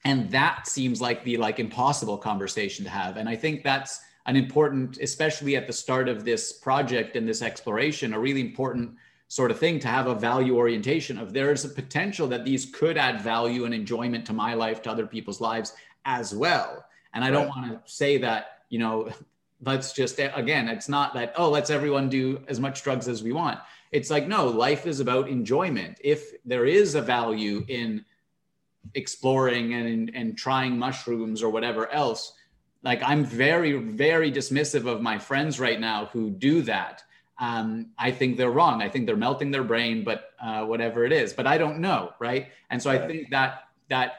and 0.05 0.31
that 0.31 0.67
seems 0.67 1.01
like 1.01 1.23
the 1.23 1.37
like 1.37 1.59
impossible 1.59 2.17
conversation 2.17 2.85
to 2.85 2.91
have. 2.91 3.17
And 3.17 3.27
I 3.27 3.35
think 3.35 3.63
that's 3.63 3.99
an 4.25 4.35
important, 4.35 4.97
especially 4.99 5.55
at 5.55 5.67
the 5.67 5.73
start 5.73 6.09
of 6.09 6.23
this 6.23 6.53
project 6.53 7.15
and 7.15 7.27
this 7.27 7.41
exploration, 7.41 8.13
a 8.13 8.19
really 8.19 8.41
important 8.41 8.91
sort 9.27 9.51
of 9.51 9.59
thing 9.59 9.79
to 9.79 9.87
have 9.87 10.07
a 10.07 10.15
value 10.15 10.55
orientation 10.55 11.17
of 11.17 11.33
there's 11.33 11.65
a 11.65 11.69
potential 11.69 12.27
that 12.27 12.45
these 12.45 12.65
could 12.65 12.97
add 12.97 13.21
value 13.21 13.65
and 13.65 13.73
enjoyment 13.73 14.25
to 14.25 14.33
my 14.33 14.53
life 14.53 14.81
to 14.81 14.91
other 14.91 15.05
people's 15.05 15.41
lives 15.41 15.73
as 16.05 16.33
well. 16.33 16.85
And 17.13 17.23
i 17.23 17.31
don't 17.31 17.47
want 17.47 17.71
to 17.71 17.91
say 17.91 18.17
that 18.19 18.61
you 18.69 18.79
know 18.79 19.09
let's 19.63 19.91
just 19.91 20.19
again 20.19 20.67
it's 20.67 20.87
not 20.87 21.15
that 21.15 21.33
oh 21.35 21.49
let's 21.49 21.71
everyone 21.71 22.09
do 22.09 22.43
as 22.47 22.59
much 22.59 22.83
drugs 22.83 23.07
as 23.07 23.23
we 23.23 23.31
want. 23.31 23.59
It's 23.91 24.09
like 24.09 24.27
no 24.27 24.47
life 24.47 24.85
is 24.85 24.99
about 24.99 25.29
enjoyment. 25.29 25.97
If 26.03 26.33
there 26.45 26.65
is 26.65 26.95
a 26.95 27.01
value 27.01 27.65
in 27.67 28.05
exploring 28.93 29.73
and 29.73 30.11
and 30.13 30.37
trying 30.37 30.77
mushrooms 30.77 31.43
or 31.43 31.49
whatever 31.49 31.91
else 31.91 32.33
like 32.83 33.01
i'm 33.03 33.23
very 33.23 33.73
very 33.73 34.31
dismissive 34.31 34.87
of 34.87 35.01
my 35.01 35.17
friends 35.17 35.59
right 35.59 35.79
now 35.79 36.05
who 36.07 36.29
do 36.29 36.61
that 36.61 37.03
um, 37.39 37.91
I 37.97 38.11
think 38.11 38.37
they're 38.37 38.51
wrong. 38.51 38.81
I 38.81 38.89
think 38.89 39.05
they're 39.05 39.15
melting 39.15 39.51
their 39.51 39.63
brain, 39.63 40.03
but 40.03 40.31
uh, 40.41 40.65
whatever 40.65 41.05
it 41.05 41.11
is, 41.11 41.33
but 41.33 41.45
I 41.45 41.57
don't 41.57 41.79
know, 41.79 42.13
right? 42.19 42.47
And 42.69 42.81
so. 42.81 42.89
I 42.89 43.07
think 43.07 43.29
that 43.29 43.63
that 43.89 44.13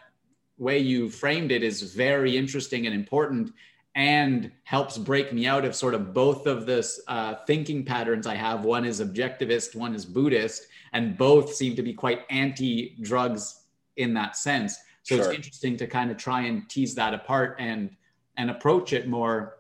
way 0.57 0.79
you 0.79 1.09
framed 1.09 1.53
it 1.53 1.63
is 1.63 1.95
very 1.95 2.37
interesting 2.37 2.87
and 2.87 2.95
important. 2.95 3.53
and 3.95 4.53
helps 4.63 4.97
break 4.97 5.33
me 5.33 5.47
out 5.47 5.65
of 5.65 5.75
sort 5.75 5.95
of 5.95 6.15
both 6.15 6.47
of 6.47 6.67
this 6.67 7.01
uh, 7.09 7.35
thinking 7.47 7.85
patterns 7.85 8.27
I 8.27 8.37
have. 8.37 8.65
One 8.65 8.85
is 8.85 9.01
objectivist, 9.01 9.75
one 9.75 9.93
is 9.93 10.05
Buddhist, 10.07 10.69
and 10.93 11.17
both 11.19 11.53
seem 11.55 11.75
to 11.75 11.83
be 11.83 11.93
quite 11.93 12.21
anti 12.31 12.97
drugs 13.01 13.65
in 13.97 14.15
that 14.15 14.37
sense. 14.37 14.77
So 15.03 15.17
sure. 15.17 15.25
it's 15.25 15.35
interesting 15.35 15.77
to 15.79 15.87
kind 15.87 16.11
of 16.11 16.17
try 16.17 16.43
and 16.43 16.69
tease 16.69 16.95
that 16.95 17.13
apart 17.13 17.57
and 17.59 17.91
and 18.37 18.51
approach 18.51 18.93
it 18.93 19.09
more, 19.09 19.57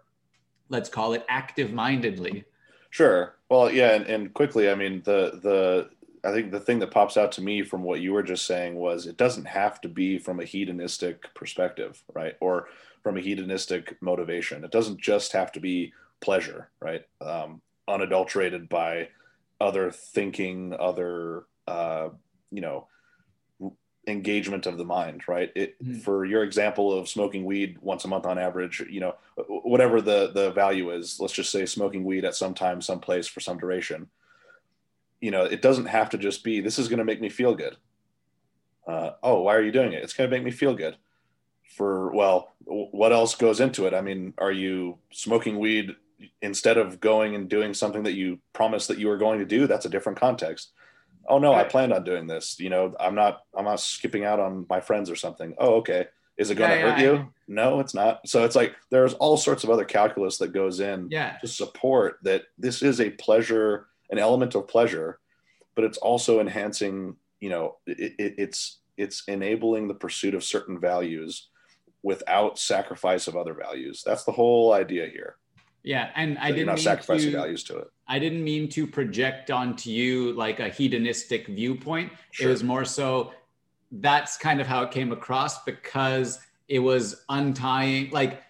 let's 0.68 0.88
call 0.88 1.14
it 1.14 1.24
active 1.28 1.72
mindedly. 1.72 2.44
Sure. 2.98 3.36
Well, 3.48 3.70
yeah, 3.70 3.94
and, 3.94 4.06
and 4.06 4.34
quickly, 4.34 4.68
I 4.68 4.74
mean, 4.74 5.02
the 5.04 5.38
the 5.40 5.88
I 6.28 6.32
think 6.32 6.50
the 6.50 6.58
thing 6.58 6.80
that 6.80 6.90
pops 6.90 7.16
out 7.16 7.30
to 7.32 7.40
me 7.40 7.62
from 7.62 7.84
what 7.84 8.00
you 8.00 8.12
were 8.12 8.24
just 8.24 8.44
saying 8.44 8.74
was 8.74 9.06
it 9.06 9.16
doesn't 9.16 9.44
have 9.44 9.80
to 9.82 9.88
be 9.88 10.18
from 10.18 10.40
a 10.40 10.44
hedonistic 10.44 11.32
perspective, 11.32 12.02
right? 12.12 12.34
Or 12.40 12.66
from 13.04 13.16
a 13.16 13.20
hedonistic 13.20 14.02
motivation. 14.02 14.64
It 14.64 14.72
doesn't 14.72 15.00
just 15.00 15.30
have 15.30 15.52
to 15.52 15.60
be 15.60 15.92
pleasure, 16.20 16.70
right? 16.80 17.06
Um, 17.20 17.60
unadulterated 17.86 18.68
by 18.68 19.10
other 19.60 19.92
thinking, 19.92 20.74
other, 20.74 21.44
uh, 21.68 22.08
you 22.50 22.60
know, 22.60 22.88
engagement 24.08 24.66
of 24.66 24.78
the 24.78 24.84
mind, 24.84 25.22
right? 25.28 25.52
It, 25.54 25.82
mm. 25.84 26.00
For 26.02 26.24
your 26.24 26.42
example 26.42 26.96
of 26.96 27.08
smoking 27.08 27.44
weed 27.44 27.78
once 27.80 28.04
a 28.04 28.08
month 28.08 28.26
on 28.26 28.38
average, 28.38 28.82
you 28.90 29.00
know, 29.00 29.14
whatever 29.46 30.00
the 30.00 30.32
the 30.32 30.50
value 30.50 30.90
is, 30.90 31.20
let's 31.20 31.32
just 31.32 31.52
say 31.52 31.66
smoking 31.66 32.04
weed 32.04 32.24
at 32.24 32.34
some 32.34 32.54
time, 32.54 32.80
some 32.80 33.00
place 33.00 33.26
for 33.26 33.40
some 33.40 33.58
duration. 33.58 34.08
You 35.20 35.30
know, 35.30 35.44
it 35.44 35.62
doesn't 35.62 35.86
have 35.86 36.10
to 36.10 36.18
just 36.18 36.42
be 36.42 36.60
this 36.60 36.78
is 36.78 36.88
going 36.88 36.98
to 36.98 37.04
make 37.04 37.20
me 37.20 37.28
feel 37.28 37.54
good. 37.54 37.76
Uh, 38.86 39.12
oh, 39.22 39.42
why 39.42 39.54
are 39.54 39.62
you 39.62 39.72
doing 39.72 39.92
it? 39.92 40.02
It's 40.02 40.14
going 40.14 40.30
to 40.30 40.36
make 40.36 40.44
me 40.44 40.50
feel 40.50 40.74
good. 40.74 40.96
For 41.76 42.10
well, 42.12 42.54
what 42.64 43.12
else 43.12 43.34
goes 43.34 43.60
into 43.60 43.86
it? 43.86 43.94
I 43.94 44.00
mean, 44.00 44.34
are 44.38 44.52
you 44.52 44.98
smoking 45.12 45.58
weed 45.58 45.94
instead 46.42 46.78
of 46.78 46.98
going 46.98 47.34
and 47.34 47.48
doing 47.48 47.74
something 47.74 48.02
that 48.04 48.14
you 48.14 48.40
promised 48.52 48.88
that 48.88 48.98
you 48.98 49.08
were 49.08 49.18
going 49.18 49.38
to 49.38 49.44
do? 49.44 49.66
That's 49.66 49.86
a 49.86 49.90
different 49.90 50.18
context 50.18 50.72
oh 51.28 51.38
no, 51.38 51.54
I 51.54 51.64
planned 51.64 51.92
on 51.92 52.04
doing 52.04 52.26
this. 52.26 52.58
You 52.58 52.70
know, 52.70 52.94
I'm 52.98 53.14
not 53.14 53.42
I'm 53.56 53.64
not 53.64 53.80
skipping 53.80 54.24
out 54.24 54.40
on 54.40 54.66
my 54.68 54.80
friends 54.80 55.10
or 55.10 55.16
something. 55.16 55.54
Oh, 55.58 55.76
okay. 55.76 56.06
Is 56.36 56.50
it 56.50 56.54
going 56.54 56.70
yeah, 56.70 56.76
to 56.76 56.90
hurt 56.90 57.00
yeah, 57.00 57.12
you? 57.12 57.32
No, 57.48 57.80
it's 57.80 57.94
not. 57.94 58.26
So 58.28 58.44
it's 58.44 58.54
like 58.54 58.74
there's 58.90 59.14
all 59.14 59.36
sorts 59.36 59.64
of 59.64 59.70
other 59.70 59.84
calculus 59.84 60.38
that 60.38 60.52
goes 60.52 60.78
in 60.78 61.08
yeah. 61.10 61.36
to 61.40 61.48
support 61.48 62.18
that 62.22 62.44
this 62.56 62.80
is 62.80 63.00
a 63.00 63.10
pleasure, 63.10 63.88
an 64.10 64.18
element 64.18 64.54
of 64.54 64.68
pleasure, 64.68 65.18
but 65.74 65.84
it's 65.84 65.98
also 65.98 66.40
enhancing. 66.40 67.16
You 67.40 67.50
know, 67.50 67.76
it, 67.86 68.14
it, 68.18 68.34
it's 68.38 68.78
it's 68.96 69.24
enabling 69.26 69.88
the 69.88 69.94
pursuit 69.94 70.34
of 70.34 70.44
certain 70.44 70.78
values 70.78 71.48
without 72.02 72.58
sacrifice 72.58 73.26
of 73.26 73.36
other 73.36 73.54
values. 73.54 74.02
That's 74.06 74.24
the 74.24 74.32
whole 74.32 74.72
idea 74.72 75.08
here. 75.08 75.36
Yeah, 75.82 76.10
and 76.14 76.38
I 76.38 76.52
didn't 76.52 76.66
not 76.66 76.78
sacrificing 76.78 77.32
to, 77.32 77.36
values 77.36 77.64
to 77.64 77.78
it. 77.78 77.88
I 78.08 78.18
didn't 78.18 78.42
mean 78.42 78.68
to 78.70 78.86
project 78.86 79.50
onto 79.50 79.90
you 79.90 80.32
like 80.32 80.60
a 80.60 80.68
hedonistic 80.68 81.46
viewpoint. 81.46 82.12
Sure. 82.30 82.48
It 82.48 82.50
was 82.50 82.64
more 82.64 82.84
so 82.84 83.32
that's 83.92 84.36
kind 84.36 84.60
of 84.60 84.66
how 84.66 84.82
it 84.82 84.90
came 84.90 85.12
across 85.12 85.64
because 85.64 86.40
it 86.68 86.78
was 86.78 87.24
untying 87.28 88.10
like 88.10 88.42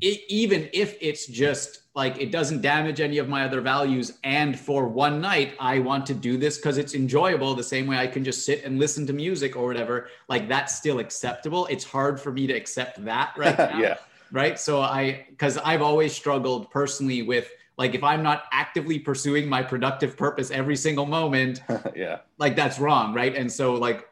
it, 0.00 0.20
even 0.28 0.68
if 0.72 0.96
it's 1.00 1.26
just 1.26 1.80
like 1.94 2.20
it 2.20 2.30
doesn't 2.30 2.62
damage 2.62 3.00
any 3.00 3.18
of 3.18 3.28
my 3.28 3.44
other 3.44 3.60
values 3.60 4.18
and 4.24 4.58
for 4.58 4.88
one 4.88 5.20
night 5.20 5.54
i 5.60 5.78
want 5.78 6.06
to 6.06 6.14
do 6.14 6.38
this 6.38 6.56
because 6.56 6.78
it's 6.78 6.94
enjoyable 6.94 7.54
the 7.54 7.62
same 7.62 7.86
way 7.86 7.98
i 7.98 8.06
can 8.06 8.24
just 8.24 8.46
sit 8.46 8.64
and 8.64 8.78
listen 8.78 9.06
to 9.06 9.12
music 9.12 9.56
or 9.56 9.66
whatever 9.66 10.08
like 10.28 10.48
that's 10.48 10.74
still 10.74 11.00
acceptable 11.00 11.66
it's 11.66 11.84
hard 11.84 12.18
for 12.18 12.32
me 12.32 12.46
to 12.46 12.54
accept 12.54 13.04
that 13.04 13.32
right 13.36 13.58
now 13.70 13.78
yeah 13.78 13.96
right 14.32 14.58
so 14.58 14.80
i 14.80 15.26
because 15.30 15.58
i've 15.58 15.82
always 15.82 16.14
struggled 16.14 16.70
personally 16.70 17.22
with 17.22 17.50
like 17.78 17.94
if 17.94 18.04
i'm 18.04 18.22
not 18.22 18.44
actively 18.52 18.98
pursuing 18.98 19.48
my 19.48 19.62
productive 19.62 20.16
purpose 20.16 20.50
every 20.50 20.76
single 20.76 21.06
moment 21.06 21.62
yeah 21.96 22.18
like 22.36 22.54
that's 22.54 22.78
wrong 22.78 23.14
right 23.14 23.34
and 23.34 23.50
so 23.50 23.74
like 23.74 24.06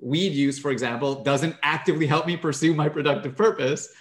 weed 0.00 0.32
use 0.32 0.58
for 0.58 0.70
example 0.70 1.22
doesn't 1.22 1.54
actively 1.62 2.06
help 2.06 2.26
me 2.26 2.36
pursue 2.36 2.74
my 2.74 2.88
productive 2.88 3.36
purpose 3.36 3.92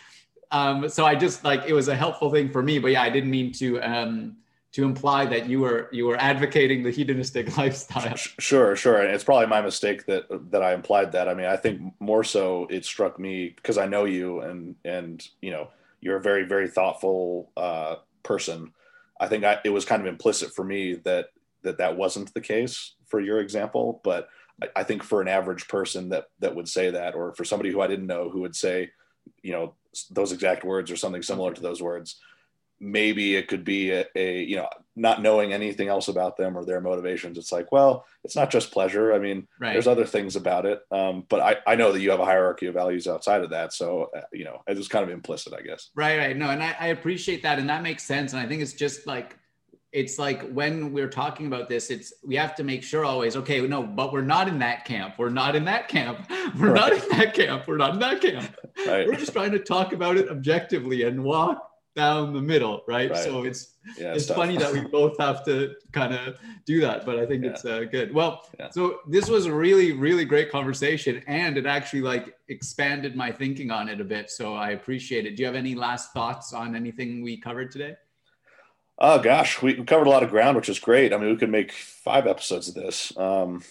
um, 0.51 0.87
so 0.87 1.05
i 1.05 1.13
just 1.13 1.43
like 1.43 1.63
it 1.67 1.73
was 1.73 1.89
a 1.89 1.95
helpful 1.95 2.31
thing 2.31 2.49
for 2.49 2.63
me 2.63 2.79
but 2.79 2.91
yeah 2.91 3.01
i 3.01 3.09
didn't 3.09 3.29
mean 3.29 3.51
to 3.51 3.81
um, 3.81 4.37
to 4.71 4.83
imply 4.83 5.25
that 5.25 5.49
you 5.49 5.59
were 5.59 5.89
you 5.91 6.05
were 6.05 6.17
advocating 6.17 6.83
the 6.83 6.91
hedonistic 6.91 7.57
lifestyle. 7.57 8.15
Sure, 8.15 8.75
sure, 8.75 9.01
and 9.01 9.13
it's 9.13 9.23
probably 9.23 9.47
my 9.47 9.61
mistake 9.61 10.05
that 10.05 10.25
that 10.51 10.61
I 10.61 10.73
implied 10.73 11.11
that. 11.13 11.27
I 11.27 11.33
mean, 11.33 11.47
I 11.47 11.57
think 11.57 11.93
more 11.99 12.23
so 12.23 12.67
it 12.69 12.85
struck 12.85 13.19
me 13.19 13.49
because 13.55 13.77
I 13.77 13.87
know 13.87 14.05
you 14.05 14.41
and 14.41 14.75
and 14.85 15.27
you 15.41 15.51
know 15.51 15.69
you're 16.01 16.17
a 16.17 16.21
very 16.21 16.43
very 16.43 16.67
thoughtful 16.67 17.51
uh, 17.57 17.95
person. 18.23 18.71
I 19.19 19.27
think 19.27 19.43
I, 19.43 19.59
it 19.63 19.69
was 19.69 19.85
kind 19.85 20.01
of 20.01 20.07
implicit 20.07 20.53
for 20.53 20.63
me 20.63 20.95
that 21.03 21.27
that 21.63 21.77
that 21.77 21.97
wasn't 21.97 22.33
the 22.33 22.41
case 22.41 22.95
for 23.07 23.19
your 23.19 23.39
example, 23.39 23.99
but 24.03 24.29
I, 24.61 24.67
I 24.77 24.83
think 24.83 25.03
for 25.03 25.21
an 25.21 25.27
average 25.27 25.67
person 25.67 26.09
that 26.09 26.25
that 26.39 26.55
would 26.55 26.67
say 26.67 26.91
that, 26.91 27.15
or 27.15 27.33
for 27.33 27.45
somebody 27.45 27.71
who 27.71 27.81
I 27.81 27.87
didn't 27.87 28.07
know 28.07 28.29
who 28.29 28.41
would 28.41 28.55
say, 28.55 28.91
you 29.41 29.51
know, 29.51 29.75
those 30.11 30.31
exact 30.31 30.63
words 30.63 30.91
or 30.91 30.95
something 30.95 31.23
similar 31.23 31.53
to 31.53 31.61
those 31.61 31.81
words 31.81 32.19
maybe 32.79 33.35
it 33.35 33.47
could 33.47 33.63
be 33.63 33.91
a, 33.91 34.05
a, 34.15 34.41
you 34.43 34.55
know 34.55 34.67
not 34.95 35.21
knowing 35.21 35.53
anything 35.53 35.87
else 35.87 36.09
about 36.09 36.35
them 36.35 36.57
or 36.57 36.65
their 36.65 36.81
motivations. 36.81 37.37
It's 37.37 37.51
like 37.51 37.71
well 37.71 38.05
it's 38.23 38.35
not 38.35 38.49
just 38.49 38.71
pleasure. 38.71 39.13
I 39.13 39.19
mean 39.19 39.47
right. 39.59 39.73
there's 39.73 39.87
other 39.87 40.05
things 40.05 40.35
about 40.35 40.65
it. 40.65 40.81
Um, 40.91 41.25
but 41.29 41.39
I, 41.39 41.57
I 41.67 41.75
know 41.75 41.91
that 41.91 42.01
you 42.01 42.11
have 42.11 42.19
a 42.19 42.25
hierarchy 42.25 42.67
of 42.67 42.73
values 42.73 43.07
outside 43.07 43.43
of 43.43 43.49
that. 43.51 43.73
So 43.73 44.09
uh, 44.15 44.21
you 44.31 44.45
know 44.45 44.61
it's 44.67 44.87
kind 44.87 45.03
of 45.03 45.09
implicit 45.09 45.53
i 45.53 45.61
guess. 45.61 45.89
Right 45.95 46.17
right. 46.17 46.37
No 46.37 46.49
and 46.49 46.63
I, 46.63 46.75
I 46.79 46.87
appreciate 46.87 47.43
that 47.43 47.59
and 47.59 47.69
that 47.69 47.83
makes 47.83 48.03
sense. 48.03 48.33
And 48.33 48.41
i 48.41 48.47
think 48.47 48.61
it's 48.61 48.73
just 48.73 49.07
like 49.07 49.37
it's 49.91 50.19
like 50.19 50.47
when 50.51 50.93
we're 50.93 51.09
talking 51.09 51.47
about 51.47 51.67
this 51.67 51.89
it's 51.89 52.13
we 52.23 52.35
have 52.35 52.53
to 52.53 52.63
make 52.63 52.83
sure 52.83 53.03
always 53.03 53.35
okay 53.35 53.59
no 53.65 53.81
but 53.81 54.13
we're 54.13 54.21
not 54.21 54.47
in 54.47 54.59
that 54.59 54.85
camp. 54.85 55.15
We're 55.17 55.29
not 55.29 55.55
in 55.55 55.65
that 55.65 55.87
camp. 55.87 56.29
We're 56.59 56.73
right. 56.73 56.75
not 56.75 56.93
in 56.93 57.17
that 57.17 57.33
camp. 57.33 57.67
We're 57.67 57.77
not 57.77 57.93
in 57.93 57.99
that 57.99 58.21
camp. 58.21 58.55
Right. 58.87 59.07
we're 59.07 59.15
just 59.15 59.33
trying 59.33 59.51
to 59.51 59.59
talk 59.59 59.93
about 59.93 60.17
it 60.17 60.29
objectively 60.29 61.03
and 61.03 61.23
walk 61.23 61.68
down 61.99 62.33
the 62.33 62.41
middle, 62.41 62.83
right? 62.87 63.11
right. 63.11 63.23
So 63.23 63.43
it's 63.43 63.75
yeah, 63.97 64.13
it's, 64.13 64.29
funny 64.29 64.55
that 64.57 64.71
we 64.71 64.81
both 64.81 65.17
have 65.19 65.43
to 65.45 65.75
kind 65.91 66.13
of 66.13 66.37
do 66.65 66.79
that, 66.81 67.05
but 67.05 67.19
I 67.19 67.25
think 67.25 67.43
yeah. 67.43 67.49
it's 67.51 67.65
uh, 67.65 67.83
good. 67.91 68.13
Well, 68.13 68.47
yeah. 68.57 68.69
so 68.69 68.99
this 69.07 69.27
was 69.29 69.45
a 69.47 69.53
really 69.53 69.91
really 69.91 70.25
great 70.25 70.49
conversation, 70.49 71.21
and 71.27 71.57
it 71.57 71.65
actually 71.65 72.01
like 72.01 72.37
expanded 72.47 73.15
my 73.15 73.31
thinking 73.31 73.69
on 73.69 73.89
it 73.89 73.99
a 73.99 74.03
bit. 74.05 74.29
So 74.29 74.55
I 74.55 74.71
appreciate 74.71 75.25
it. 75.25 75.35
Do 75.35 75.41
you 75.41 75.47
have 75.47 75.55
any 75.55 75.75
last 75.75 76.13
thoughts 76.13 76.53
on 76.53 76.75
anything 76.75 77.21
we 77.21 77.35
covered 77.37 77.71
today? 77.71 77.97
Oh 78.97 79.19
gosh, 79.19 79.61
we 79.61 79.83
covered 79.83 80.07
a 80.07 80.09
lot 80.09 80.23
of 80.23 80.29
ground, 80.29 80.55
which 80.55 80.69
is 80.69 80.79
great. 80.79 81.13
I 81.13 81.17
mean, 81.17 81.29
we 81.29 81.37
could 81.37 81.51
make 81.51 81.71
five 81.71 82.27
episodes 82.27 82.69
of 82.69 82.75
this. 82.75 83.15
Um, 83.17 83.63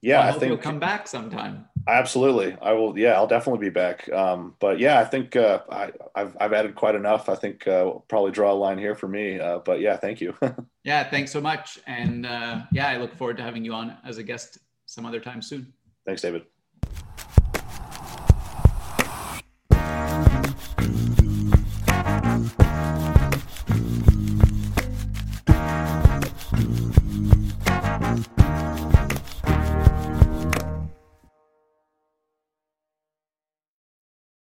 yeah, 0.00 0.18
well, 0.18 0.26
I, 0.26 0.28
I 0.28 0.38
think 0.38 0.50
you'll 0.50 0.58
come 0.58 0.80
back 0.80 1.06
sometime. 1.06 1.66
Absolutely, 1.88 2.56
I 2.60 2.72
will. 2.72 2.98
Yeah, 2.98 3.12
I'll 3.12 3.28
definitely 3.28 3.64
be 3.66 3.70
back. 3.70 4.10
Um, 4.12 4.54
but 4.58 4.80
yeah, 4.80 4.98
I 4.98 5.04
think 5.04 5.36
uh, 5.36 5.60
I, 5.70 5.92
have 6.16 6.36
I've 6.40 6.52
added 6.52 6.74
quite 6.74 6.94
enough. 6.96 7.28
I 7.28 7.36
think 7.36 7.66
uh, 7.68 7.82
we'll 7.84 8.04
probably 8.08 8.32
draw 8.32 8.52
a 8.52 8.54
line 8.54 8.78
here 8.78 8.94
for 8.94 9.06
me. 9.06 9.38
Uh, 9.38 9.58
but 9.58 9.80
yeah, 9.80 9.96
thank 9.96 10.20
you. 10.20 10.34
yeah, 10.84 11.08
thanks 11.08 11.30
so 11.30 11.40
much, 11.40 11.78
and 11.86 12.26
uh, 12.26 12.62
yeah, 12.72 12.88
I 12.88 12.96
look 12.96 13.14
forward 13.14 13.36
to 13.36 13.42
having 13.42 13.64
you 13.64 13.72
on 13.72 13.96
as 14.04 14.18
a 14.18 14.22
guest 14.22 14.58
some 14.86 15.06
other 15.06 15.20
time 15.20 15.40
soon. 15.40 15.72
Thanks, 16.04 16.22
David. 16.22 16.44